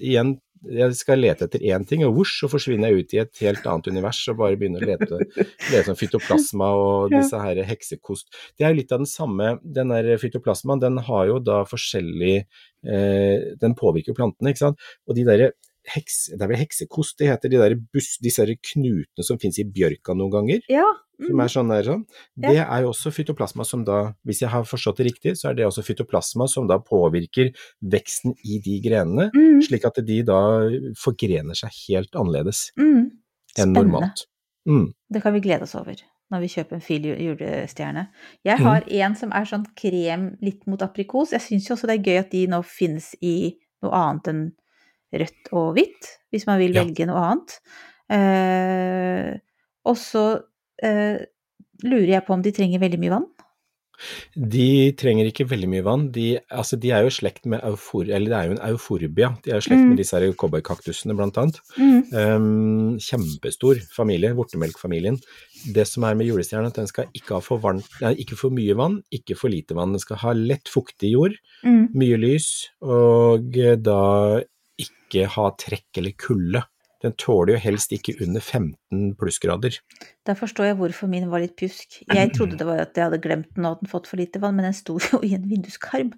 igjen 0.02 0.38
jeg 0.62 0.94
skal 0.94 1.18
lete 1.18 1.48
etter 1.48 1.64
én 1.74 1.86
ting, 1.90 2.04
og 2.06 2.14
vosj, 2.20 2.36
så 2.44 2.50
forsvinner 2.52 2.92
jeg 2.92 3.02
ut 3.02 3.16
i 3.16 3.20
et 3.24 3.40
helt 3.42 3.66
annet 3.66 3.88
univers 3.90 4.20
og 4.30 4.38
bare 4.44 4.60
begynner 4.62 4.84
å 4.84 4.90
lete, 4.92 5.48
lete 5.72 5.90
om 5.90 5.98
fytoplasma 5.98 6.68
og 6.78 7.16
disse 7.16 7.40
her 7.42 7.64
heksekost. 7.66 8.30
Det 8.60 8.68
er 8.68 8.74
jo 8.74 8.78
litt 8.78 8.94
av 8.94 9.02
den 9.02 9.10
samme 9.10 9.56
Den 9.64 9.90
der 9.94 10.12
fytoplasmaen, 10.22 10.84
den 10.84 11.02
har 11.08 11.26
jo 11.32 11.40
da 11.42 11.64
forskjellig 11.66 12.36
eh, 12.38 13.50
Den 13.62 13.74
påvirker 13.78 14.18
plantene, 14.18 14.54
ikke 14.54 14.68
sant. 14.68 14.90
Og 15.10 15.18
de 15.18 15.26
derre 15.26 15.52
heks, 15.96 16.28
det 16.36 16.46
er 16.46 16.52
vel 16.52 16.62
heksekost 16.62 17.18
det 17.18 17.32
heter, 17.32 17.50
de 17.50 17.62
der 17.62 17.78
buss, 17.94 18.14
disse 18.22 18.46
her 18.46 18.54
knutene 18.54 19.26
som 19.26 19.40
finnes 19.42 19.58
i 19.62 19.66
bjørka 19.66 20.14
noen 20.14 20.36
ganger 20.36 20.68
Ja. 20.70 20.86
Som 21.28 21.36
Mm. 21.36 21.44
er 21.44 21.48
sånn 21.48 21.70
der 21.70 21.84
sånn. 21.84 22.06
Det 22.38 22.58
er 22.58 22.82
jo 22.82 22.90
også 22.90 23.12
fytoplasma 23.14 23.66
som 23.66 23.84
da, 23.84 24.14
hvis 24.26 24.40
jeg 24.42 24.50
har 24.50 24.64
forstått 24.64 24.98
det 24.98 25.06
riktig, 25.12 25.34
så 25.38 25.50
er 25.50 25.54
det 25.56 25.66
også 25.66 25.84
fytoplasma 25.86 26.48
som 26.50 26.68
da 26.68 26.80
påvirker 26.80 27.54
veksten 27.84 28.34
i 28.46 28.60
de 28.60 28.80
grenene, 28.82 29.30
Mm. 29.34 29.62
slik 29.62 29.86
at 29.86 29.96
de 30.06 30.22
da 30.24 30.70
forgrener 30.96 31.56
seg 31.56 31.70
helt 31.88 32.12
annerledes 32.16 32.72
Mm. 32.78 33.12
enn 33.58 33.74
normalt. 33.74 34.26
Mm. 34.68 34.94
Det 35.12 35.22
kan 35.24 35.34
vi 35.34 35.40
glede 35.42 35.64
oss 35.64 35.76
over 35.76 35.96
når 36.32 36.40
vi 36.42 36.48
kjøper 36.48 36.74
en 36.74 36.82
fil 36.82 37.02
julestjerne. 37.04 38.08
Jeg 38.46 38.58
Mm. 38.60 38.64
har 38.64 38.84
en 38.88 39.16
som 39.16 39.32
er 39.34 39.44
sånn 39.46 39.66
krem 39.76 40.38
litt 40.42 40.66
mot 40.66 40.80
aprikos. 40.80 41.32
Jeg 41.32 41.42
syns 41.42 41.68
jo 41.68 41.76
også 41.76 41.88
det 41.88 42.00
er 42.00 42.04
gøy 42.12 42.20
at 42.20 42.32
de 42.32 42.48
nå 42.48 42.64
finnes 42.64 43.16
i 43.22 43.58
noe 43.84 43.92
annet 43.92 44.28
enn 44.28 44.52
rødt 45.14 45.52
og 45.52 45.76
hvitt, 45.76 46.08
hvis 46.32 46.48
man 46.48 46.58
vil 46.60 46.74
Ja. 46.74 46.84
velge 46.86 47.06
noe 47.06 47.20
annet. 47.20 47.60
Eh, 48.10 49.38
og 49.86 49.96
så 49.98 50.44
lurer 50.82 52.12
jeg 52.17 52.26
på 52.28 52.34
om 52.36 52.41
de 52.46 52.52
trenger 52.56 52.82
veldig 52.84 53.00
mye 53.02 53.15
vann. 53.20 53.30
De 54.34 54.91
trenger 54.98 55.28
ikke 55.30 55.46
veldig 55.46 55.67
mye 55.70 55.84
vann. 55.86 56.08
De, 56.15 56.39
altså, 56.50 56.78
de 56.82 56.89
er 56.89 57.04
jo 57.06 57.12
i 57.12 57.13
slekt 57.13 57.46
med 57.46 57.62
eufor, 57.67 58.08
eller 58.10 58.32
det 58.32 58.38
er 58.38 58.48
jo 58.50 58.56
en 58.56 58.63
euforbia. 58.72 59.30
De 59.44 59.52
er 59.52 59.60
jo 59.60 59.62
i 59.62 59.65
slekt 59.67 59.84
Mm. 59.84 59.89
med 59.91 59.98
disse 60.02 60.22
cowboykaktusene, 60.41 61.15
blant 61.15 61.38
annet. 61.38 61.60
Mm. 61.78 62.00
Um, 62.17 62.98
kjempestor 62.98 63.78
familie, 63.94 64.34
vortemelkfamilien. 64.34 65.20
Det 65.76 65.86
som 65.88 66.04
er 66.10 66.15
med 66.17 66.26
julestjernen, 66.32 66.65
er 66.72 66.74
at 66.74 66.80
den 66.82 66.88
skal 66.89 67.06
ikke 67.13 67.36
ha 67.38 67.39
for, 67.46 67.60
varmt, 67.62 67.86
nei, 68.02 68.15
ikke 68.15 68.38
for 68.39 68.50
mye 68.50 68.74
vann, 68.76 69.04
ikke 69.13 69.38
for 69.38 69.50
lite 69.54 69.76
vann. 69.78 69.94
Den 69.94 70.00
skal 70.02 70.17
ha 70.17 70.34
lett 70.34 70.65
fuktig 70.65 71.12
jord, 71.13 71.38
Mm. 71.63 71.89
mye 71.94 72.17
lys, 72.17 72.70
og 72.82 73.56
eh, 73.56 73.76
da 73.76 74.41
ikke 74.82 75.28
ha 75.30 75.52
trekk 75.52 75.98
eller 75.98 76.12
kulde. 76.17 76.63
Den 77.04 77.13
tåler 77.13 77.54
jo 77.54 77.60
helst 77.60 77.91
ikke 77.91 78.13
under 78.22 78.39
15 78.41 79.15
plussgrader. 79.17 79.78
Da 80.28 80.36
forstår 80.38 80.68
jeg 80.70 80.76
hvorfor 80.78 81.10
min 81.10 81.26
var 81.32 81.42
litt 81.42 81.56
pjusk. 81.58 82.04
Jeg 82.14 82.30
trodde 82.36 82.54
det 82.60 82.66
var 82.68 82.84
at 82.84 82.94
jeg 82.94 83.08
hadde 83.08 83.18
glemt 83.24 83.48
den 83.56 83.66
og 83.66 83.72
at 83.80 83.82
den 83.82 83.90
fått 83.90 84.06
for 84.06 84.18
lite 84.22 84.38
vann, 84.44 84.54
men 84.56 84.68
den 84.68 84.76
sto 84.78 85.00
jo 85.02 85.18
i 85.26 85.32
en 85.34 85.48
vinduskarm. 85.50 86.12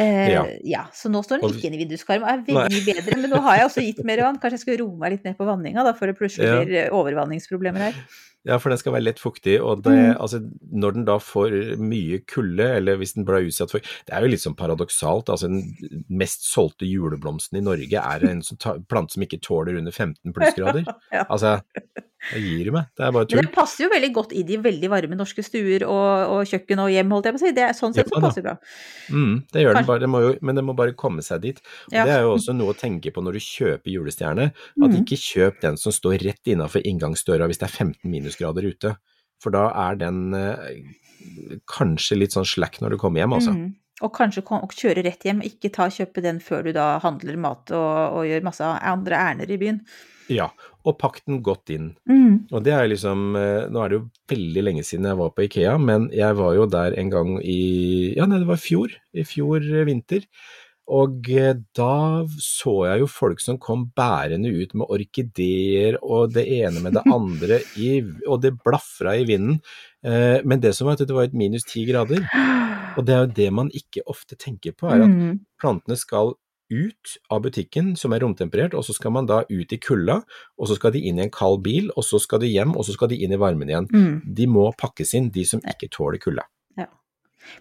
Eh, 0.00 0.30
Ja. 0.32 0.44
ja. 0.64 0.84
Så 0.96 1.10
nå 1.12 1.20
står 1.26 1.42
den 1.42 1.50
ikke 1.52 1.68
i 1.68 1.72
en 1.74 1.78
vinduskarm 1.82 2.22
og 2.24 2.30
er 2.32 2.44
veldig 2.46 2.70
mye 2.72 3.02
bedre, 3.04 3.18
men 3.20 3.30
nå 3.34 3.42
har 3.44 3.58
jeg 3.60 3.66
også 3.68 3.84
gitt 3.84 4.00
mer 4.08 4.22
vann. 4.24 4.38
Kanskje 4.40 4.56
jeg 4.56 4.64
skulle 4.64 4.80
roe 4.86 4.96
meg 4.96 5.12
litt 5.18 5.24
ned 5.28 5.36
på 5.36 5.44
vanninga, 5.44 5.84
da, 5.84 5.92
før 5.92 6.06
det 6.14 6.16
plutselig 6.22 6.48
Ja. 6.48 6.62
blir 6.64 6.88
overvanningsproblemer 6.96 7.90
her. 7.90 8.00
Ja, 8.46 8.58
for 8.60 8.68
den 8.68 8.76
skal 8.80 8.92
være 8.92 9.04
lett 9.06 9.20
fuktig, 9.20 9.58
og 9.60 9.82
det, 9.84 9.92
Mm. 9.92 10.16
altså, 10.20 10.40
når 10.72 10.92
den 10.92 11.04
da 11.06 11.16
får 11.18 11.78
mye 11.80 12.18
kulde, 12.28 12.66
eller 12.76 12.96
hvis 13.00 13.14
den 13.14 13.24
blir 13.24 13.44
utsatt 13.48 13.70
for 13.70 13.80
Det 13.80 14.12
er 14.12 14.20
jo 14.20 14.28
litt 14.28 14.40
sånn 14.40 14.56
paradoksalt, 14.56 15.28
altså 15.32 15.48
den 15.48 16.04
mest 16.10 16.44
solgte 16.44 16.84
juleblomsten 16.88 17.56
i 17.56 17.62
Norge 17.64 17.96
er 17.96 18.24
en 18.28 18.42
som 18.42 18.56
plante 18.88 19.12
som 19.14 19.22
ikke 19.22 19.40
tåler 19.40 19.76
under 19.78 19.92
15 19.92 20.32
plussgrader. 20.32 20.84
Ja. 21.12 21.24
Altså, 21.30 21.60
jeg 22.32 22.40
gir 22.42 22.70
meg, 22.72 22.86
det 22.96 23.04
er 23.04 23.12
bare 23.12 23.26
Men 23.26 23.28
tull. 23.34 23.42
det 23.44 23.52
passer 23.52 23.84
jo 23.84 23.90
veldig 23.92 24.10
godt 24.16 24.32
i 24.32 24.42
de 24.48 24.56
veldig 24.64 24.88
varme 24.90 25.16
norske 25.18 25.42
stuer 25.44 25.84
og, 25.84 26.30
og 26.32 26.46
kjøkken 26.48 26.80
og 26.84 26.88
hjem, 26.94 27.10
holdt 27.12 27.28
jeg 27.28 27.34
på 27.36 27.40
å 27.40 27.44
si. 27.44 27.52
Det 27.58 27.64
er 27.66 27.76
sånn 27.76 27.94
sett 27.96 28.08
Ja 28.08 28.16
så 28.16 28.22
passer 28.24 28.42
bra. 28.46 28.54
Mm, 29.12 29.34
det 29.52 29.64
gjør 29.64 29.74
den 29.80 29.88
bare, 29.90 30.00
det 30.00 30.08
må 30.14 30.20
jo, 30.24 30.32
men 30.40 30.54
den 30.56 30.64
må 30.64 30.74
bare 30.78 30.96
komme 30.96 31.22
seg 31.22 31.42
dit. 31.44 31.60
Og 31.88 31.92
Ja. 31.98 32.04
Det 32.08 32.14
er 32.16 32.22
jo 32.24 32.32
også 32.38 32.54
noe 32.56 32.72
å 32.72 32.78
tenke 32.78 33.12
på 33.12 33.20
når 33.22 33.32
du 33.36 33.42
kjøper 33.44 33.92
julestjerne, 33.92 34.50
at 34.54 34.90
Mm. 34.90 35.00
ikke 35.04 35.20
kjøp 35.20 35.60
den 35.60 35.76
som 35.76 35.92
står 35.92 36.18
rett 36.24 36.44
innafor 36.46 36.80
inngangsdøra 36.84 37.46
hvis 37.50 37.58
det 37.60 37.68
er 37.68 37.76
15 37.84 38.10
minusgrader 38.10 38.64
ute. 38.64 38.96
For 39.42 39.50
da 39.50 39.68
er 39.90 39.96
den 40.00 40.32
eh, 40.32 40.82
kanskje 41.70 42.16
litt 42.18 42.32
sånn 42.36 42.46
slack 42.48 42.80
når 42.80 42.94
du 42.94 42.98
kommer 43.00 43.20
hjem, 43.22 43.34
altså. 43.36 43.52
Mm. 43.54 43.72
Og 44.02 44.10
kanskje 44.16 44.42
kom, 44.42 44.62
og 44.64 44.72
kjøre 44.74 45.04
rett 45.06 45.22
hjem, 45.22 45.40
ikke 45.46 45.70
ta 45.72 45.86
kjøpe 45.92 46.22
den 46.24 46.40
før 46.42 46.64
du 46.66 46.72
da 46.74 46.98
handler 47.04 47.36
mat 47.38 47.70
og, 47.70 48.18
og 48.18 48.26
gjør 48.26 48.42
masse 48.48 48.64
andre 48.64 49.20
ærender 49.20 49.52
i 49.54 49.58
byen. 49.60 49.78
Ja, 50.32 50.48
og 50.84 50.98
pakk 51.00 51.20
den 51.26 51.42
godt 51.44 51.70
inn. 51.74 51.90
Mm. 52.08 52.46
Og 52.52 52.62
det 52.64 52.72
er 52.72 52.88
liksom 52.88 53.34
eh, 53.36 53.66
Nå 53.72 53.80
er 53.84 53.88
det 53.92 53.98
jo 53.98 54.04
veldig 54.32 54.62
lenge 54.64 54.84
siden 54.86 55.08
jeg 55.10 55.18
var 55.20 55.30
på 55.36 55.44
Ikea, 55.46 55.76
men 55.80 56.08
jeg 56.14 56.36
var 56.38 56.54
jo 56.56 56.66
der 56.72 56.96
en 57.00 57.10
gang 57.12 57.38
i 57.44 58.14
Ja, 58.16 58.26
nei, 58.28 58.38
det 58.42 58.48
var 58.48 58.60
i 58.60 58.64
fjor. 58.64 58.94
I 59.12 59.24
fjor 59.28 59.64
eh, 59.64 59.84
vinter. 59.88 60.24
Og 60.94 61.28
eh, 61.32 61.54
da 61.76 62.24
så 62.44 62.74
jeg 62.90 63.00
jo 63.04 63.08
folk 63.08 63.40
som 63.40 63.56
kom 63.60 63.86
bærende 63.96 64.52
ut 64.52 64.74
med 64.76 64.88
orkideer 64.92 65.96
og 66.04 66.34
det 66.36 66.44
ene 66.60 66.82
med 66.84 66.96
det 66.98 67.04
andre, 67.18 67.60
i, 67.80 68.02
og 68.28 68.42
det 68.44 68.52
blafra 68.64 69.16
i 69.16 69.24
vinden. 69.28 69.60
Men 70.04 70.60
det 70.60 70.74
som 70.76 70.84
var 70.84 70.98
at 70.98 71.06
det 71.08 71.14
var 71.16 71.24
et 71.30 71.36
minus 71.36 71.64
ti 71.64 71.86
grader. 71.88 72.20
Og 72.98 73.06
det 73.08 73.14
er 73.14 73.22
jo 73.24 73.30
det 73.34 73.46
man 73.50 73.70
ikke 73.74 74.04
ofte 74.06 74.36
tenker 74.38 74.70
på, 74.76 74.86
er 74.86 75.00
at 75.02 75.08
Mm. 75.10 75.38
plantene 75.58 75.96
skal 75.98 76.34
ut 76.72 77.16
av 77.32 77.42
butikken 77.44 77.92
som 78.00 78.14
er 78.14 78.24
romtemperert, 78.24 78.74
og 78.74 78.86
så 78.86 78.96
skal 78.96 79.14
man 79.16 79.28
da 79.28 79.42
ut 79.50 79.74
i 79.74 79.80
kulda, 79.80 80.20
og 80.58 80.70
så 80.70 80.78
skal 80.78 80.94
de 80.94 81.04
inn 81.08 81.20
i 81.20 81.26
en 81.26 81.34
kald 81.34 81.62
bil, 81.66 81.90
og 81.94 82.06
så 82.06 82.20
skal 82.22 82.42
de 82.44 82.52
hjem, 82.52 82.74
og 82.76 82.88
så 82.88 82.96
skal 82.96 83.12
de 83.12 83.20
inn 83.24 83.34
i 83.34 83.40
varmen 83.40 83.70
igjen. 83.70 83.88
Mm. 83.92 84.18
De 84.36 84.48
må 84.50 84.70
pakkes 84.80 85.14
inn, 85.18 85.30
de 85.34 85.46
som 85.48 85.64
ikke 85.74 85.92
tåler 85.92 86.22
kulda. 86.22 86.48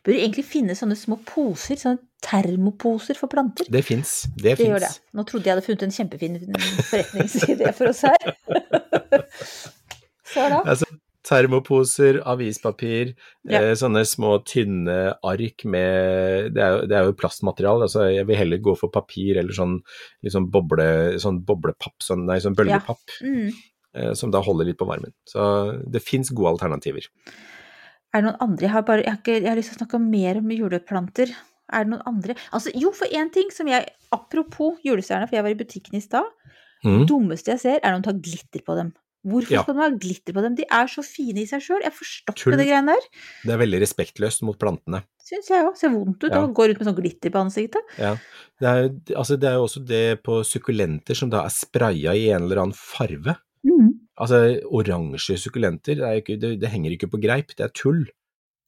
Bør 0.03 0.15
det 0.15 0.21
egentlig 0.23 0.45
finnes 0.47 0.79
sånne 0.79 0.95
små 0.95 1.17
poser, 1.27 1.75
sånne 1.79 1.99
termoposer 2.23 3.17
for 3.19 3.31
planter? 3.31 3.67
Det 3.71 3.83
fins, 3.85 4.23
det 4.39 4.57
Det 4.59 4.67
gjør 4.69 4.85
det. 4.85 4.91
Nå 5.11 5.25
trodde 5.27 5.49
jeg 5.49 5.55
hadde 5.55 5.65
funnet 5.65 5.83
en 5.87 5.95
kjempefin 5.97 6.39
forretningsidé 6.89 7.73
for 7.75 7.91
oss 7.91 8.03
her. 8.07 8.21
Så 10.33 10.45
da. 10.49 10.59
Altså, 10.63 10.87
termoposer, 11.23 12.19
avispapir, 12.25 13.13
Ja. 13.45 13.61
eh, 13.61 13.73
sånne 13.79 14.03
små 14.05 14.43
tynne 14.45 15.15
ark 15.23 15.65
med 15.65 16.53
Det 16.53 16.61
er 16.61 16.71
jo, 16.81 16.87
det 16.87 16.91
er 16.97 17.05
jo 17.05 17.13
plastmateriale, 17.13 17.83
altså 17.87 18.13
jeg 18.13 18.25
vil 18.27 18.35
heller 18.35 18.57
gå 18.57 18.77
for 18.77 18.89
papir 18.89 19.37
eller 19.37 19.53
sånn, 19.53 19.81
sånn, 20.25 20.49
boble, 20.51 21.17
sånn 21.19 21.43
boblepapp, 21.45 21.95
sånn, 22.01 22.25
nei, 22.25 22.39
sånn 22.39 22.55
bølgepapp, 22.55 22.99
Mm. 23.23 23.51
eh, 23.95 24.13
som 24.13 24.31
da 24.31 24.41
holder 24.41 24.65
litt 24.65 24.77
på 24.77 24.87
varmen. 24.87 25.13
Så 25.27 25.81
det 25.89 26.01
fins 26.03 26.29
gode 26.29 26.57
alternativer. 26.59 27.07
Er 28.13 28.21
det 28.21 28.25
noen 28.31 28.41
andre? 28.41 28.61
Jeg 28.67 28.71
har, 28.71 28.81
bare, 28.83 29.03
jeg, 29.03 29.09
har 29.09 29.17
ikke, 29.23 29.41
jeg 29.41 29.49
har 29.49 29.55
lyst 29.57 29.71
til 29.73 29.77
å 29.79 29.87
snakke 29.87 30.01
mer 30.01 30.37
om 30.37 30.49
juleplanter. 30.49 31.33
Er 31.71 31.83
det 31.85 31.89
noen 31.93 32.03
andre? 32.05 32.35
Altså, 32.51 32.69
jo, 32.75 32.91
for 32.91 33.07
én 33.07 33.31
ting 33.33 33.49
som 33.49 33.65
jeg 33.67 33.87
Apropos 34.11 34.77
julestjerner, 34.85 35.27
for 35.27 35.35
jeg 35.37 35.43
var 35.43 35.49
i 35.49 35.55
butikken 35.55 35.95
i 35.95 35.99
stad. 36.01 36.25
Mm. 36.85 37.07
dummeste 37.07 37.45
jeg 37.47 37.59
ser, 37.61 37.79
er 37.81 37.91
når 37.93 38.01
de 38.01 38.11
tar 38.11 38.19
glitter 38.19 38.61
på 38.67 38.75
dem. 38.75 38.93
Hvorfor 39.23 39.51
Ja. 39.55 39.61
skal 39.63 39.75
de 39.77 39.81
ha 39.81 39.89
glitter 39.95 40.33
på 40.35 40.41
dem? 40.43 40.55
De 40.55 40.65
er 40.69 40.87
så 40.91 41.03
fine 41.05 41.39
i 41.43 41.45
seg 41.47 41.61
sjøl. 41.63 41.81
Jeg 41.85 41.93
forstår 41.95 42.35
ikke 42.35 42.57
det 42.59 42.67
greiene 42.67 42.95
der. 42.97 43.05
Det 43.45 43.53
er 43.53 43.61
veldig 43.61 43.79
respektløst 43.85 44.41
mot 44.43 44.57
plantene. 44.59 45.03
Syns 45.23 45.47
jeg 45.47 45.63
òg. 45.63 45.77
Ser 45.79 45.89
vondt 45.93 46.23
ut 46.23 46.31
Ja. 46.31 46.41
å 46.43 46.51
gå 46.53 46.67
rundt 46.67 46.79
med 46.79 46.87
sånn 46.89 46.97
glitter 46.99 47.31
på 47.31 47.39
ansiktet. 47.45 47.81
Ja. 47.97 48.17
Det 48.59 48.67
er, 48.67 48.89
altså 49.15 49.39
det 49.39 49.47
er 49.47 49.53
jo 49.55 49.63
også 49.67 49.85
det 49.87 50.23
på 50.23 50.41
sukkulenter 50.43 51.15
som 51.15 51.29
da 51.29 51.45
er 51.45 51.49
spraya 51.55 52.11
i 52.13 52.29
en 52.35 52.43
eller 52.43 52.57
annen 52.65 52.75
farve. 52.75 53.37
Mm. 53.63 53.93
Altså 54.19 54.59
oransje 54.69 55.37
sukkulenter, 55.39 55.95
det, 55.95 56.23
ikke, 56.23 56.39
det, 56.39 56.59
det 56.59 56.69
henger 56.69 56.91
ikke 56.91 57.09
på 57.09 57.21
greip, 57.23 57.55
det 57.55 57.63
er 57.63 57.71
tull. 57.73 58.03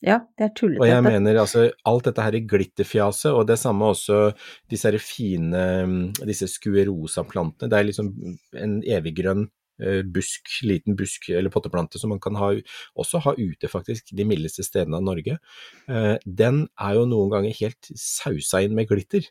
Ja, 0.02 0.20
det 0.38 0.44
er 0.46 0.54
tullete. 0.56 0.80
Og 0.82 0.88
jeg 0.88 1.04
mener 1.04 1.36
altså 1.42 1.72
alt 1.86 2.04
dette 2.06 2.22
her 2.22 2.36
i 2.38 2.42
glitterfjaset, 2.46 3.32
og 3.34 3.48
det 3.48 3.58
samme 3.60 3.82
også 3.92 4.34
disse 4.70 4.86
her 4.90 4.98
fine 5.00 5.62
mm, 5.86 6.14
disse 6.26 6.48
skuerosa-plantene. 6.48 7.70
Det 7.70 7.78
er 7.80 7.88
liksom 7.90 8.12
en 8.56 8.82
eviggrønn 8.84 9.48
busk, 10.04 10.48
liten 10.64 10.96
busk 10.96 11.30
eller 11.30 11.50
potteplante 11.54 12.00
som 12.00 12.10
man 12.10 12.20
kan 12.24 12.36
ha, 12.40 12.54
også 12.98 13.20
ha 13.26 13.34
ute 13.38 13.68
faktisk, 13.68 14.14
de 14.16 14.24
mildeste 14.26 14.64
stedene 14.64 14.96
av 14.98 15.04
Norge. 15.04 15.38
Eh, 15.90 16.18
Den 16.26 16.68
er 16.80 16.94
jo 16.96 17.06
noen 17.06 17.32
ganger 17.34 17.54
helt 17.60 17.92
sausa 17.96 18.62
inn 18.64 18.76
med 18.76 18.88
glitter. 18.88 19.28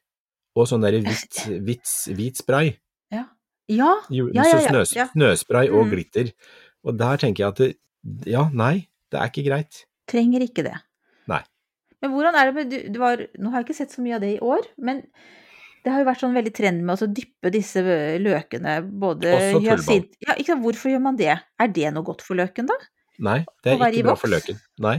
Og 0.55 0.69
sånn 0.71 0.85
derre 0.85 1.01
hvit, 1.03 1.41
hvit, 1.65 1.95
hvit 2.15 2.37
spray. 2.39 2.77
Ja. 3.11 3.25
Ja, 3.69 3.95
ja, 4.13 4.27
ja, 4.37 4.45
ja, 4.45 4.61
snøs. 4.69 4.93
Snøspray 5.15 5.71
og 5.73 5.87
Mm. 5.87 5.91
glitter. 5.91 6.33
Og 6.85 6.99
der 6.99 7.17
tenker 7.17 7.45
jeg 7.45 7.49
at 7.49 7.57
det, 7.57 7.77
ja, 8.31 8.51
nei, 8.53 8.87
det 9.11 9.19
er 9.21 9.31
ikke 9.33 9.47
greit. 9.49 9.85
trenger 10.07 10.41
ikke 10.45 10.63
det. 10.63 10.77
Nei. 11.27 11.41
Men 12.03 12.11
hvordan 12.13 12.35
er 12.37 12.45
det 12.45 12.55
med 12.55 12.71
du, 12.71 12.93
du 12.93 12.99
var, 13.01 13.17
Nå 13.41 13.51
har 13.51 13.63
jeg 13.63 13.71
ikke 13.71 13.77
sett 13.79 13.91
så 13.97 14.03
mye 14.05 14.17
av 14.17 14.21
det 14.21 14.35
i 14.37 14.41
år, 14.45 14.67
men 14.77 15.01
det 15.85 15.93
har 15.93 16.01
jo 16.01 16.09
vært 16.09 16.23
sånn 16.25 16.35
veldig 16.37 16.55
trend 16.57 16.85
med 16.89 17.03
å 17.05 17.09
dyppe 17.13 17.51
disse 17.53 17.83
løkene, 18.25 18.79
både 19.05 19.35
Også 19.37 19.61
tullball. 19.61 20.03
Ja, 20.25 20.35
ikke 20.39 20.55
sant, 20.55 20.65
hvorfor 20.65 20.93
gjør 20.95 21.03
man 21.05 21.19
det? 21.21 21.35
Er 21.61 21.73
det 21.77 21.93
noe 21.93 22.07
godt 22.07 22.25
for 22.25 22.41
løken, 22.41 22.71
da? 22.71 22.79
Nei, 23.23 23.45
det 23.63 23.77
er 23.77 23.93
ikke 23.93 24.09
bra 24.09 24.15
for 24.19 24.33
løken. 24.33 24.57
Nei, 24.83 24.95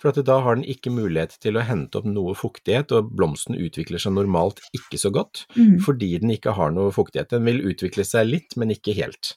for 0.00 0.14
da 0.24 0.38
har 0.44 0.56
den 0.56 0.64
ikke 0.64 0.92
mulighet 0.94 1.34
til 1.42 1.58
å 1.58 1.64
hente 1.66 2.00
opp 2.00 2.06
noe 2.08 2.36
fuktighet, 2.38 2.94
og 2.96 3.10
blomsten 3.18 3.58
utvikler 3.58 4.00
seg 4.00 4.14
normalt 4.16 4.62
ikke 4.72 5.00
så 5.00 5.10
godt, 5.12 5.44
Mm. 5.56 5.80
fordi 5.84 6.20
den 6.22 6.30
ikke 6.30 6.54
har 6.54 6.70
noe 6.70 6.94
fuktighet. 6.94 7.28
Den 7.34 7.44
vil 7.44 7.60
utvikle 7.60 8.06
seg 8.06 8.30
litt, 8.30 8.56
men 8.56 8.70
ikke 8.70 8.94
helt. 8.94 9.34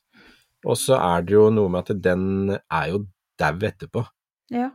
Og 0.63 0.77
så 0.77 0.95
er 1.01 1.25
det 1.25 1.33
jo 1.33 1.49
noe 1.49 1.67
med 1.67 1.89
at 1.89 2.01
den 2.01 2.51
er 2.69 2.87
jo 2.93 3.07
dau 3.41 3.57
etterpå. 3.57 4.05
Ja. 4.53 4.69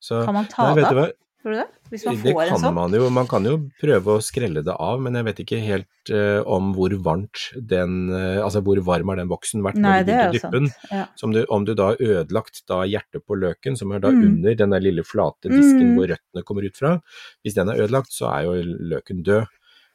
Så 0.00 0.24
Kan 0.24 0.34
man 0.34 0.46
ta 0.46 0.74
det 0.74 0.84
av? 0.84 1.10
Tror 1.42 1.50
du 1.52 1.58
det? 1.58 1.66
Hvis 1.90 2.04
man 2.06 2.14
Det 2.22 2.32
får 2.36 2.42
en 2.44 2.48
kan 2.52 2.60
sånn? 2.62 2.74
man 2.76 2.92
jo. 2.94 3.06
Man 3.10 3.26
kan 3.26 3.44
jo 3.48 3.56
prøve 3.80 4.12
å 4.14 4.22
skrelle 4.22 4.62
det 4.62 4.74
av, 4.78 5.00
men 5.02 5.16
jeg 5.18 5.24
vet 5.26 5.40
ikke 5.42 5.58
helt 5.60 6.10
uh, 6.14 6.40
om 6.46 6.68
hvor 6.76 6.94
varmt 7.02 7.40
den 7.58 7.96
uh, 8.14 8.44
Altså 8.44 8.62
hvor 8.62 8.78
varm 8.86 9.10
har 9.10 9.18
den 9.18 9.28
voksen 9.32 9.64
vært 9.66 9.80
Nei, 9.82 9.96
når 9.98 10.04
du 10.04 10.06
det 10.06 10.14
begynte 10.14 10.30
å 10.30 10.36
dyppe 10.38 10.52
den. 10.60 10.70
Ja. 10.92 11.06
Om 11.26 11.32
du, 11.34 11.40
om 11.50 11.64
du 11.66 11.72
da 11.74 11.88
har 11.90 11.96
ødelagt 11.98 12.62
da 12.70 12.78
hjertet 12.86 13.26
på 13.26 13.34
løken, 13.42 13.76
som 13.76 13.90
er 13.92 13.98
da 14.04 14.12
Mm. 14.14 14.22
under 14.28 14.54
den 14.54 14.70
der 14.70 14.80
lille 14.86 15.02
flate 15.02 15.50
disken 15.50 15.90
Mm. 15.92 15.96
hvor 15.98 16.06
røttene 16.14 16.44
kommer 16.46 16.64
ut 16.70 16.76
fra, 16.78 16.94
hvis 17.42 17.54
den 17.58 17.68
er 17.74 17.82
ødelagt, 17.82 18.12
så 18.14 18.30
er 18.30 18.44
jo 18.46 18.62
løken 18.94 19.24
død. 19.26 19.46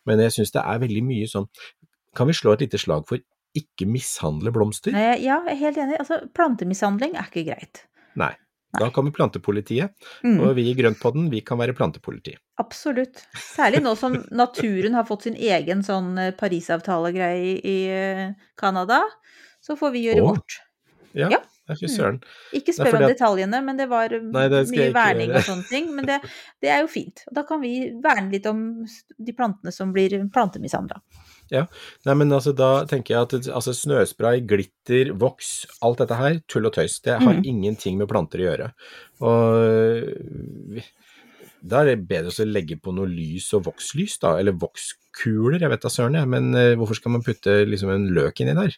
Men 0.06 0.20
jeg 0.20 0.32
syns 0.36 0.52
det 0.52 0.62
er 0.66 0.80
veldig 0.80 1.04
mye 1.04 1.28
sånn 1.28 1.48
Kan 2.16 2.28
vi 2.28 2.34
slå 2.34 2.54
et 2.54 2.62
lite 2.68 2.80
slag 2.80 3.06
for 3.08 3.20
ikke 3.56 3.86
mishandle 3.88 4.52
blomster? 4.52 4.92
Nei, 4.92 5.16
ja, 5.24 5.40
jeg 5.48 5.54
er 5.56 5.60
helt 5.64 5.78
enig. 5.78 5.98
Altså, 6.00 6.20
plantemishandling 6.34 7.16
er 7.16 7.28
ikke 7.32 7.46
greit. 7.48 7.84
Nei. 8.18 8.34
Da 8.80 8.90
kommer 8.94 9.12
plantepolitiet, 9.12 9.92
Mm. 10.24 10.40
og 10.44 10.56
vi 10.56 10.70
i 10.72 10.76
Grøntpodden, 10.78 11.30
vi 11.32 11.42
kan 11.42 11.58
være 11.58 11.74
plantepoliti. 11.74 12.36
Absolutt. 12.60 13.24
Særlig 13.36 13.82
nå 13.84 13.96
som 13.98 14.14
naturen 14.32 14.94
har 14.94 15.04
fått 15.06 15.24
sin 15.24 15.36
egen 15.36 15.82
sånn 15.84 16.18
eh, 16.20 16.32
Parisavtale-greie 16.38 17.60
i 17.64 17.78
eh, 17.90 18.34
Canada, 18.58 19.04
så 19.62 19.76
får 19.78 19.92
vi 19.94 20.06
gjøre 20.08 20.22
Å. 20.24 20.34
vårt. 20.36 20.60
Ja, 21.14 21.30
Ja. 21.32 21.40
Fy 21.68 21.88
søren. 21.92 22.22
Ikke 22.56 22.72
spør 22.72 22.96
om 22.96 23.04
at- 23.04 23.10
detaljene, 23.18 23.60
men 23.62 23.76
det 23.76 23.90
var 23.90 24.08
Nei, 24.10 24.46
det 24.48 24.70
mye 24.72 24.94
verning 24.96 25.34
og 25.36 25.42
sånne 25.44 25.68
ting. 25.68 25.90
Men 25.94 26.06
det, 26.06 26.22
det 26.64 26.70
er 26.72 26.80
jo 26.80 26.88
fint. 26.88 27.26
Og 27.28 27.34
da 27.36 27.44
kan 27.44 27.60
vi 27.60 27.92
verne 28.02 28.32
litt 28.32 28.46
om 28.48 28.86
de 29.20 29.34
plantene 29.34 29.74
som 29.74 29.92
blir 29.92 30.16
plantemishandla. 30.32 31.02
Nei, 31.52 32.14
men 32.16 32.32
altså, 32.36 32.54
da 32.56 32.86
tenker 32.90 33.14
jeg 33.16 33.22
at 33.28 33.50
altså, 33.56 33.74
snøspray, 33.76 34.42
glitter, 34.48 35.14
voks, 35.18 35.66
alt 35.86 36.02
dette 36.04 36.18
her, 36.20 36.40
tull 36.52 36.68
og 36.70 36.74
tøys. 36.76 37.00
Det 37.06 37.18
har 37.22 37.34
Mm. 37.38 37.44
ingenting 37.46 37.98
med 37.98 38.08
planter 38.12 38.40
å 38.40 38.48
gjøre. 38.50 38.72
Og 39.22 40.82
da 41.68 41.82
er 41.82 41.90
det 41.96 42.08
bedre 42.08 42.32
å 42.32 42.46
legge 42.48 42.78
på 42.80 42.94
noe 42.96 43.08
lys 43.10 43.50
og 43.58 43.66
vokslys, 43.68 44.20
da, 44.24 44.36
eller 44.40 44.54
vokskuler, 44.60 45.60
jeg 45.64 45.70
vet 45.74 45.82
da 45.88 45.90
søren, 45.90 46.16
jeg, 46.20 46.28
men 46.30 46.52
uh, 46.56 46.76
hvorfor 46.80 47.00
skal 47.00 47.12
man 47.16 47.24
putte 47.26 47.66
liksom 47.68 47.90
en 47.94 48.08
løk 48.16 48.44
inni 48.44 48.54
der? 48.58 48.76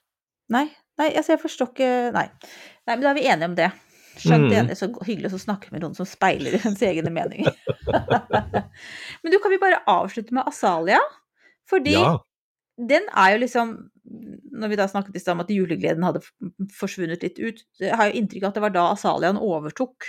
Nei, 0.50 0.66
nei, 0.98 1.12
altså 1.14 1.36
jeg 1.36 1.42
forstår 1.44 1.70
ikke 1.74 1.90
Nei. 2.16 2.26
Nei, 2.88 2.96
men 2.96 3.04
da 3.06 3.12
er 3.12 3.20
vi 3.20 3.28
enige 3.30 3.50
om 3.52 3.56
det. 3.60 3.72
Skjønt 4.20 4.50
Mm. 4.50 4.56
enig, 4.58 4.76
så 4.76 4.90
hyggelig 5.06 5.30
å 5.32 5.40
snakke 5.40 5.70
med 5.72 5.84
noen 5.84 5.94
som 5.96 6.08
speiler 6.10 6.58
ens 6.66 6.82
egne 6.84 7.12
meninger. 7.14 7.54
men 9.22 9.32
du, 9.32 9.38
kan 9.40 9.52
vi 9.54 9.60
bare 9.62 9.84
avslutte 9.88 10.34
med 10.36 10.48
Asalia? 10.50 11.00
Fordi 11.70 11.94
Ja. 11.94 12.18
Den 12.88 13.08
er 13.16 13.34
jo 13.36 13.42
liksom 13.44 13.76
Når 14.60 14.72
vi 14.72 14.78
da 14.80 14.88
snakket 14.90 15.16
i 15.16 15.20
stad 15.22 15.36
om 15.36 15.44
at 15.44 15.52
julegleden 15.54 16.04
hadde 16.04 16.24
forsvunnet 16.74 17.22
litt 17.22 17.38
ut, 17.38 17.60
jeg 17.78 17.94
har 17.96 18.10
jo 18.10 18.18
inntrykk 18.18 18.48
av 18.48 18.50
at 18.50 18.56
det 18.58 18.64
var 18.64 18.74
da 18.74 18.86
Asalian 18.96 19.38
overtok. 19.38 20.08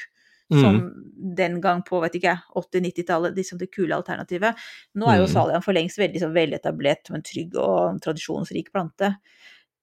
Som 0.51 0.79
Mm. 0.81 1.35
den 1.37 1.61
gang 1.61 1.83
på 1.87 2.01
vet 2.03 2.17
ikke 2.19 2.33
jeg, 2.33 2.41
80-90-tallet, 2.57 3.37
liksom 3.37 3.59
det 3.61 3.69
kule 3.71 3.95
alternativet. 3.95 4.57
Nå 4.97 5.07
er 5.07 5.21
jo 5.21 5.27
Mm. 5.27 5.31
Asaliaen 5.31 5.63
for 5.63 5.73
lengst 5.77 5.99
veldig 6.01 6.19
sånn 6.19 6.35
veletablert 6.35 7.07
som 7.07 7.15
en 7.15 7.23
trygg 7.23 7.55
og 7.55 8.01
tradisjonsrik 8.03 8.73
plante. 8.73 9.13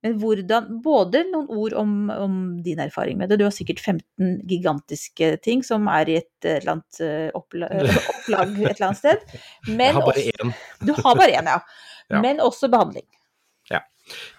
Men 0.07 0.15
hvordan 0.21 0.69
Både 0.83 1.23
noen 1.29 1.51
ord 1.51 1.75
om, 1.77 1.91
om 2.13 2.39
din 2.63 2.79
erfaring 2.81 3.19
med 3.19 3.29
det. 3.29 3.39
Du 3.41 3.45
har 3.45 3.53
sikkert 3.55 3.83
15 3.83 4.39
gigantiske 4.47 5.33
ting 5.43 5.61
som 5.67 5.89
er 5.91 6.09
i 6.09 6.17
et 6.21 6.47
eller 6.47 6.77
annet 6.77 7.03
eh, 7.03 7.27
oppla, 7.37 7.69
opplag 8.13 8.55
et 8.55 8.71
eller 8.71 8.87
annet 8.89 9.03
sted. 9.03 9.37
Men 9.67 9.85
Jeg 9.89 9.99
har 9.99 10.07
bare 10.07 10.23
også, 10.23 10.47
én. 10.47 10.57
du 10.87 10.95
har 10.97 11.21
bare 11.21 11.37
én, 11.37 11.53
ja. 11.57 11.59
Ja. 12.07 12.21
Men 12.23 12.37
også 12.39 12.69
behandling. 12.71 13.03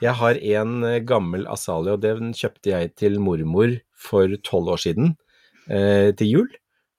Jeg 0.02 0.16
har 0.20 0.38
en 0.38 0.84
eh, 0.86 1.00
gammel 1.06 1.46
Asalia, 1.50 1.96
og 1.96 2.04
den 2.04 2.32
kjøpte 2.36 2.72
jeg 2.72 2.94
til 2.98 3.18
mormor 3.22 3.76
for 3.98 4.32
tolv 4.46 4.74
år 4.74 4.82
siden, 4.86 5.14
eh, 5.68 6.14
til 6.16 6.32
jul. 6.32 6.48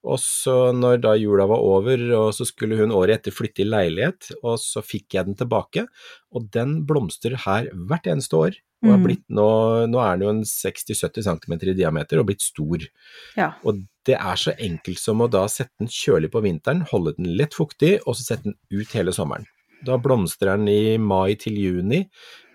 Og 0.04 0.16
så 0.22 0.72
når 0.72 1.00
da 1.04 1.12
jula 1.20 1.44
var 1.50 1.60
over, 1.60 2.00
og 2.16 2.30
så 2.32 2.46
skulle 2.48 2.78
hun 2.78 2.92
året 2.96 3.18
etter 3.18 3.34
flytte 3.36 3.60
i 3.60 3.68
leilighet, 3.68 4.30
og 4.42 4.56
så 4.62 4.80
fikk 4.80 5.12
jeg 5.18 5.26
den 5.28 5.36
tilbake, 5.36 5.86
og 6.32 6.48
den 6.54 6.86
blomstrer 6.88 7.36
her 7.44 7.68
hvert 7.74 8.08
eneste 8.08 8.38
år. 8.38 8.56
Og 8.82 8.88
har 8.88 8.96
Mm. 8.96 9.04
blitt 9.04 9.24
nå, 9.28 9.44
nå 9.92 9.98
er 10.00 10.16
den 10.16 10.22
jo 10.24 10.30
en 10.30 10.42
60-70 10.42 11.22
cm 11.26 11.52
i 11.68 11.74
diameter 11.76 12.18
og 12.18 12.26
blitt 12.30 12.40
stor. 12.40 12.78
Ja. 13.36 13.50
Og 13.62 13.82
det 14.06 14.16
er 14.16 14.36
så 14.40 14.54
enkelt 14.56 14.98
som 14.98 15.20
å 15.20 15.28
da 15.28 15.44
sette 15.52 15.76
den 15.78 15.88
kjølig 15.92 16.30
på 16.32 16.40
vinteren, 16.40 16.86
holde 16.88 17.12
den 17.18 17.36
lett 17.36 17.52
fuktig, 17.52 17.98
og 18.06 18.16
så 18.16 18.24
sette 18.24 18.44
den 18.44 18.56
ut 18.72 18.88
hele 18.96 19.12
sommeren. 19.12 19.44
Da 19.84 19.98
blomstrer 19.98 20.56
den 20.56 20.68
i 20.68 20.96
mai 20.96 21.34
til 21.36 21.52
juni 21.60 22.08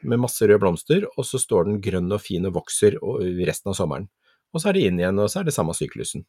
med 0.04 0.20
masse 0.20 0.41
røde 0.41 0.60
blomster, 0.60 1.06
og 1.16 1.24
så 1.26 1.38
står 1.38 1.66
den 1.66 1.80
grønn 1.82 2.12
og 2.12 2.22
fin 2.22 2.43
og 2.46 2.54
vokser 2.58 2.98
og- 3.04 3.22
resten 3.46 3.70
av 3.70 3.76
sommeren. 3.76 4.08
Og 4.52 4.62
så 4.62 4.70
er 4.70 4.74
det 4.74 4.84
inn 4.84 4.98
igjen, 4.98 5.20
og 5.20 5.30
så 5.30 5.41
er 5.41 5.43
det 5.43 5.54
samme 5.54 5.74
syklusen. 5.78 6.26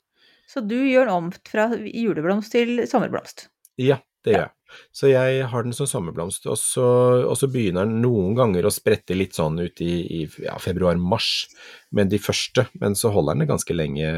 Så 0.47 0.63
du 0.63 0.79
gjør 0.79 1.09
den 1.09 1.17
om 1.17 1.33
fra 1.49 1.71
juleblomst 1.75 2.55
til 2.55 2.85
sommerblomst. 2.89 3.49
Ja, 3.83 4.01
det 4.25 4.37
gjør 4.37 4.47
jeg. 4.47 4.53
Så 4.97 5.11
jeg 5.11 5.47
har 5.47 5.65
den 5.65 5.75
som 5.77 5.87
sommerblomst, 5.89 6.49
og 6.51 6.59
så, 6.59 6.85
og 7.23 7.37
så 7.39 7.49
begynner 7.51 7.87
den 7.87 8.01
noen 8.03 8.35
ganger 8.39 8.67
å 8.67 8.73
sprette 8.75 9.15
litt 9.15 9.37
sånn 9.39 9.61
ut 9.63 9.81
i, 9.85 9.93
i 10.19 10.21
ja, 10.43 10.57
februar-mars 10.61 11.47
men 11.95 12.11
de 12.11 12.19
første, 12.21 12.67
men 12.83 12.97
så 12.99 13.13
holder 13.15 13.39
den 13.39 13.51
ganske 13.51 13.77
lenge, 13.77 14.09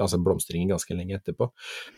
altså 0.00 0.20
blomstringen 0.24 0.72
ganske 0.72 0.96
lenge 0.96 1.18
etterpå. 1.18 1.50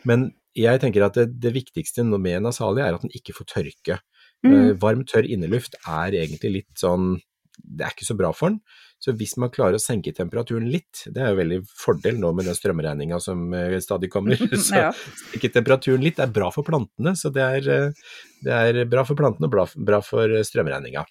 Men 0.08 0.32
jeg 0.58 0.82
tenker 0.82 1.06
at 1.06 1.18
det, 1.18 1.28
det 1.40 1.54
viktigste 1.54 2.04
med 2.10 2.40
en 2.40 2.50
asalia 2.50 2.88
er 2.88 2.98
at 2.98 3.04
den 3.06 3.14
ikke 3.16 3.36
får 3.38 3.50
tørke. 3.54 4.00
Mm. 4.42 4.52
Eh, 4.52 4.72
Varm, 4.82 5.06
tørr 5.08 5.28
inneluft 5.28 5.78
er 5.86 6.18
egentlig 6.18 6.56
litt 6.58 6.80
sånn 6.80 7.14
Det 7.62 7.84
er 7.86 7.92
ikke 7.94 8.08
så 8.08 8.16
bra 8.18 8.32
for 8.34 8.50
den. 8.50 8.58
Så 9.02 9.10
hvis 9.18 9.32
man 9.42 9.50
klarer 9.50 9.74
å 9.74 9.82
senke 9.82 10.12
temperaturen 10.14 10.68
litt, 10.70 11.00
det 11.10 11.18
er 11.24 11.32
jo 11.32 11.40
veldig 11.40 11.56
fordel 11.66 12.20
nå 12.22 12.28
med 12.38 12.46
den 12.46 12.54
strømregninga 12.54 13.18
som 13.20 13.48
eh, 13.58 13.74
stadig 13.82 14.12
kommer, 14.14 14.38
så 14.54 14.92
senke 14.94 15.50
temperaturen 15.50 16.04
litt 16.06 16.20
er 16.22 16.30
bra 16.30 16.52
for 16.54 16.62
plantene. 16.62 17.16
Så 17.18 17.32
det 17.34 17.42
er, 17.42 17.66
eh, 17.66 18.12
det 18.46 18.52
er 18.60 18.84
bra 18.86 19.02
for 19.08 19.18
plantene 19.18 19.50
og 19.50 19.56
bra, 19.88 19.98
for 20.06 20.30
eh, 20.30 20.44
strømregninga. 20.46 21.02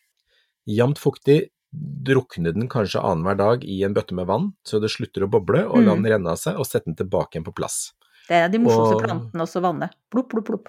Jevnt 0.72 1.02
fuktig, 1.04 1.50
drukne 1.72 2.52
den 2.56 2.68
kanskje 2.72 3.00
annenhver 3.04 3.38
dag 3.39 3.62
i 3.68 3.82
en 3.88 3.94
bøtte 3.96 4.16
med 4.16 4.28
vann, 4.32 4.50
så 4.68 4.80
det 4.84 4.89
slutter 4.92 5.24
å 5.28 5.30
boble, 5.32 5.66
og 5.68 5.84
la 5.84 5.94
Mm. 5.96 6.02
den 6.04 6.12
renne 6.16 6.32
av 6.34 6.39
seg, 6.39 6.56
og 6.60 6.68
sette 6.68 6.86
den 6.88 6.96
tilbake 7.00 7.36
igjen 7.36 7.46
på 7.48 7.54
plass. 7.56 7.94
Det 8.28 8.36
er 8.38 8.50
de 8.52 8.60
morsomste 8.60 8.96
Og- 9.00 9.04
plantene 9.04 9.44
også 9.44 9.62
vanne. 9.64 9.89
Plopp, 10.12 10.30
plopp, 10.32 10.46
plopp. 10.48 10.68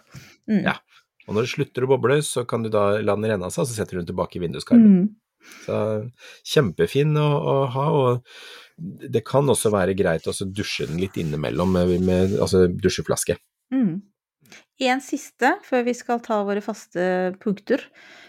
Mm. 0.50 0.62
Ja. 0.64 0.76
Og 1.28 1.34
når 1.36 1.42
det 1.46 1.50
slutter 1.54 1.84
å 1.86 1.90
boble, 1.94 2.18
så 2.22 2.42
kan 2.46 2.62
du 2.62 2.68
da 2.68 2.98
la 3.02 3.14
den 3.14 3.30
renne 3.30 3.44
av 3.46 3.52
seg, 3.54 3.62
og 3.62 3.68
så 3.70 3.74
setter 3.78 3.98
du 3.98 4.02
den 4.02 4.10
tilbake 4.14 4.38
i 4.38 4.42
vinduskarmen. 4.42 4.94
Mm. 5.02 5.10
Så 5.64 5.76
kjempefin 6.48 7.16
å, 7.18 7.26
å 7.26 7.56
ha, 7.74 7.88
og 7.98 9.10
det 9.12 9.24
kan 9.28 9.50
også 9.50 9.72
være 9.74 9.96
greit 9.98 10.26
å 10.26 10.34
dusje 10.46 10.88
den 10.90 11.02
litt 11.02 11.18
innimellom 11.20 11.76
med, 11.76 11.92
med 12.06 12.38
altså 12.40 12.64
dusjeflaske. 12.70 13.36
Mm. 13.74 14.00
En 14.82 15.00
siste 15.04 15.54
før 15.64 15.84
vi 15.86 15.94
skal 15.94 16.20
ta 16.24 16.40
våre 16.44 16.60
faste 16.64 17.04
punkter. 17.42 17.84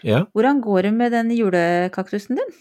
Ja, 0.06 0.24
Hvordan 0.36 0.62
går 0.64 0.88
det 0.88 0.94
med 0.94 1.12
den 1.16 1.32
julekaktusen 1.34 2.38
din? 2.38 2.54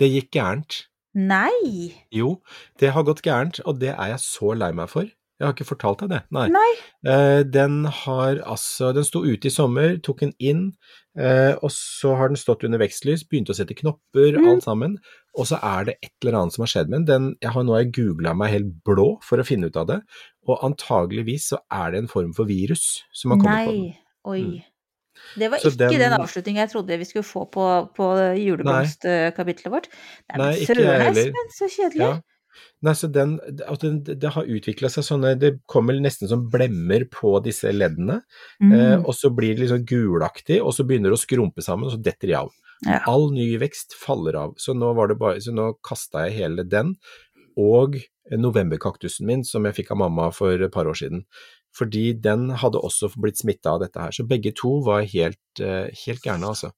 det 0.00 0.10
gikk 0.12 0.34
gærent. 0.36 0.82
Nei! 1.16 1.92
Jo, 2.12 2.40
det 2.80 2.92
har 2.92 3.06
gått 3.08 3.24
gærent, 3.24 3.62
og 3.64 3.80
det 3.80 3.94
er 3.94 4.12
jeg 4.12 4.24
så 4.24 4.52
lei 4.56 4.72
meg 4.76 4.90
for. 4.92 5.08
Jeg 5.36 5.44
har 5.44 5.52
ikke 5.52 5.68
fortalt 5.68 6.02
deg 6.04 6.12
det, 6.14 6.20
nei. 6.32 6.46
Nei. 6.52 6.68
Eh, 7.12 7.42
den 7.44 7.84
har 8.02 8.38
altså 8.48 8.94
Den 8.96 9.04
sto 9.04 9.20
ute 9.24 9.50
i 9.50 9.52
sommer, 9.52 9.98
tok 10.00 10.22
den 10.24 10.32
inn, 10.40 10.70
eh, 11.16 11.54
og 11.62 11.70
så 11.72 12.14
har 12.16 12.28
den 12.28 12.36
stått 12.36 12.64
under 12.64 12.78
vekstlys, 12.78 13.24
begynte 13.28 13.52
å 13.54 13.56
sette 13.56 13.74
knopper, 13.74 14.36
Mm. 14.36 14.48
alt 14.52 14.62
sammen. 14.64 14.96
Og 15.36 15.46
så 15.46 15.58
er 15.62 15.84
det 15.84 15.94
et 16.02 16.12
eller 16.22 16.38
annet 16.40 16.52
som 16.52 16.62
har 16.62 16.68
skjedd 16.72 16.88
med 16.88 17.06
den. 17.06 17.34
jeg 17.42 17.50
har, 17.50 17.62
nå 17.64 17.72
har 17.74 17.82
jeg 17.84 17.92
googla 17.92 18.34
meg 18.36 18.50
helt 18.52 18.72
blå 18.84 19.18
for 19.22 19.38
å 19.38 19.44
finne 19.46 19.66
ut 19.66 19.76
av 19.76 19.86
det, 19.86 20.00
og 20.48 20.60
antageligvis 20.62 21.48
så 21.52 21.58
er 21.72 21.90
det 21.92 21.98
en 22.04 22.08
form 22.08 22.32
for 22.34 22.44
virus 22.44 23.02
som 23.12 23.30
har 23.32 23.38
kommet 23.38 23.66
på 23.66 23.72
den. 23.72 23.82
Nei. 23.82 23.98
Oi. 24.26 24.40
Mm. 24.42 24.62
Det 25.38 25.50
var 25.50 25.58
Så 25.58 25.70
ikke 25.70 25.78
den, 25.78 25.98
den- 26.00 26.12
avslutningen 26.20 26.60
jeg 26.60 26.70
trodde 26.70 26.98
vi 26.98 27.04
skulle 27.04 27.24
få 27.24 27.46
på, 27.50 27.66
på 27.96 28.06
juleblomstkapitlet 28.36 29.70
vårt. 29.72 29.88
Nei, 30.30 30.38
Nei, 30.38 30.46
men 30.50 30.60
ikke 30.60 30.76
jeg 30.82 31.00
heller. 31.06 31.32
Så 31.56 31.68
kjedelig. 31.72 32.00
Ja. 32.04 32.20
Nei, 32.84 32.94
så 32.96 33.08
den, 33.12 33.36
at 33.66 33.84
det, 33.84 34.18
det 34.22 34.32
har 34.34 34.48
utvikla 34.56 34.90
seg 34.92 35.04
sånne 35.06 35.32
Det 35.40 35.52
kommer 35.70 35.96
nesten 36.00 36.28
som 36.30 36.44
blemmer 36.52 37.06
på 37.12 37.36
disse 37.44 37.72
leddene. 37.72 38.20
Mm. 38.62 38.72
Eh, 38.76 38.96
og 39.00 39.14
så 39.16 39.32
blir 39.34 39.54
det 39.54 39.64
liksom 39.64 39.86
gulaktig, 39.88 40.60
og 40.62 40.74
så 40.76 40.86
begynner 40.86 41.12
det 41.12 41.18
å 41.18 41.24
skrumpe 41.24 41.64
sammen, 41.64 41.88
og 41.88 41.96
så 41.96 42.02
detter 42.02 42.32
de 42.32 42.38
av. 42.44 42.52
Ja. 42.84 43.00
All 43.08 43.30
ny 43.32 43.48
vekst 43.60 43.96
faller 43.96 44.36
av. 44.38 44.56
Så 44.60 44.76
nå, 44.76 44.92
var 44.96 45.10
det 45.10 45.18
bare, 45.20 45.40
så 45.42 45.54
nå 45.54 45.72
kasta 45.86 46.26
jeg 46.26 46.38
hele 46.42 46.66
den, 46.68 46.94
og 47.56 47.96
novemberkaktusen 48.26 49.26
min 49.28 49.44
som 49.46 49.64
jeg 49.68 49.78
fikk 49.78 49.94
av 49.94 50.02
mamma 50.02 50.30
for 50.34 50.58
et 50.58 50.74
par 50.74 50.88
år 50.90 50.98
siden. 50.98 51.24
Fordi 51.76 52.10
den 52.24 52.50
hadde 52.56 52.80
også 52.80 53.10
blitt 53.20 53.40
smitta 53.40 53.74
av 53.74 53.82
dette 53.84 54.00
her. 54.00 54.12
Så 54.14 54.26
begge 54.28 54.52
to 54.56 54.78
var 54.84 55.06
helt, 55.08 55.60
eh, 55.60 55.88
helt 56.06 56.24
gærne, 56.24 56.52
altså. 56.52 56.72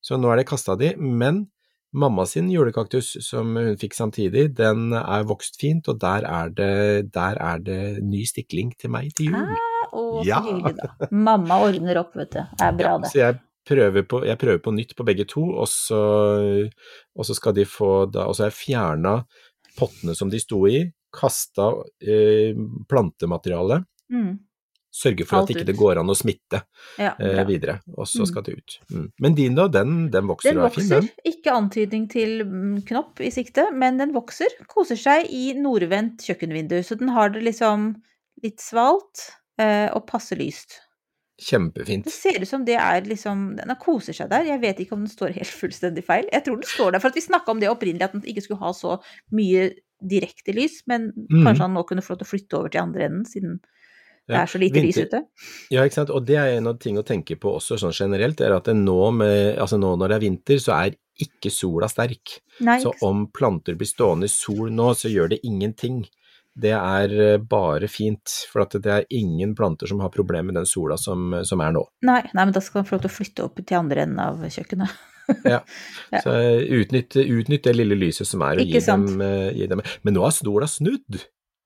Så 0.00 0.16
nå 0.16 0.30
er 0.32 0.40
det 0.40 0.48
kasta 0.48 0.76
de, 0.80 0.94
men 0.96 1.50
mamma 1.92 2.24
sin 2.26 2.48
julekaktus 2.52 3.16
som 3.26 3.56
hun 3.56 3.76
fikk 3.80 3.94
samtidig, 3.96 4.54
den 4.54 4.92
er 4.94 5.24
vokst 5.26 5.58
fint, 5.60 5.88
og 5.90 5.98
der 6.00 6.22
er 6.28 6.48
det, 6.54 7.12
der 7.14 7.38
er 7.42 7.58
det 7.58 8.02
ny 8.06 8.22
stikling 8.28 8.72
til 8.78 8.90
meg 8.94 9.12
til 9.18 9.26
jul. 9.32 9.36
Ah, 9.36 9.86
å, 9.92 10.02
så 10.22 10.26
Ja. 10.28 10.40
hyggelig, 10.44 10.76
da. 10.78 11.08
Mamma 11.10 11.58
ordner 11.66 11.98
opp, 12.04 12.14
vet 12.16 12.30
du. 12.36 12.40
Det 12.40 12.66
er 12.68 12.72
bra, 12.78 12.92
Ja, 12.94 12.98
det. 12.98 13.10
så 13.10 13.18
jeg 13.24 13.40
prøver, 13.66 14.02
på, 14.06 14.24
jeg 14.26 14.38
prøver 14.38 14.58
på 14.62 14.72
nytt 14.74 14.94
på 14.96 15.04
begge 15.06 15.24
to, 15.28 15.42
og 15.42 15.66
så, 15.68 16.00
og 17.16 17.24
så 17.26 17.34
skal 17.36 17.52
de 17.54 17.64
få 17.68 18.10
da, 18.12 18.26
Og 18.26 18.34
så 18.36 18.44
har 18.46 18.50
jeg 18.50 18.60
fjerna 18.60 19.24
pottene 19.78 20.14
som 20.16 20.30
de 20.30 20.38
sto 20.42 20.62
i, 20.66 20.84
kasta 21.12 21.72
eh, 22.02 22.54
plantemateriale, 22.88 23.84
Mm. 24.10 24.38
Sørge 24.90 25.26
for 25.26 25.40
Alt 25.40 25.50
at 25.50 25.54
ikke 25.54 25.66
det 25.68 25.74
ikke 25.76 25.82
går 25.84 26.00
an 26.02 26.10
å 26.10 26.16
smitte 26.18 26.62
Ja, 26.98 27.12
eh, 27.22 27.44
videre, 27.46 27.78
og 27.96 28.08
så 28.10 28.24
Mm. 28.24 28.26
skal 28.26 28.42
det 28.42 28.54
ut. 28.58 28.78
Mm. 28.90 29.06
Men 29.20 29.34
din 29.34 29.54
da, 29.54 29.68
den, 29.68 30.10
den 30.10 30.26
vokser 30.26 30.58
og 30.58 30.66
er 30.66 30.74
fin, 30.74 30.88
vokser. 30.88 31.00
den. 31.00 31.32
Ikke 31.32 31.54
antydning 31.54 32.08
til 32.10 32.44
mm, 32.44 32.82
knopp 32.88 33.20
i 33.20 33.30
sikte, 33.30 33.70
men 33.72 33.98
den 33.98 34.12
vokser. 34.12 34.48
Koser 34.66 34.98
seg 34.98 35.30
i 35.30 35.54
nordvendt 35.54 36.26
kjøkkenvindu, 36.26 36.82
så 36.82 36.98
den 36.98 37.08
har 37.14 37.30
det 37.30 37.42
liksom 37.46 37.94
litt 38.42 38.60
svalt 38.60 39.30
eh, 39.60 39.88
og 39.94 40.06
passe 40.06 40.34
lyst. 40.34 40.80
Kjempefint. 41.40 42.04
Det 42.04 42.12
ser 42.12 42.42
ut 42.42 42.48
som 42.48 42.64
det 42.66 42.76
er 42.76 43.00
liksom 43.08 43.56
Den 43.56 43.72
koser 43.80 44.12
seg 44.12 44.28
der. 44.28 44.44
Jeg 44.44 44.60
vet 44.60 44.80
ikke 44.82 44.92
om 44.92 45.06
den 45.06 45.12
står 45.12 45.32
helt 45.32 45.48
fullstendig 45.48 46.04
feil. 46.04 46.26
Jeg 46.32 46.44
tror 46.44 46.58
den 46.60 46.68
står 46.68 46.92
der 46.92 47.00
for 47.00 47.08
at 47.08 47.16
vi 47.16 47.24
snakka 47.24 47.54
om 47.54 47.62
det 47.62 47.70
opprinnelig, 47.70 48.10
at 48.10 48.12
den 48.12 48.26
ikke 48.28 48.44
skulle 48.44 48.60
ha 48.60 48.74
så 48.76 48.98
mye 49.32 49.70
direkte 50.00 50.52
lys, 50.56 50.82
men 50.88 51.12
mm. 51.12 51.44
kanskje 51.44 51.64
han 51.64 51.74
nå 51.76 51.84
kunne 51.88 52.04
få 52.04 52.14
lov 52.14 52.20
til 52.22 52.28
å 52.28 52.32
flytte 52.32 52.58
over 52.58 52.72
til 52.72 52.82
andre 52.82 53.06
enden, 53.08 53.24
siden 53.28 53.58
det 54.30 54.38
er 54.40 54.50
så 54.50 54.60
lite 54.62 54.80
vinter- 54.80 54.86
lys 54.86 55.10
ute. 55.10 55.20
Ja, 55.74 55.84
ikke 55.84 55.98
sant. 55.98 56.12
Og 56.14 56.24
det 56.26 56.38
er 56.40 56.56
en 56.56 56.70
av 56.70 56.78
ting 56.82 56.98
å 57.00 57.06
tenke 57.06 57.36
på 57.40 57.54
også 57.58 57.78
sånn 57.80 57.94
generelt, 57.96 58.40
er 58.40 58.56
at 58.56 58.70
nå, 58.74 58.98
med, 59.16 59.58
altså 59.58 59.78
nå 59.80 59.94
når 59.98 60.12
det 60.12 60.16
er 60.18 60.24
vinter, 60.26 60.62
så 60.62 60.76
er 60.78 60.96
ikke 61.20 61.52
sola 61.52 61.88
sterk. 61.90 62.38
Nei, 62.64 62.78
Så 62.80 62.94
ikke 62.94 63.02
Så 63.02 63.10
om 63.10 63.26
planter 63.32 63.76
blir 63.76 63.88
stående 63.90 64.30
i 64.30 64.32
sol 64.32 64.70
nå, 64.72 64.94
så 64.96 65.12
gjør 65.12 65.34
det 65.34 65.42
ingenting. 65.44 66.04
Det 66.60 66.72
er 66.74 67.12
eh, 67.14 67.36
bare 67.38 67.86
fint, 67.88 68.32
for 68.50 68.66
det 68.66 68.90
er 68.90 69.06
ingen 69.14 69.54
planter 69.54 69.86
som 69.86 70.00
har 70.02 70.10
problemer 70.10 70.50
med 70.50 70.58
den 70.58 70.66
sola 70.66 70.96
som, 70.98 71.30
som 71.46 71.60
er 71.60 71.72
nå. 71.76 71.84
Nei, 72.02 72.22
nei, 72.34 72.44
men 72.44 72.52
da 72.52 72.60
skal 72.64 72.82
man 72.82 72.88
få 72.88 72.96
lov 72.96 73.04
til 73.06 73.10
å 73.12 73.16
flytte 73.18 73.44
opp 73.46 73.60
til 73.62 73.78
andre 73.78 74.02
enden 74.06 74.20
av 74.24 74.42
kjøkkenet. 74.46 74.88
Ja. 75.46 75.60
Ja. 76.10 76.18
Så 76.24 76.32
eh, 76.34 76.64
utnytt, 76.74 77.14
utnytt 77.14 77.62
det 77.68 77.76
lille 77.76 77.94
lyset 77.94 78.26
som 78.26 78.42
er, 78.42 78.58
og 78.58 78.66
gi 78.66 78.80
dem, 78.82 79.04
eh, 79.22 79.52
gi 79.54 79.68
dem 79.70 79.78
Men 80.02 80.16
nå 80.16 80.24
har 80.26 80.32
sola 80.34 80.66
snudd! 80.66 81.20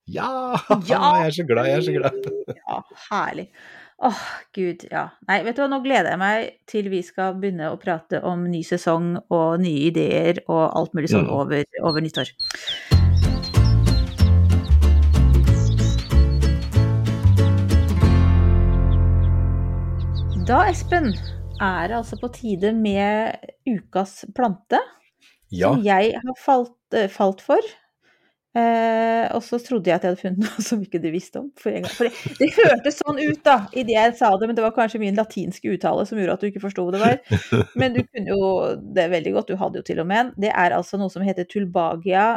Ja! 0.06 0.58
Ja! 0.88 1.00
Jeg 1.22 1.26
er 1.26 1.30
så 1.38 1.44
glad, 1.48 1.66
jeg 1.70 1.76
er 1.78 1.80
så 1.86 1.92
glad. 1.96 2.28
Ja, 2.58 2.80
herlig. 3.10 3.46
Åh, 4.04 4.20
gud, 4.52 4.82
ja. 4.90 5.04
Nei, 5.28 5.38
vet 5.46 5.56
du 5.56 5.62
hva, 5.62 5.68
nå 5.70 5.78
gleder 5.84 6.10
jeg 6.12 6.20
meg 6.20 6.48
til 6.68 6.88
vi 6.92 7.00
skal 7.06 7.36
begynne 7.40 7.70
å 7.72 7.78
prate 7.80 8.20
om 8.26 8.42
ny 8.50 8.60
sesong 8.66 9.14
og 9.32 9.62
nye 9.62 9.86
ideer 9.92 10.42
og 10.48 10.64
alt 10.76 10.98
mulig 10.98 11.12
sånn 11.14 11.28
Mm. 11.30 11.36
over, 11.38 11.64
over 11.86 12.04
nyttår. 12.04 12.34
Da, 20.44 20.58
Espen, 20.68 21.06
er 21.62 21.88
det 21.88 21.96
altså 21.96 22.18
på 22.20 22.28
tide 22.34 22.72
med 22.76 23.38
ukas 23.70 24.24
plante, 24.36 24.80
Ja, 25.54 25.70
som 25.72 25.84
jeg 25.86 26.12
har 26.20 26.36
falt, 26.40 26.76
eh, 26.92 27.08
falt 27.08 27.40
for. 27.40 27.60
Eh, 28.54 29.24
og 29.34 29.42
så 29.42 29.58
trodde 29.58 29.90
jeg 29.90 29.98
at 29.98 30.04
jeg 30.06 30.12
hadde 30.12 30.20
funnet 30.22 30.42
noe 30.46 30.62
som 30.62 30.82
ikke 30.84 31.00
du 31.02 31.08
visste 31.10 31.40
om. 31.42 31.48
For 31.58 31.74
en 31.74 31.82
gang. 31.82 31.90
For 31.96 32.06
det, 32.06 32.34
det 32.38 32.50
hørtes 32.54 33.00
sånn 33.00 33.18
ut 33.18 33.40
da, 33.46 33.56
idet 33.74 33.96
jeg 33.96 34.16
sa 34.20 34.30
det, 34.38 34.46
men 34.46 34.58
det 34.58 34.62
var 34.62 34.74
kanskje 34.76 35.00
min 35.02 35.18
latinske 35.18 35.72
uttale 35.74 36.04
som 36.06 36.20
gjorde 36.20 36.36
at 36.38 36.44
du 36.44 36.50
ikke 36.52 36.62
forsto 36.62 36.84
hva 36.86 36.94
det 36.94 37.02
var. 37.02 37.16
Men 37.80 37.96
du 37.96 38.02
kunne 38.06 38.36
jo 38.36 38.50
det 38.94 39.08
veldig 39.10 39.32
godt, 39.34 39.50
du 39.50 39.58
hadde 39.58 39.80
jo 39.82 39.86
til 39.88 40.02
og 40.04 40.06
med 40.10 40.20
en. 40.22 40.34
Det 40.46 40.52
er 40.54 40.76
altså 40.76 41.00
noe 41.00 41.10
som 41.10 41.24
heter 41.26 41.48
tulbagia. 41.50 42.28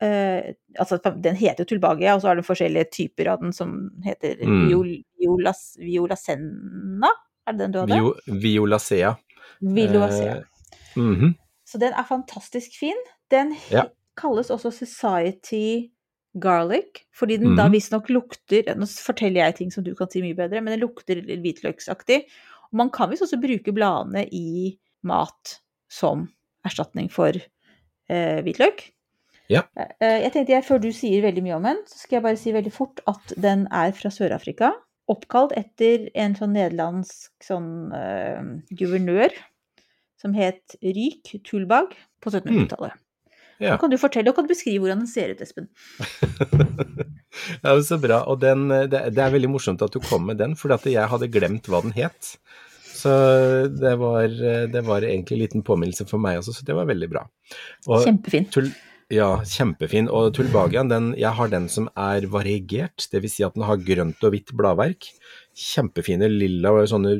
Eh, 0.00 0.54
altså 0.78 1.00
den 1.04 1.36
heter 1.36 1.64
jo 1.66 1.72
tulbagia, 1.74 2.14
og 2.16 2.22
så 2.24 2.32
er 2.32 2.40
det 2.40 2.46
forskjellige 2.48 2.88
typer 2.94 3.32
av 3.34 3.42
den 3.44 3.52
som 3.52 3.76
heter 4.06 4.40
Mm. 4.40 4.64
viol, 4.70 4.90
violas, 5.20 5.62
violasenna. 5.82 7.12
Er 7.48 7.52
det 7.56 7.60
den 7.66 7.72
du 7.76 7.78
hadde? 7.82 8.00
Vio, 8.00 8.40
Violacea. 8.44 9.14
Violacea. 9.60 10.36
Eh, 10.38 11.02
mhm. 11.02 11.34
Så 11.68 11.76
den 11.78 11.92
er 11.92 12.04
fantastisk 12.08 12.78
fin. 12.80 12.96
Den 13.30 13.52
Ja. 13.70 13.84
Kalles 14.18 14.50
også 14.54 14.72
Society 14.74 15.88
Garlic, 16.38 17.04
fordi 17.16 17.38
den 17.40 17.56
da 17.56 17.64
Mhm. 17.66 17.72
visstnok 17.72 18.10
lukter 18.12 18.68
Nå 18.76 18.86
forteller 18.86 19.46
jeg 19.46 19.56
ting 19.56 19.70
som 19.72 19.82
du 19.84 19.94
kan 19.94 20.10
si 20.10 20.20
mye 20.22 20.36
bedre, 20.36 20.60
men 20.62 20.74
den 20.78 20.82
lukter 20.84 21.22
hvitløksaktig. 21.24 22.24
Og 22.68 22.76
man 22.82 22.90
kan 22.90 23.10
visst 23.10 23.22
også 23.24 23.40
bruke 23.40 23.72
bladene 23.74 24.26
i 24.30 24.76
mat 25.02 25.58
som 25.90 26.28
erstatning 26.66 27.08
for 27.10 27.32
eh, 28.10 28.42
hvitløk. 28.44 28.90
Ja. 29.48 29.62
Eh, 29.76 30.22
jeg 30.24 30.32
tenkte 30.32 30.52
jeg, 30.52 30.64
Før 30.64 30.78
du 30.80 30.90
sier 30.92 31.22
veldig 31.24 31.42
mye 31.42 31.56
om 31.56 31.62
den, 31.62 31.78
så 31.88 31.98
skal 32.02 32.16
jeg 32.18 32.22
bare 32.26 32.36
si 32.36 32.52
veldig 32.52 32.72
fort 32.72 33.00
at 33.08 33.32
den 33.40 33.66
er 33.72 33.92
fra 33.92 34.10
Sør-Afrika. 34.12 34.72
Oppkalt 35.08 35.52
etter 35.56 36.10
en 36.14 36.34
sånn 36.36 36.52
nederlandsk 36.52 37.32
sånn 37.42 37.92
eh, 37.96 38.42
guvernør 38.76 39.32
som 40.20 40.34
het 40.34 40.76
Ryk 40.82 41.38
Tulbag 41.44 41.94
på 42.20 42.30
1700-tallet. 42.30 42.92
Ja. 43.58 43.74
Nå 43.74 43.80
kan 43.82 43.90
du 43.90 43.98
fortelle, 43.98 44.30
og 44.30 44.38
kan 44.38 44.46
beskrive 44.50 44.84
hvordan 44.84 45.02
den 45.02 45.10
ser 45.10 45.34
ut, 45.34 45.42
Espen? 45.44 45.68
Ja, 47.62 47.74
men 47.74 47.84
så 47.86 47.98
bra. 48.02 48.22
Og 48.30 48.40
den, 48.42 48.66
det, 48.90 49.02
det 49.14 49.22
er 49.22 49.34
veldig 49.34 49.50
morsomt 49.52 49.82
at 49.84 49.94
du 49.94 50.00
kom 50.02 50.24
med 50.26 50.40
den, 50.40 50.56
for 50.58 50.72
jeg 50.88 51.10
hadde 51.12 51.28
glemt 51.30 51.68
hva 51.70 51.82
den 51.84 51.94
het. 51.94 52.32
Så 52.98 53.12
det 53.70 53.94
var, 54.00 54.32
det 54.72 54.82
var 54.86 55.06
egentlig 55.06 55.36
en 55.36 55.42
liten 55.44 55.62
påminnelse 55.66 56.08
for 56.08 56.18
meg 56.22 56.40
også, 56.40 56.56
så 56.56 56.66
det 56.66 56.74
var 56.74 56.88
veldig 56.88 57.08
bra. 57.12 57.22
Og 57.86 58.02
Kjempefin. 58.08 58.48
tul, 58.50 58.72
ja, 59.14 59.28
kjempefin. 59.46 60.10
Og 60.10 60.32
tulbagian, 60.36 60.90
jeg 61.16 61.30
har 61.38 61.52
den 61.52 61.68
som 61.72 61.86
er 61.94 62.26
variegert, 62.32 63.06
dvs. 63.12 63.36
Si 63.38 63.46
at 63.46 63.54
den 63.54 63.68
har 63.68 63.78
grønt 63.86 64.24
og 64.26 64.34
hvitt 64.34 64.50
bladverk. 64.56 65.12
Kjempefine 65.58 66.28
lilla, 66.30 66.70
sånne 66.86 67.16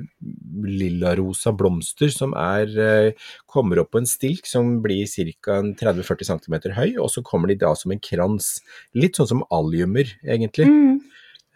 lillarosa 0.62 1.50
blomster 1.58 2.12
som 2.14 2.36
er, 2.38 2.70
eh, 2.78 3.12
kommer 3.46 3.80
opp 3.82 3.90
på 3.92 3.98
en 3.98 4.06
stilk 4.06 4.46
som 4.46 4.80
blir 4.82 5.06
ca. 5.42 5.58
30-40 5.74 6.24
cm 6.24 6.74
høy, 6.76 6.98
og 7.02 7.10
så 7.10 7.24
kommer 7.24 7.48
de 7.48 7.56
da 7.56 7.74
som 7.74 7.90
en 7.90 7.98
krans. 7.98 8.60
Litt 8.94 9.18
sånn 9.18 9.28
som 9.28 9.44
alliumer, 9.50 10.06
egentlig. 10.22 10.68
Mm. 10.70 11.00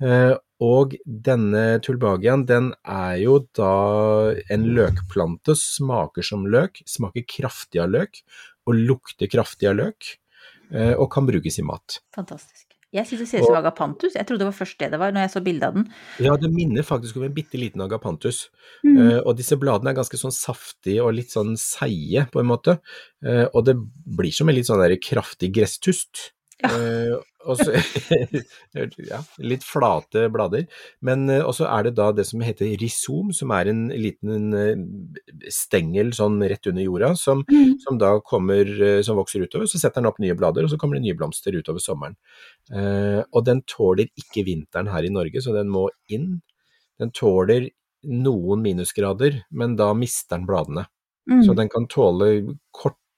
Eh, 0.02 0.34
og 0.62 0.96
denne 1.06 1.78
tulbagian, 1.82 2.46
den 2.46 2.72
er 2.86 3.16
jo 3.22 3.38
da 3.54 4.34
en 4.50 4.66
løkplante, 4.76 5.54
smaker 5.58 6.26
som 6.26 6.46
løk, 6.46 6.82
smaker 6.86 7.26
kraftig 7.26 7.82
av 7.82 7.90
løk, 7.90 8.22
og 8.66 8.78
lukter 8.78 9.30
kraftig 9.30 9.70
av 9.70 9.78
løk, 9.80 10.16
eh, 10.72 10.94
og 10.94 11.10
kan 11.10 11.26
brukes 11.26 11.58
i 11.58 11.66
mat. 11.66 11.98
Fantastisk. 12.14 12.71
Jeg 12.93 13.09
syns 13.09 13.22
det 13.22 13.28
ser 13.30 13.45
ut 13.45 13.49
som 13.49 13.57
agapantus. 13.57 14.16
Jeg 14.18 14.28
trodde 14.28 14.45
det 14.45 14.51
var 14.51 14.59
først 14.59 14.76
det 14.82 14.90
det 14.93 15.01
var, 15.01 15.14
når 15.14 15.24
jeg 15.24 15.32
så 15.32 15.40
bildet 15.45 15.68
av 15.70 15.78
den. 15.78 15.86
Ja, 16.20 16.34
det 16.40 16.51
minner 16.53 16.84
faktisk 16.84 17.16
om 17.16 17.24
en 17.24 17.32
bitte 17.32 17.61
liten 17.61 17.80
agapantus. 17.84 18.45
Mm. 18.84 18.99
Uh, 18.99 19.18
og 19.22 19.38
disse 19.38 19.57
bladene 19.61 19.95
er 19.95 19.97
ganske 19.97 20.20
sånn 20.20 20.34
saftige 20.36 21.01
og 21.05 21.16
litt 21.16 21.32
sånn 21.32 21.55
seige, 21.61 22.26
på 22.32 22.43
en 22.43 22.51
måte. 22.51 22.76
Uh, 23.24 23.47
og 23.49 23.64
det 23.70 23.78
blir 24.20 24.34
som 24.36 24.53
en 24.53 24.59
litt 24.59 24.68
sånn 24.68 24.82
der 24.84 24.99
kraftig 25.01 25.55
gresstust. 25.57 26.30
Ja. 26.62 26.70
Eh, 26.70 27.14
og 27.47 27.59
så, 27.59 27.72
ja, 29.11 29.18
litt 29.43 29.64
flate 29.66 30.26
blader. 30.32 30.66
Men 31.05 31.24
eh, 31.32 31.43
også 31.45 31.66
er 31.68 31.88
det 31.88 31.95
da 31.99 32.11
det 32.14 32.24
som 32.28 32.43
heter 32.45 32.70
risom, 32.80 33.32
som 33.36 33.53
er 33.57 33.70
en 33.72 33.82
liten 33.90 34.55
eh, 34.57 35.51
stengel 35.53 36.12
sånn 36.16 36.38
rett 36.43 36.70
under 36.70 36.86
jorda, 36.86 37.12
som, 37.18 37.45
Mm. 37.53 37.74
som 37.82 37.99
da 38.01 38.14
kommer, 38.24 38.68
eh, 38.82 39.03
som 39.03 39.18
vokser 39.18 39.45
utover. 39.45 39.66
Så 39.68 39.80
setter 39.82 40.01
den 40.01 40.09
opp 40.11 40.20
nye 40.22 40.36
blader, 40.38 40.64
og 40.64 40.70
så 40.72 40.78
kommer 40.80 40.97
det 40.99 41.05
nye 41.07 41.18
blomster 41.18 41.53
utover 41.59 41.82
sommeren. 41.82 42.16
Eh, 42.72 43.20
og 43.32 43.45
den 43.49 43.62
tåler 43.68 44.09
ikke 44.18 44.47
vinteren 44.47 44.88
her 44.93 45.05
i 45.05 45.12
Norge, 45.12 45.43
så 45.43 45.55
den 45.57 45.70
må 45.72 45.88
inn. 46.09 46.40
Den 47.03 47.11
tåler 47.11 47.68
noen 48.03 48.62
minusgrader, 48.64 49.43
men 49.51 49.76
da 49.78 49.93
mister 49.95 50.38
den 50.38 50.47
bladene. 50.49 50.86
Mm. 51.30 51.43
Så 51.47 51.55
den 51.55 51.68
kan 51.70 51.86
tåle 51.86 52.57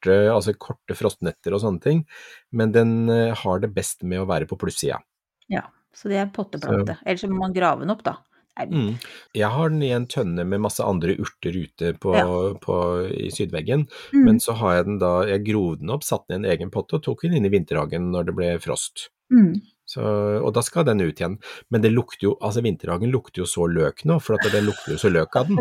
korte, 0.04 0.32
altså 0.32 0.54
korte 0.58 0.96
frostnetter 0.96 1.54
og 1.54 1.62
sånne 1.62 1.82
ting, 1.82 2.04
men 2.52 2.72
den 2.72 3.08
eh, 3.08 3.34
har 3.34 3.60
det 3.60 3.72
best 3.74 4.04
med 4.04 4.20
å 4.20 4.28
være 4.28 4.46
på 4.46 4.58
plussida. 4.60 5.00
Ja, 5.48 5.66
så 5.94 6.08
det 6.08 6.20
er 6.20 6.32
potteplante. 6.32 6.98
Ellers 7.04 7.26
må 7.28 7.40
man 7.40 7.54
grave 7.54 7.84
den 7.84 7.92
opp, 7.94 8.04
da. 8.04 8.18
Mm. 8.54 9.00
Jeg 9.34 9.50
har 9.50 9.70
den 9.72 9.82
i 9.82 9.90
en 9.90 10.06
tønne 10.06 10.44
med 10.46 10.62
masse 10.62 10.82
andre 10.84 11.16
urter 11.18 11.56
ute 11.56 11.92
på, 11.98 12.14
Ja. 12.14 12.54
på, 12.62 12.76
i 13.10 13.30
sydveggen, 13.34 13.88
mm. 14.12 14.24
men 14.24 14.38
så 14.38 14.54
har 14.60 14.76
jeg 14.76 14.84
den 14.86 14.98
da, 15.02 15.26
jeg 15.26 15.44
grov 15.48 15.80
den 15.80 15.90
opp, 15.90 16.04
satte 16.06 16.30
den 16.30 16.44
i 16.44 16.48
en 16.48 16.54
egen 16.54 16.70
potte 16.70 16.96
og 16.96 17.02
tok 17.02 17.26
den 17.26 17.34
inn 17.34 17.48
i 17.48 17.50
vinterhagen 17.50 18.12
når 18.12 18.30
det 18.30 18.36
ble 18.38 18.52
frost. 18.62 19.08
Mm. 19.34 19.58
Så, 19.84 20.00
og 20.40 20.48
da 20.56 20.62
skal 20.64 20.86
den 20.88 21.02
ut 21.04 21.18
igjen. 21.20 21.36
Men 21.68 21.82
det 21.84 21.90
lukter 21.92 22.30
jo, 22.30 22.34
altså 22.40 22.62
vinterhagen 22.64 23.12
lukter 23.12 23.42
jo 23.42 23.48
så 23.48 23.66
løk 23.68 24.04
nå, 24.08 24.16
for 24.24 24.38
at 24.38 24.46
det 24.54 24.62
lukter 24.64 24.94
jo 24.94 25.00
så 25.02 25.10
løk 25.12 25.36
av 25.36 25.50
den. 25.50 25.60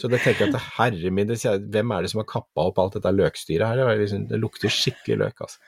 Så 0.00 0.08
det 0.08 0.22
tenker 0.24 0.46
jeg 0.46 0.54
at 0.54 0.70
herre 0.78 1.10
min, 1.12 1.28
hvem 1.28 1.92
er 1.92 2.02
det 2.06 2.10
som 2.10 2.22
har 2.22 2.30
kappa 2.30 2.64
opp 2.70 2.80
alt 2.80 2.96
dette 2.96 3.12
løkstyret 3.12 3.68
her? 3.68 3.82
Det, 3.82 3.98
liksom, 4.00 4.24
det 4.32 4.40
lukter 4.40 4.72
skikkelig 4.72 5.18
løk, 5.20 5.44
altså. 5.44 5.60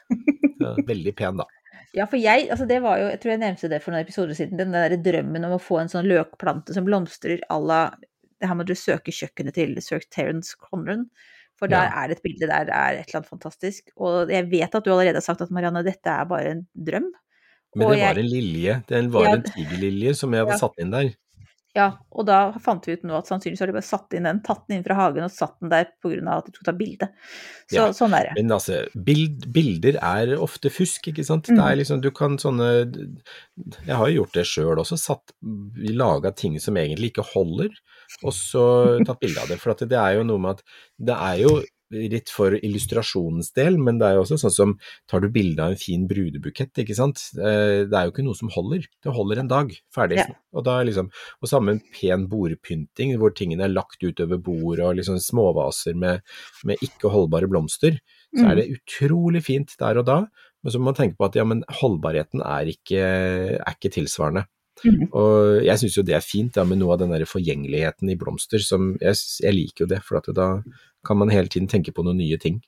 Veldig 0.88 1.12
pen, 1.18 1.42
da. 1.42 1.46
Ja, 1.94 2.04
for 2.10 2.18
jeg, 2.20 2.48
altså 2.50 2.66
det 2.68 2.80
var 2.84 2.98
jo, 3.00 3.06
jeg 3.12 3.20
tror 3.22 3.32
jeg 3.32 3.40
nevnte 3.44 3.68
det 3.72 3.78
for 3.84 3.94
noen 3.94 4.04
episoder 4.04 4.36
siden, 4.36 4.58
den 4.60 4.74
der 4.74 4.96
drømmen 5.00 5.46
om 5.48 5.54
å 5.56 5.62
få 5.62 5.78
en 5.80 5.92
sånn 5.92 6.08
løkplante 6.10 6.74
som 6.76 6.84
blomstrer 6.88 7.44
à 7.52 7.56
la 7.62 7.80
Det 8.36 8.50
her 8.50 8.58
må 8.58 8.66
dere 8.68 8.76
søke 8.76 9.14
kjøkkenet 9.16 9.56
til 9.56 9.70
Sir 9.80 10.02
Terence 10.12 10.56
Conran, 10.60 11.06
for 11.56 11.72
der 11.72 11.86
Ja. 11.86 12.02
er 12.04 12.12
et 12.12 12.20
bilde 12.24 12.44
der 12.50 12.66
det 12.68 12.74
er 12.74 12.98
et 12.98 13.06
eller 13.08 13.22
annet 13.22 13.30
fantastisk. 13.30 13.86
Og 13.96 14.28
jeg 14.28 14.44
vet 14.50 14.74
at 14.74 14.84
du 14.84 14.90
allerede 14.92 15.16
har 15.16 15.24
sagt 15.24 15.40
at 15.40 15.50
Marianne, 15.54 15.80
dette 15.86 16.10
er 16.12 16.28
bare 16.28 16.50
en 16.52 16.66
drøm. 16.76 17.06
Men 17.76 17.92
det 17.92 18.02
var 18.02 18.18
en 18.22 18.32
lilje, 18.32 18.80
det 18.88 19.04
var 19.12 19.30
en 19.34 19.46
tigerlilje 19.46 20.16
som 20.16 20.34
jeg 20.34 20.46
hadde 20.46 20.58
satt 20.62 20.82
inn 20.82 20.94
der. 20.94 21.12
Ja, 21.76 21.90
og 22.16 22.24
da 22.24 22.38
fant 22.62 22.86
vi 22.88 22.94
ut 22.96 23.02
nå 23.04 23.18
at 23.18 23.28
sannsynligvis 23.28 23.60
har 23.60 23.68
de 23.68 23.74
bare 23.76 23.84
satt 23.84 24.14
inn 24.16 24.24
den, 24.24 24.38
tatt 24.44 24.62
den 24.64 24.78
inn 24.78 24.84
fra 24.86 24.96
hagen 24.96 25.26
og 25.26 25.32
satt 25.32 25.58
den 25.60 25.72
der 25.74 25.90
pga. 26.00 26.22
at 26.32 26.46
de 26.46 26.54
tok 26.54 26.64
ta 26.64 26.72
bilde. 26.76 27.08
Så 27.68 27.76
Ja, 27.76 27.84
sånn 27.92 28.16
er 28.16 28.30
det. 28.30 28.36
Men 28.38 28.54
altså, 28.56 28.78
bild, 28.94 29.44
bilder 29.52 29.98
er 30.00 30.32
ofte 30.40 30.72
fusk, 30.72 31.10
ikke 31.12 31.26
sant. 31.26 31.50
Mm. 31.50 31.58
Det 31.58 31.66
er 31.66 31.78
liksom, 31.82 32.00
du 32.00 32.10
kan 32.16 32.38
sånne 32.40 32.70
Jeg 33.84 33.92
har 33.92 34.08
jo 34.08 34.22
gjort 34.22 34.38
det 34.38 34.46
sjøl 34.48 34.80
også, 34.80 34.96
satt 35.00 35.36
laga 35.92 36.32
ting 36.32 36.56
som 36.62 36.80
egentlig 36.80 37.12
ikke 37.12 37.28
holder, 37.34 37.76
og 38.22 38.32
så 38.32 38.66
tatt 39.04 39.20
bilde 39.20 39.44
av 39.44 39.52
det. 39.52 39.60
For 39.60 39.76
at 39.76 39.84
det 39.84 40.00
er 40.00 40.16
jo 40.16 40.26
noe 40.30 40.40
med 40.40 40.56
at 40.56 40.64
det 40.96 41.20
er 41.28 41.44
jo 41.44 41.58
litt 41.90 42.30
for 42.32 42.54
illustrasjonens 42.58 43.52
del, 43.54 43.76
men 43.78 43.98
det 44.00 44.08
er 44.08 44.14
jo 44.16 44.24
også 44.24 44.38
sånn 44.42 44.54
som 44.54 44.72
tar 45.08 45.20
du 45.22 45.28
bilde 45.30 45.62
av 45.62 45.74
en 45.74 45.80
fin 45.80 46.06
brudebukett, 46.10 46.72
ikke 46.82 46.96
sant. 46.98 47.20
Eh, 47.38 47.84
Det 47.86 47.94
er 47.94 48.06
jo 48.08 48.12
ikke 48.14 48.24
noe 48.26 48.34
som 48.38 48.50
holder. 48.50 48.86
Det 49.04 49.12
holder 49.14 49.38
en 49.44 49.48
dag, 49.52 49.70
ferdig. 49.94 50.18
Ja. 50.18 50.26
Og 50.52 50.64
da 50.64 50.80
liksom, 50.82 51.10
og 51.42 51.48
samme 51.48 51.76
en 51.76 51.82
pen 51.94 52.26
bordpynting, 52.32 53.16
hvor 53.18 53.34
tingene 53.34 53.64
er 53.68 53.74
lagt 53.74 54.02
utover 54.02 54.38
bordet, 54.42 54.84
og 54.84 54.96
liksom 54.98 55.20
småvaser 55.22 55.94
med, 55.94 56.22
med 56.64 56.76
ikke 56.82 57.10
holdbare 57.12 57.48
blomster, 57.48 58.00
så 58.34 58.42
Mm. 58.42 58.50
er 58.50 58.54
det 58.56 58.68
utrolig 58.80 59.42
fint 59.44 59.70
der 59.78 59.98
og 59.98 60.04
da. 60.06 60.26
Men 60.62 60.72
så 60.72 60.78
må 60.80 60.90
man 60.90 60.94
tenke 60.98 61.16
på 61.16 61.24
at 61.26 61.36
ja, 61.36 61.44
men 61.44 61.62
holdbarheten 61.70 62.42
er 62.42 62.66
ikke, 62.66 62.98
er 63.62 63.74
ikke 63.76 63.92
tilsvarende. 63.94 64.46
Mhm. 64.84 65.08
Og 65.16 65.64
jeg 65.64 65.80
syns 65.80 65.96
jo 65.96 66.04
det 66.04 66.16
er 66.18 66.24
fint 66.24 66.54
da, 66.56 66.66
med 66.68 66.80
noe 66.82 66.94
av 66.94 67.00
den 67.00 67.14
der 67.14 67.24
forgjengeligheten 67.28 68.10
i 68.12 68.18
blomster, 68.20 68.62
som 68.62 68.94
jeg, 69.00 69.16
jeg 69.42 69.56
liker 69.56 69.86
jo 69.86 69.90
det, 69.94 70.02
for 70.04 70.20
at 70.20 70.28
da 70.36 70.50
kan 71.06 71.20
man 71.20 71.32
hele 71.32 71.48
tiden 71.52 71.70
tenke 71.70 71.94
på 71.96 72.04
noen 72.04 72.20
nye 72.20 72.38
ting. 72.42 72.60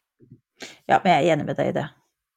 Ja, 0.89 0.99
men 1.03 1.13
jeg 1.13 1.19
er 1.27 1.35
enig 1.35 1.49
med 1.49 1.59
deg 1.59 1.73
i 1.73 1.77
det. 1.77 1.89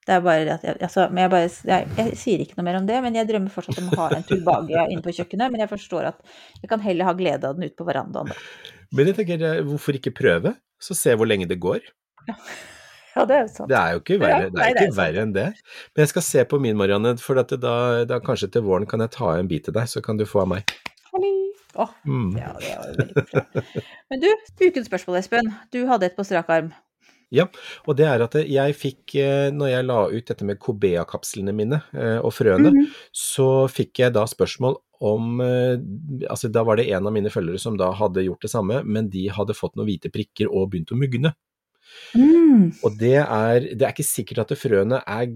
Det 0.02 0.16
er 0.16 0.24
bare 0.26 0.56
at 0.56 0.64
jeg, 0.66 0.78
altså, 0.82 1.06
men 1.14 1.22
jeg, 1.24 1.32
bare, 1.32 1.50
jeg, 1.70 1.88
jeg 2.00 2.18
sier 2.18 2.42
ikke 2.42 2.58
noe 2.58 2.66
mer 2.66 2.80
om 2.80 2.88
det, 2.90 2.98
men 3.06 3.18
jeg 3.18 3.30
drømmer 3.30 3.54
fortsatt 3.54 3.80
om 3.84 3.92
å 3.92 4.00
ha 4.00 4.08
en 4.18 4.26
tubagia 4.26 4.86
inne 4.92 5.06
på 5.06 5.14
kjøkkenet. 5.14 5.54
Men 5.54 5.62
jeg 5.64 5.72
forstår 5.72 6.10
at 6.10 6.36
jeg 6.58 6.72
kan 6.72 6.82
heller 6.82 7.08
ha 7.08 7.14
glede 7.18 7.48
av 7.48 7.58
den 7.58 7.70
ute 7.70 7.78
på 7.78 7.86
verandaen, 7.88 8.34
da. 8.34 8.70
Men 8.92 9.08
jeg 9.08 9.20
tenker, 9.22 9.46
eh, 9.48 9.62
hvorfor 9.64 9.96
ikke 9.96 10.14
prøve? 10.18 10.56
Så 10.82 10.98
se 10.98 11.14
hvor 11.16 11.30
lenge 11.30 11.48
det 11.48 11.62
går. 11.62 11.86
Ja, 12.28 12.36
det 13.28 13.36
er 13.36 13.42
jo 13.44 13.50
sant. 13.52 13.70
Det 13.70 13.78
er 13.78 13.96
jo 13.96 14.00
ikke 14.02 14.20
verre, 14.22 14.30
Ja, 14.46 14.50
det 14.50 14.52
er 14.52 14.52
det 14.52 14.82
er 14.82 14.88
ikke 14.88 14.98
verre 14.98 15.24
enn 15.26 15.34
det. 15.36 15.48
Men 15.96 16.04
jeg 16.06 16.12
skal 16.14 16.26
se 16.28 16.44
på 16.52 16.60
min, 16.64 16.78
Marianne, 16.80 17.16
for 17.20 17.40
at 17.42 17.52
da, 17.60 17.74
da 18.08 18.20
kanskje 18.24 18.52
til 18.54 18.64
våren 18.68 18.88
kan 18.88 19.04
jeg 19.04 19.12
ta 19.18 19.34
en 19.40 19.50
bit 19.52 19.66
til 19.68 19.76
deg, 19.76 19.90
så 19.92 20.02
kan 20.06 20.18
du 20.18 20.24
få 20.30 20.44
av 20.46 20.48
meg. 20.56 20.76
Hallo. 21.12 21.34
Oh, 21.80 21.88
Mm. 22.06 22.32
ja, 22.36 22.52
det 22.60 22.72
var 22.76 22.88
veldig 22.92 23.26
bra. 23.32 23.74
Men 24.12 24.20
du, 24.24 24.30
ukens 24.68 24.88
spørsmål, 24.92 25.20
Espen. 25.22 25.52
Du 25.72 25.86
hadde 25.88 26.08
et 26.10 26.16
på 26.18 26.26
strak 26.28 26.50
arm. 26.52 26.72
Ja, 27.32 27.46
og 27.88 27.96
det 27.96 28.04
er 28.12 28.20
at 28.26 28.34
jeg 28.44 28.74
fikk, 28.76 29.14
eh, 29.16 29.50
når 29.56 29.70
jeg 29.72 29.86
la 29.88 30.00
ut 30.12 30.26
dette 30.28 30.44
med 30.44 30.60
Cobea-kapslene 30.60 31.54
mine 31.56 31.78
eh, 31.96 32.18
og 32.20 32.34
frøene, 32.36 32.74
Mhm. 32.76 32.90
så 33.16 33.70
fikk 33.72 34.02
jeg 34.04 34.14
da 34.18 34.26
spørsmål 34.28 34.76
om 35.02 35.40
eh, 35.42 35.78
Altså 36.30 36.52
da 36.52 36.62
var 36.68 36.76
det 36.76 36.90
en 36.92 37.08
av 37.08 37.14
mine 37.16 37.32
følgere 37.32 37.58
som 37.60 37.78
da 37.80 37.92
hadde 37.96 38.26
gjort 38.28 38.42
det 38.44 38.52
samme, 38.52 38.84
men 38.84 39.08
de 39.10 39.30
hadde 39.32 39.56
fått 39.56 39.76
noen 39.80 39.88
hvite 39.88 40.12
prikker 40.12 40.52
og 40.52 40.72
begynt 40.74 40.92
å 40.92 41.00
mugne. 41.00 41.32
Mm. 42.16 42.72
Og 42.84 42.98
det 43.00 43.16
er, 43.22 43.60
det 43.76 43.82
er 43.88 43.94
ikke 43.94 44.08
sikkert 44.08 44.44
at 44.46 44.58
frøene 44.60 45.02
er 45.08 45.32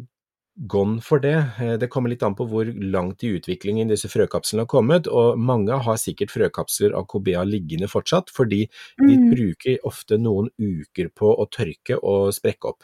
gone 0.72 1.01
for 1.03 1.20
det. 1.20 1.36
Eh, 1.60 1.76
Det 1.78 1.89
kommer 1.91 2.10
litt 2.10 2.24
an 2.24 2.36
på 2.36 2.47
hvor 2.47 2.66
langt 2.66 3.24
i 3.28 3.34
utviklingen 3.36 3.89
disse 3.91 4.08
frøkapslene 4.08 4.64
har 4.64 4.72
kommet, 4.72 5.08
og 5.08 5.38
mange 5.39 5.76
har 5.84 5.97
sikkert 5.99 6.32
frøkapsler 6.32 6.95
av 6.95 7.08
Cobea 7.12 7.43
liggende 7.43 7.89
fortsatt, 7.91 8.32
fordi 8.32 8.70
de 8.99 9.18
Mm. 9.18 9.32
bruker 9.36 9.78
ofte 9.84 10.18
noen 10.18 10.49
uker 10.60 11.10
på 11.16 11.36
å 11.36 11.47
tørke 11.51 11.99
og 12.01 12.32
sprekke 12.34 12.72
opp. 12.72 12.84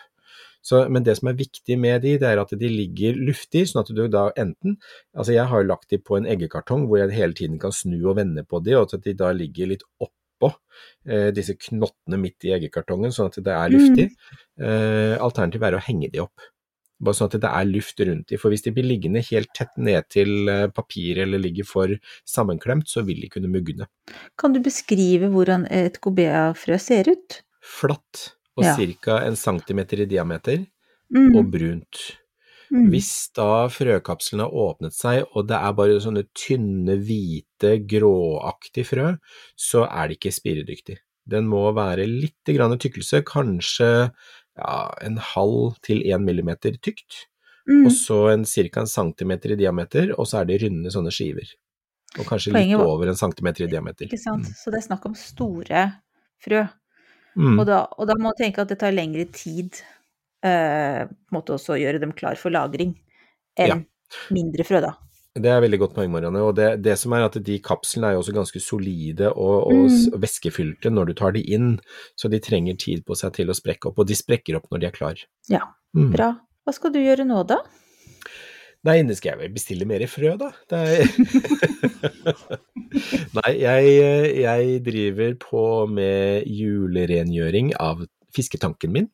Så, 0.64 0.88
men 0.92 1.02
det 1.04 1.18
som 1.18 1.28
er 1.30 1.34
viktig 1.40 1.76
med 1.80 2.04
de, 2.04 2.18
det 2.20 2.28
er 2.28 2.38
at 2.38 2.52
de 2.54 2.68
ligger 2.70 3.16
luftig, 3.18 3.64
sånn 3.66 3.82
at 3.82 3.88
du 3.96 4.08
da 4.08 4.32
enten 4.38 4.78
Altså 5.18 5.34
jeg 5.34 5.48
har 5.48 5.64
lagt 5.64 5.90
de 5.90 5.98
på 5.98 6.18
en 6.18 6.26
eggekartong 6.30 6.86
hvor 6.86 7.00
jeg 7.00 7.16
hele 7.18 7.34
tiden 7.34 7.58
kan 7.58 7.72
snu 7.72 7.98
og 8.10 8.18
vende 8.18 8.44
på 8.44 8.62
de, 8.64 8.76
og 8.78 8.94
at 8.94 9.02
de 9.02 9.14
da 9.18 9.32
ligger 9.34 9.72
litt 9.72 9.82
oppå 10.42 10.56
eh, 11.08 11.30
disse 11.36 11.54
knottene 11.56 12.18
midt 12.18 12.46
i 12.50 12.56
eggekartongen, 12.58 13.14
sånn 13.14 13.30
at 13.30 13.38
det 13.46 13.54
er 13.54 13.70
luftig. 13.70 14.08
Eh, 14.60 15.14
Alternativet 15.22 15.70
er 15.70 15.78
å 15.78 15.84
henge 15.86 16.10
de 16.12 16.20
opp. 16.26 16.42
Bare 17.02 17.18
sånn 17.18 17.32
at 17.32 17.40
det 17.42 17.50
er 17.50 17.66
luft 17.66 18.00
rundt 18.06 18.28
de, 18.30 18.38
for 18.38 18.54
hvis 18.54 18.62
de 18.62 18.72
blir 18.76 18.86
liggende 18.86 19.24
helt 19.26 19.50
tett 19.58 19.72
ned 19.78 20.06
til 20.14 20.50
eh, 20.50 20.68
papiret 20.70 21.24
eller 21.28 21.42
ligger 21.42 21.66
for 21.66 21.94
sammenklemt, 22.30 22.90
så 22.90 23.02
vil 23.06 23.22
de 23.22 23.30
kunne 23.30 23.50
mugne. 23.50 23.88
Kan 24.38 24.54
du 24.54 24.60
beskrive 24.62 25.30
hvordan 25.34 25.66
et 25.72 25.98
cobea-frø 26.02 26.78
ser 26.82 27.10
ut? 27.10 27.42
Flatt 27.62 28.36
og 28.58 28.66
Ja. 28.66 28.76
ca. 29.02 29.22
en 29.26 29.36
centimeter 29.36 30.02
i 30.02 30.06
diameter, 30.06 30.66
Mm. 31.12 31.36
og 31.36 31.50
brunt. 31.52 31.98
Mm. 32.72 32.88
Hvis 32.94 33.12
da 33.36 33.68
frøkapselen 33.68 34.46
har 34.46 34.54
åpnet 34.56 34.96
seg, 34.96 35.26
og 35.36 35.50
det 35.50 35.58
er 35.58 35.74
bare 35.76 35.98
sånne 36.04 36.24
tynne, 36.38 36.96
hvite, 37.04 37.74
gråaktige 37.84 38.88
frø, 38.88 39.08
så 39.60 39.84
er 39.90 40.08
det 40.08 40.20
ikke 40.20 40.36
spiredyktig. 40.38 41.02
Den 41.32 41.50
må 41.52 41.66
være 41.76 42.08
litt 42.08 42.48
grann 42.48 42.78
tykkelse, 42.80 43.22
kanskje 43.28 43.90
ja, 44.08 44.78
en 45.04 45.20
halv 45.34 45.76
til 45.86 46.02
én 46.08 46.24
millimeter 46.28 46.80
tykt, 46.80 47.28
Mm. 47.70 47.86
og 47.86 47.92
så 47.94 48.16
en 48.32 48.44
ca. 48.44 48.82
en 48.82 48.88
centimeter 48.90 49.52
i 49.54 49.56
diameter, 49.56 50.16
og 50.18 50.26
så 50.26 50.40
er 50.40 50.46
det 50.50 50.64
runde 50.64 50.90
sånne 50.90 51.12
skiver. 51.14 51.46
Og 52.18 52.26
kanskje 52.26 52.52
Poenget 52.56 52.80
litt 52.80 52.88
over 52.90 53.08
en 53.08 53.16
centimeter 53.20 53.64
i 53.64 53.70
diameter. 53.70 54.08
Ikke 54.10 54.18
sant? 54.18 54.50
Så 54.58 54.72
det 54.74 54.82
er 54.82 54.88
snakk 54.88 55.06
om 55.06 55.14
store 55.16 55.84
frø. 56.42 56.64
Mm. 57.38 57.60
Og, 57.60 57.66
da, 57.70 57.86
og 57.96 58.10
da 58.10 58.18
må 58.18 58.32
man 58.32 58.40
tenke 58.40 58.64
at 58.64 58.68
det 58.74 58.80
tar 58.82 58.92
lengre 58.92 59.28
tid 59.32 59.78
eh, 60.44 61.06
på 61.08 61.32
en 61.32 61.38
måte 61.38 61.54
også 61.56 61.78
gjøre 61.80 62.00
dem 62.02 62.12
klar 62.18 62.36
for 62.40 62.50
lagring 62.54 62.96
enn 63.60 63.68
Ja. 63.68 63.76
mindre 64.34 64.64
frø, 64.68 64.82
da. 64.82 64.94
Det 65.34 65.48
er 65.48 65.62
veldig 65.64 65.78
godt 65.80 65.94
poeng, 65.96 66.12
Marianne. 66.12 66.42
Og 66.44 66.56
det, 66.58 66.82
det 66.84 66.98
som 67.00 67.14
er 67.16 67.24
at 67.24 67.38
de 67.48 67.56
kapslene 67.64 68.08
er 68.10 68.14
jo 68.18 68.22
også 68.24 68.34
ganske 68.36 68.60
solide 68.60 69.30
og, 69.32 69.68
og 69.72 69.88
Mm. 69.88 70.20
væskefylte 70.20 70.92
når 70.92 71.06
du 71.08 71.14
tar 71.14 71.32
de 71.32 71.40
inn, 71.56 71.78
så 72.20 72.28
de 72.30 72.40
trenger 72.44 72.76
tid 72.78 73.06
på 73.08 73.16
seg 73.16 73.32
til 73.38 73.48
å 73.48 73.56
sprekke 73.56 73.88
opp, 73.88 74.00
og 74.04 74.08
de 74.08 74.14
sprekker 74.20 74.56
opp 74.60 74.68
når 74.72 74.80
de 74.84 74.88
er 74.90 74.98
klar. 74.98 75.16
Ja, 75.50 75.62
Mm. 75.96 76.12
Bra. 76.14 76.34
Hva 76.68 76.74
skal 76.74 76.92
du 76.92 77.00
gjøre 77.00 77.26
nå, 77.28 77.44
da? 77.48 77.58
Nei, 78.84 79.02
det 79.04 79.16
skal 79.18 79.32
jeg 79.34 79.40
vel 79.40 79.50
bestille 79.56 79.86
mer 79.86 80.00
frø, 80.08 80.38
da. 80.40 80.52
Det 80.72 80.78
er... 80.78 81.06
Nei, 83.40 83.52
jeg, 83.60 83.92
jeg 84.42 84.82
driver 84.86 85.36
på 85.42 85.64
med 85.92 86.48
julerengjøring 86.50 87.74
av 87.80 88.04
fisketanken 88.36 88.94
min. 88.96 89.10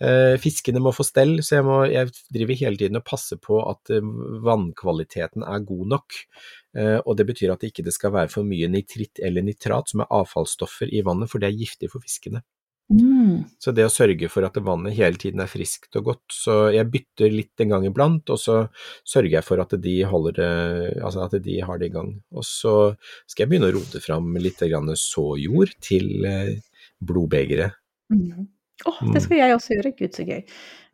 Eh, 0.00 0.34
Fiskene 0.40 0.80
må 0.80 0.92
få 0.96 1.04
stell, 1.04 1.38
så 1.44 1.58
jeg, 1.58 1.66
må, 1.66 1.80
jeg 1.92 2.08
driver 2.32 2.60
hele 2.62 2.80
tiden 2.80 3.00
og 3.00 3.06
passer 3.06 3.40
på 3.40 3.58
at 3.68 3.92
eh, 3.92 4.12
vannkvaliteten 4.46 5.44
er 5.44 5.66
god 5.68 5.90
nok. 5.96 6.22
Eh, 6.76 6.96
Og 7.04 7.18
det 7.18 7.26
betyr 7.28 7.52
at 7.52 7.60
det 7.60 7.74
ikke 7.74 7.92
skal 7.92 8.14
være 8.16 8.32
for 8.32 8.48
mye 8.48 8.70
nitritt 8.72 9.20
eller 9.20 9.44
nitrat, 9.44 9.92
som 9.92 10.04
er 10.04 10.14
avfallsstoffer 10.20 10.92
i 10.92 11.04
vannet, 11.04 11.28
for 11.32 11.42
det 11.42 11.50
er 11.50 11.60
giftig 11.60 11.92
for 11.92 12.00
fiskene. 12.04 12.40
Mm. 12.90 13.44
Så 13.62 13.70
det 13.70 13.84
å 13.86 13.92
sørge 13.92 14.26
for 14.32 14.42
at 14.42 14.56
vannet 14.66 14.96
hele 14.96 15.20
tiden 15.20 15.44
er 15.44 15.50
friskt 15.50 15.94
og 16.00 16.08
godt, 16.08 16.24
så 16.34 16.56
jeg 16.74 16.88
bytter 16.90 17.30
litt 17.30 17.62
en 17.62 17.76
gang 17.76 17.84
iblant, 17.86 18.32
og 18.34 18.40
så 18.40 18.56
sørger 19.06 19.36
jeg 19.36 19.46
for 19.46 19.62
at 19.62 19.76
de 19.84 19.92
holder 20.10 20.40
altså 20.98 21.28
at 21.28 21.36
de 21.44 21.60
har 21.62 21.78
det 21.78 21.92
i 21.92 21.94
gang. 21.94 22.16
Og 22.34 22.42
så 22.48 22.74
skal 23.30 23.44
jeg 23.44 23.52
begynne 23.52 23.70
å 23.70 23.76
rote 23.76 24.02
fram 24.02 24.32
litt 24.42 24.64
såjord 24.98 25.76
til 25.86 26.26
blodbegeret. 26.98 27.78
Mm. 28.10 28.48
Åh, 28.86 29.00
det 29.14 29.22
skal 29.22 29.36
jeg 29.36 29.54
også 29.56 29.74
gjøre. 29.76 29.92
Gud, 29.98 30.14
så 30.16 30.24
gøy. 30.28 30.42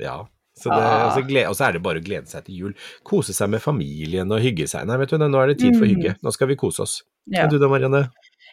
Ja. 0.02 0.16
Så 0.56 0.70
det, 0.72 0.78
Ah. 0.80 1.06
og, 1.06 1.12
så 1.12 1.48
og 1.50 1.54
så 1.58 1.64
er 1.68 1.72
det 1.76 1.82
bare 1.84 2.00
å 2.00 2.04
glede 2.04 2.26
seg 2.30 2.44
til 2.46 2.54
jul. 2.56 2.74
Kose 3.04 3.34
seg 3.36 3.50
med 3.52 3.60
familien 3.60 4.30
og 4.32 4.40
hygge 4.40 4.64
seg. 4.66 4.86
Nei, 4.88 4.96
vet 4.96 5.10
du, 5.12 5.18
nå 5.18 5.42
er 5.42 5.48
det 5.52 5.58
tid 5.60 5.76
for 5.76 5.84
Mm. 5.84 5.92
hygge. 5.94 6.14
Nå 6.24 6.32
skal 6.32 6.48
vi 6.48 6.56
kose 6.56 6.80
oss. 6.82 7.02
Ja. 7.26 7.44
Og 7.44 7.50
du 7.50 7.58
da, 7.58 7.68
Marianne? 7.68 8.10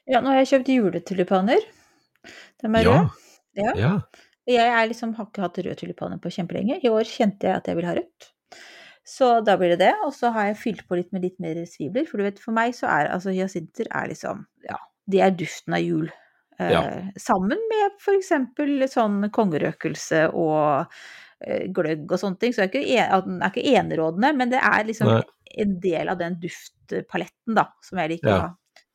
ja, 0.08 0.20
nå 0.20 0.28
har 0.28 0.44
jeg 0.44 0.48
kjøpt 0.52 0.68
juletulipaner. 0.74 1.62
De 2.62 2.68
er 2.68 2.84
røde. 2.84 3.10
Ja. 3.56 3.74
ja. 3.76 4.02
Jeg 4.46 4.90
liksom, 4.90 5.14
har 5.16 5.26
ikke 5.30 5.42
hatt 5.46 5.58
røde 5.64 5.76
tulipaner 5.80 6.20
på 6.20 6.28
kjempelenge. 6.30 6.84
I 6.84 6.90
år 6.92 7.08
kjente 7.08 7.48
jeg 7.48 7.56
at 7.56 7.66
jeg 7.68 7.76
ville 7.78 7.88
ha 7.88 7.96
rødt. 7.96 8.30
Så 9.06 9.44
da 9.46 9.56
blir 9.60 9.70
det 9.70 9.80
det. 9.80 9.94
Og 10.06 10.12
så 10.16 10.32
har 10.34 10.48
jeg 10.52 10.58
fylt 10.60 10.84
på 10.88 10.96
litt 11.00 11.12
med 11.14 11.24
litt 11.24 11.40
mer 11.40 11.56
svibler. 11.64 12.06
For 12.08 12.18
du 12.18 12.24
vet, 12.24 12.40
for 12.40 12.52
meg 12.52 12.74
så 12.76 12.88
er 12.92 13.12
altså 13.16 13.32
hyasinter 13.32 13.88
er 13.92 14.08
liksom 14.12 14.46
Ja, 14.68 14.76
det 15.08 15.22
er 15.24 15.32
duften 15.32 15.74
av 15.74 15.80
jul. 15.84 16.12
Eh, 16.64 16.72
Ja. 16.74 16.84
Sammen 17.20 17.60
med 17.70 18.00
eksempel 18.18 18.88
sånn 18.92 19.30
kongerøkelse 19.36 20.26
og 20.34 20.88
eh, 21.46 21.68
gløgg 21.76 22.10
og 22.12 22.20
sånne 22.20 22.40
ting. 22.40 22.54
Så 22.56 22.64
er 22.66 23.10
at 23.20 23.26
den 23.28 23.42
er 23.44 23.52
ikke 23.52 23.68
enerådende, 23.78 24.34
men 24.38 24.50
det 24.54 24.62
er 24.64 24.84
liksom 24.88 25.08
Nei. 25.12 25.22
en 25.64 25.80
del 25.84 26.10
av 26.10 26.18
den 26.22 26.40
duftpaletten 26.42 27.56
da, 27.56 27.68
som 27.84 28.00
jeg 28.00 28.18
liker 28.18 28.30
Ja. 28.30 28.52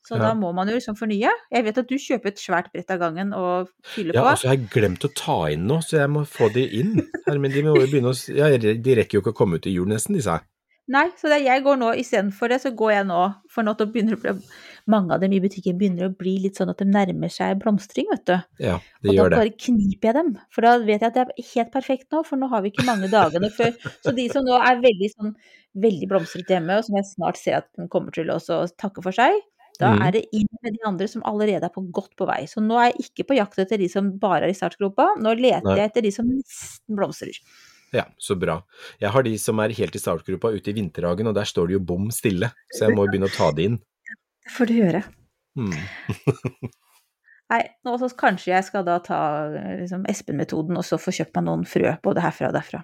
Så 0.08 0.16
Ja. 0.16 0.28
da 0.28 0.34
må 0.34 0.54
man 0.54 0.66
jo 0.68 0.74
liksom 0.74 0.96
fornye. 0.96 1.28
Jeg 1.52 1.64
vet 1.64 1.76
at 1.78 1.86
du 1.88 1.96
kjøper 1.96 2.28
et 2.28 2.38
svært 2.40 2.72
brett 2.72 2.90
av 2.90 2.98
gangen 2.98 3.34
og 3.34 3.68
fyller 3.84 4.14
Ja, 4.14 4.22
på. 4.22 4.24
Ja, 4.24 4.30
altså 4.32 4.48
jeg 4.48 4.58
har 4.58 4.68
glemt 4.72 5.04
å 5.04 5.14
ta 5.14 5.50
inn 5.52 5.66
noe, 5.66 5.82
så 5.84 5.98
jeg 5.98 6.08
må 6.08 6.22
få 6.24 6.48
de 6.52 6.64
inn. 6.80 6.94
Her, 7.26 7.38
men 7.38 7.50
de 7.52 7.62
må 7.62 7.74
jo 7.76 7.86
begynne 7.86 8.08
å 8.14 8.16
ja, 8.34 8.48
De 8.56 8.94
rekker 8.96 9.18
jo 9.18 9.20
ikke 9.20 9.34
å 9.34 9.36
komme 9.36 9.56
ut 9.60 9.66
i 9.66 9.74
jul 9.74 9.84
nesten, 9.86 10.14
disse 10.16 10.30
her. 10.30 10.46
Nei, 10.88 11.10
så 11.20 11.28
det, 11.28 11.42
jeg 11.44 11.62
går 11.62 11.76
nå 11.76 11.90
istedenfor 12.00 12.48
det, 12.48 12.62
så 12.62 12.70
går 12.74 12.92
jeg 12.94 13.06
nå 13.10 13.34
For 13.52 13.62
nå 13.62 13.74
begynner 13.76 14.16
det 14.16 14.18
å 14.18 14.22
bli 14.22 14.46
Mange 14.88 15.12
av 15.14 15.20
dem 15.20 15.34
i 15.36 15.40
butikken 15.44 15.76
begynner 15.80 16.08
å 16.08 16.14
bli 16.16 16.38
litt 16.44 16.58
sånn 16.60 16.72
at 16.72 16.80
de 16.80 16.86
nærmer 16.88 17.32
seg 17.32 17.58
blomstring, 17.60 18.08
vet 18.12 18.24
du. 18.30 18.36
Ja, 18.64 18.78
de 19.04 19.12
Og 19.12 19.18
gjør 19.18 19.34
da 19.34 19.42
bare 19.42 19.52
kniper 19.52 20.10
jeg 20.10 20.16
dem, 20.16 20.32
for 20.54 20.64
da 20.64 20.74
vet 20.80 21.04
jeg 21.04 21.10
at 21.10 21.18
det 21.18 21.24
er 21.26 21.50
helt 21.52 21.72
perfekt 21.74 22.08
nå, 22.14 22.22
for 22.24 22.40
nå 22.40 22.48
har 22.52 22.64
vi 22.64 22.72
ikke 22.72 22.86
mange 22.88 23.10
dagene 23.12 23.52
før. 23.54 23.76
Så 24.04 24.16
de 24.16 24.26
som 24.32 24.46
nå 24.46 24.56
er 24.56 24.80
veldig 24.84 25.12
sånn 25.14 25.36
veldig 25.78 26.08
blomstrete 26.10 26.56
hjemme, 26.56 26.80
og 26.80 26.86
som 26.88 26.98
jeg 26.98 27.08
snart 27.10 27.38
ser 27.40 27.60
at 27.60 27.70
de 27.76 27.86
kommer 27.92 28.14
til 28.14 28.32
å 28.32 28.40
takke 28.80 29.04
for 29.04 29.14
seg, 29.14 29.36
da 29.78 29.92
mm. 29.94 30.02
er 30.06 30.14
det 30.16 30.24
inn 30.34 30.48
med 30.64 30.74
de 30.74 30.84
andre 30.88 31.06
som 31.10 31.22
allerede 31.28 31.68
er 31.68 31.74
på 31.74 31.84
godt 31.94 32.16
på 32.18 32.26
vei. 32.28 32.42
Så 32.50 32.62
nå 32.64 32.78
er 32.80 32.90
jeg 32.90 33.08
ikke 33.08 33.28
på 33.28 33.38
jakt 33.38 33.60
etter 33.62 33.78
de 33.78 33.86
som 33.92 34.10
bare 34.18 34.48
er 34.48 34.54
i 34.54 34.58
startgropa, 34.58 35.12
nå 35.22 35.34
leter 35.38 35.68
Nei. 35.68 35.76
jeg 35.78 35.92
etter 35.92 36.06
de 36.06 36.14
som 36.14 36.30
nesten 36.30 36.98
blomstrer. 36.98 37.38
Ja, 37.94 38.04
så 38.20 38.36
bra. 38.36 38.58
Jeg 39.00 39.12
har 39.14 39.24
de 39.24 39.36
som 39.40 39.60
er 39.62 39.72
helt 39.78 39.94
i 39.96 40.00
startgropa 40.02 40.50
ute 40.52 40.72
i 40.72 40.76
vinterhagen, 40.76 41.30
og 41.30 41.36
der 41.38 41.48
står 41.48 41.70
det 41.70 41.78
jo 41.78 41.84
bom 41.92 42.10
stille, 42.12 42.50
så 42.74 42.84
jeg 42.84 42.96
må 42.96 43.06
jo 43.06 43.14
begynne 43.14 43.30
å 43.30 43.36
ta 43.36 43.52
de 43.54 43.70
inn. 43.70 43.78
Det 44.48 44.54
får 44.56 44.70
du 44.70 44.76
gjøre. 44.78 45.02
Mm. 45.58 45.72
Nei, 47.52 47.62
nå 47.84 47.96
så 48.00 48.08
kanskje 48.16 48.52
jeg 48.52 48.66
skal 48.66 48.84
da 48.84 48.98
ta 49.04 49.18
liksom, 49.80 50.04
Espen-metoden 50.08 50.76
og 50.76 50.84
så 50.84 50.98
få 51.00 51.14
kjøpt 51.16 51.38
meg 51.38 51.46
noen 51.46 51.66
frø 51.68 51.94
både 52.04 52.24
herfra 52.24 52.50
og 52.50 52.56
derfra. 52.58 52.82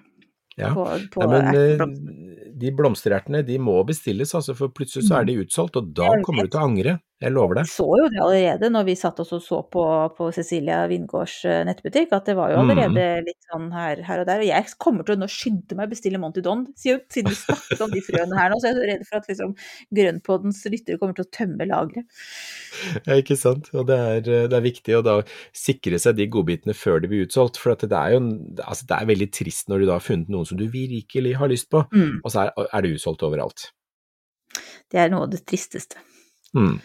Ja. 0.55 0.71
På, 0.71 0.85
på 1.11 1.25
Nei, 1.27 1.41
men 1.41 1.57
eh, 1.59 2.45
de 2.55 2.71
blomsterertene, 2.75 3.43
de 3.45 3.57
må 3.59 3.75
bestilles, 3.87 4.31
altså, 4.37 4.55
for 4.57 4.71
plutselig 4.73 5.09
så 5.09 5.19
er 5.19 5.27
de 5.27 5.39
utsolgt, 5.43 5.77
og 5.81 5.91
da 5.97 6.13
kommer 6.23 6.47
du 6.47 6.53
til 6.53 6.61
å 6.61 6.67
angre. 6.69 6.95
Jeg 7.23 7.31
lover 7.31 7.55
Jeg 7.55 7.63
deg. 7.63 7.69
så 7.71 7.85
jo 7.95 8.07
det 8.11 8.19
allerede 8.19 8.69
når 8.73 8.83
vi 8.89 8.93
satt 8.99 9.19
oss 9.23 9.29
og 9.37 9.39
så 9.41 9.61
på, 9.71 9.83
på 10.17 10.25
Cecilia 10.35 10.81
Vingårds 10.91 11.35
eh, 11.47 11.61
nettbutikk, 11.63 12.11
at 12.11 12.25
det 12.27 12.35
var 12.35 12.51
jo 12.51 12.57
Mm. 12.59 12.73
allerede 12.73 13.05
litt 13.23 13.47
sånn 13.47 13.69
her, 13.71 14.01
her 14.03 14.19
og 14.19 14.25
der. 14.27 14.41
Og 14.43 14.49
jeg 14.49 14.65
kommer 14.83 15.05
til 15.07 15.15
å 15.15 15.21
nå 15.21 15.29
skynde 15.31 15.77
meg 15.79 15.87
å 15.87 15.93
bestille 15.93 16.19
Monty 16.19 16.43
Don, 16.43 16.65
siden 16.75 17.29
vi 17.31 17.37
snakket 17.39 17.81
om 17.85 17.93
de 17.95 18.01
frøene 18.03 18.35
her 18.35 18.51
nå, 18.51 18.57
så 18.59 18.67
jeg 18.67 18.75
er 18.75 18.79
så 18.81 18.89
redd 18.91 19.05
for 19.07 19.17
at 19.21 19.29
liksom 19.31 19.53
Grønnpoddens 19.95 20.59
lyttere 20.73 20.99
kommer 20.99 21.15
til 21.15 21.23
å 21.25 21.31
tømme 21.39 21.67
lageret. 21.71 22.05
Ja, 23.07 23.15
ikke 23.21 23.37
sant. 23.39 23.69
Og 23.73 23.87
det 23.87 23.95
er, 23.95 24.17
eh, 24.27 24.47
det 24.51 24.57
er 24.59 24.65
viktig 24.65 24.97
å 24.99 25.03
da 25.05 25.15
sikre 25.55 25.95
seg 26.03 26.17
de 26.19 26.27
godbitene 26.27 26.75
før 26.75 26.99
de 26.99 27.07
blir 27.13 27.23
utsolgt, 27.29 27.55
for 27.61 27.71
at 27.71 27.85
det 27.87 27.95
er 27.95 28.17
jo 28.17 28.19
altså, 28.65 28.83
det 28.91 28.97
er 28.99 29.07
veldig 29.13 29.29
trist 29.31 29.71
når 29.71 29.79
du 29.79 29.85
da 29.87 29.95
har 29.95 30.03
funnet 30.03 30.27
noen 30.35 30.45
som 30.49 30.59
du 30.59 30.67
virkelig 30.67 31.37
har 31.39 31.47
lyst 31.53 31.69
på, 31.71 31.85
Mm, 31.95 32.19
og 32.25 32.31
så 32.33 32.43
er, 32.49 32.51
er 32.75 32.81
det 32.83 32.91
utsolgt 32.97 33.23
overalt. 33.23 33.69
det 34.91 34.99
er 34.99 35.09
noe 35.15 35.23
av 35.29 35.31
det 35.31 35.45
tristeste. 35.47 35.95
Mm. 36.55 36.75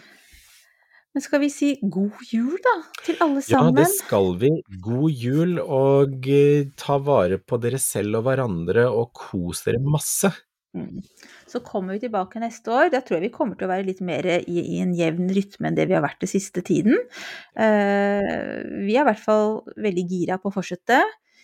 Men 1.11 1.23
skal 1.25 1.41
vi 1.43 1.49
si 1.51 1.73
god 1.81 2.21
jul, 2.31 2.53
da, 2.63 2.77
til 3.03 3.17
alle 3.23 3.41
sammen? 3.43 3.73
Ja, 3.75 3.83
det 3.83 3.87
skal 3.97 4.29
vi. 4.39 4.51
God 4.83 5.11
jul, 5.11 5.57
og 5.59 6.29
eh, 6.31 6.69
ta 6.79 6.95
vare 7.03 7.41
på 7.43 7.59
dere 7.59 7.81
selv 7.83 8.21
og 8.21 8.29
hverandre, 8.29 8.87
og 8.87 9.11
kos 9.17 9.65
dere 9.67 9.81
masse. 9.83 10.31
Mm. 10.71 11.01
Så 11.51 11.59
kommer 11.67 11.97
vi 11.97 12.05
tilbake 12.05 12.39
neste 12.39 12.71
år. 12.71 12.91
Da 12.93 13.01
tror 13.03 13.19
jeg 13.19 13.27
vi 13.27 13.35
kommer 13.35 13.59
til 13.59 13.67
å 13.67 13.73
være 13.73 13.89
litt 13.89 13.99
mer 14.07 14.27
i, 14.37 14.61
i 14.61 14.79
en 14.79 14.93
jevn 14.95 15.27
rytme 15.35 15.67
enn 15.67 15.75
det 15.75 15.89
vi 15.89 15.97
har 15.97 16.05
vært 16.05 16.23
den 16.23 16.31
siste 16.31 16.63
tiden. 16.63 16.95
Uh, 17.59 18.63
vi 18.87 18.95
er 18.95 19.03
i 19.03 19.09
hvert 19.09 19.19
fall 19.19 19.59
veldig 19.75 20.05
gira 20.07 20.39
på 20.39 20.47
å 20.47 20.55
fortsette. 20.55 21.01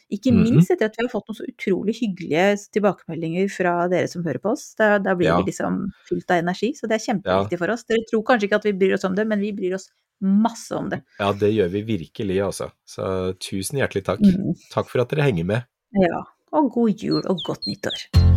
Ikke 0.10 0.32
Mhm. 0.32 0.44
minst 0.56 0.72
etter 0.72 0.86
at 0.86 0.96
vi 0.98 1.04
har 1.04 1.10
fått 1.12 1.28
noen 1.28 1.36
så 1.36 1.46
utrolig 1.52 1.96
hyggelige 2.00 2.70
tilbakemeldinger 2.72 3.50
fra 3.52 3.88
dere 3.90 4.08
som 4.08 4.24
hører 4.24 4.40
på 4.40 4.52
oss. 4.54 4.74
Da, 4.80 4.98
da 5.00 5.14
blir 5.16 5.28
Ja. 5.28 5.38
vi 5.42 5.52
liksom 5.52 5.92
fylt 6.08 6.32
av 6.32 6.38
energi, 6.44 6.74
så 6.74 6.88
det 6.88 6.96
er 7.02 7.14
kjempeviktig 7.14 7.58
for 7.60 7.70
oss. 7.70 7.84
Dere 7.84 8.06
tror 8.10 8.24
kanskje 8.24 8.48
ikke 8.48 8.56
at 8.56 8.64
vi 8.64 8.72
bryr 8.72 8.94
oss 8.94 9.04
om 9.04 9.16
det, 9.16 9.28
men 9.28 9.40
vi 9.42 9.52
bryr 9.52 9.76
oss 9.76 9.90
masse 10.22 10.72
om 10.72 10.90
det. 10.90 11.04
Ja, 11.20 11.34
det 11.34 11.52
gjør 11.54 11.70
vi 11.72 11.84
virkelig, 11.84 12.40
altså. 12.42 12.72
Så 12.88 13.34
tusen 13.38 13.78
hjertelig 13.80 14.06
takk. 14.06 14.20
Mm. 14.22 14.56
Takk 14.72 14.88
for 14.88 15.02
at 15.02 15.10
dere 15.10 15.24
henger 15.24 15.46
med. 15.46 15.66
Ja. 15.94 16.24
Og 16.54 16.72
god 16.72 16.96
jul 17.04 17.22
og 17.28 17.38
godt 17.46 17.68
nyttår. 17.68 18.37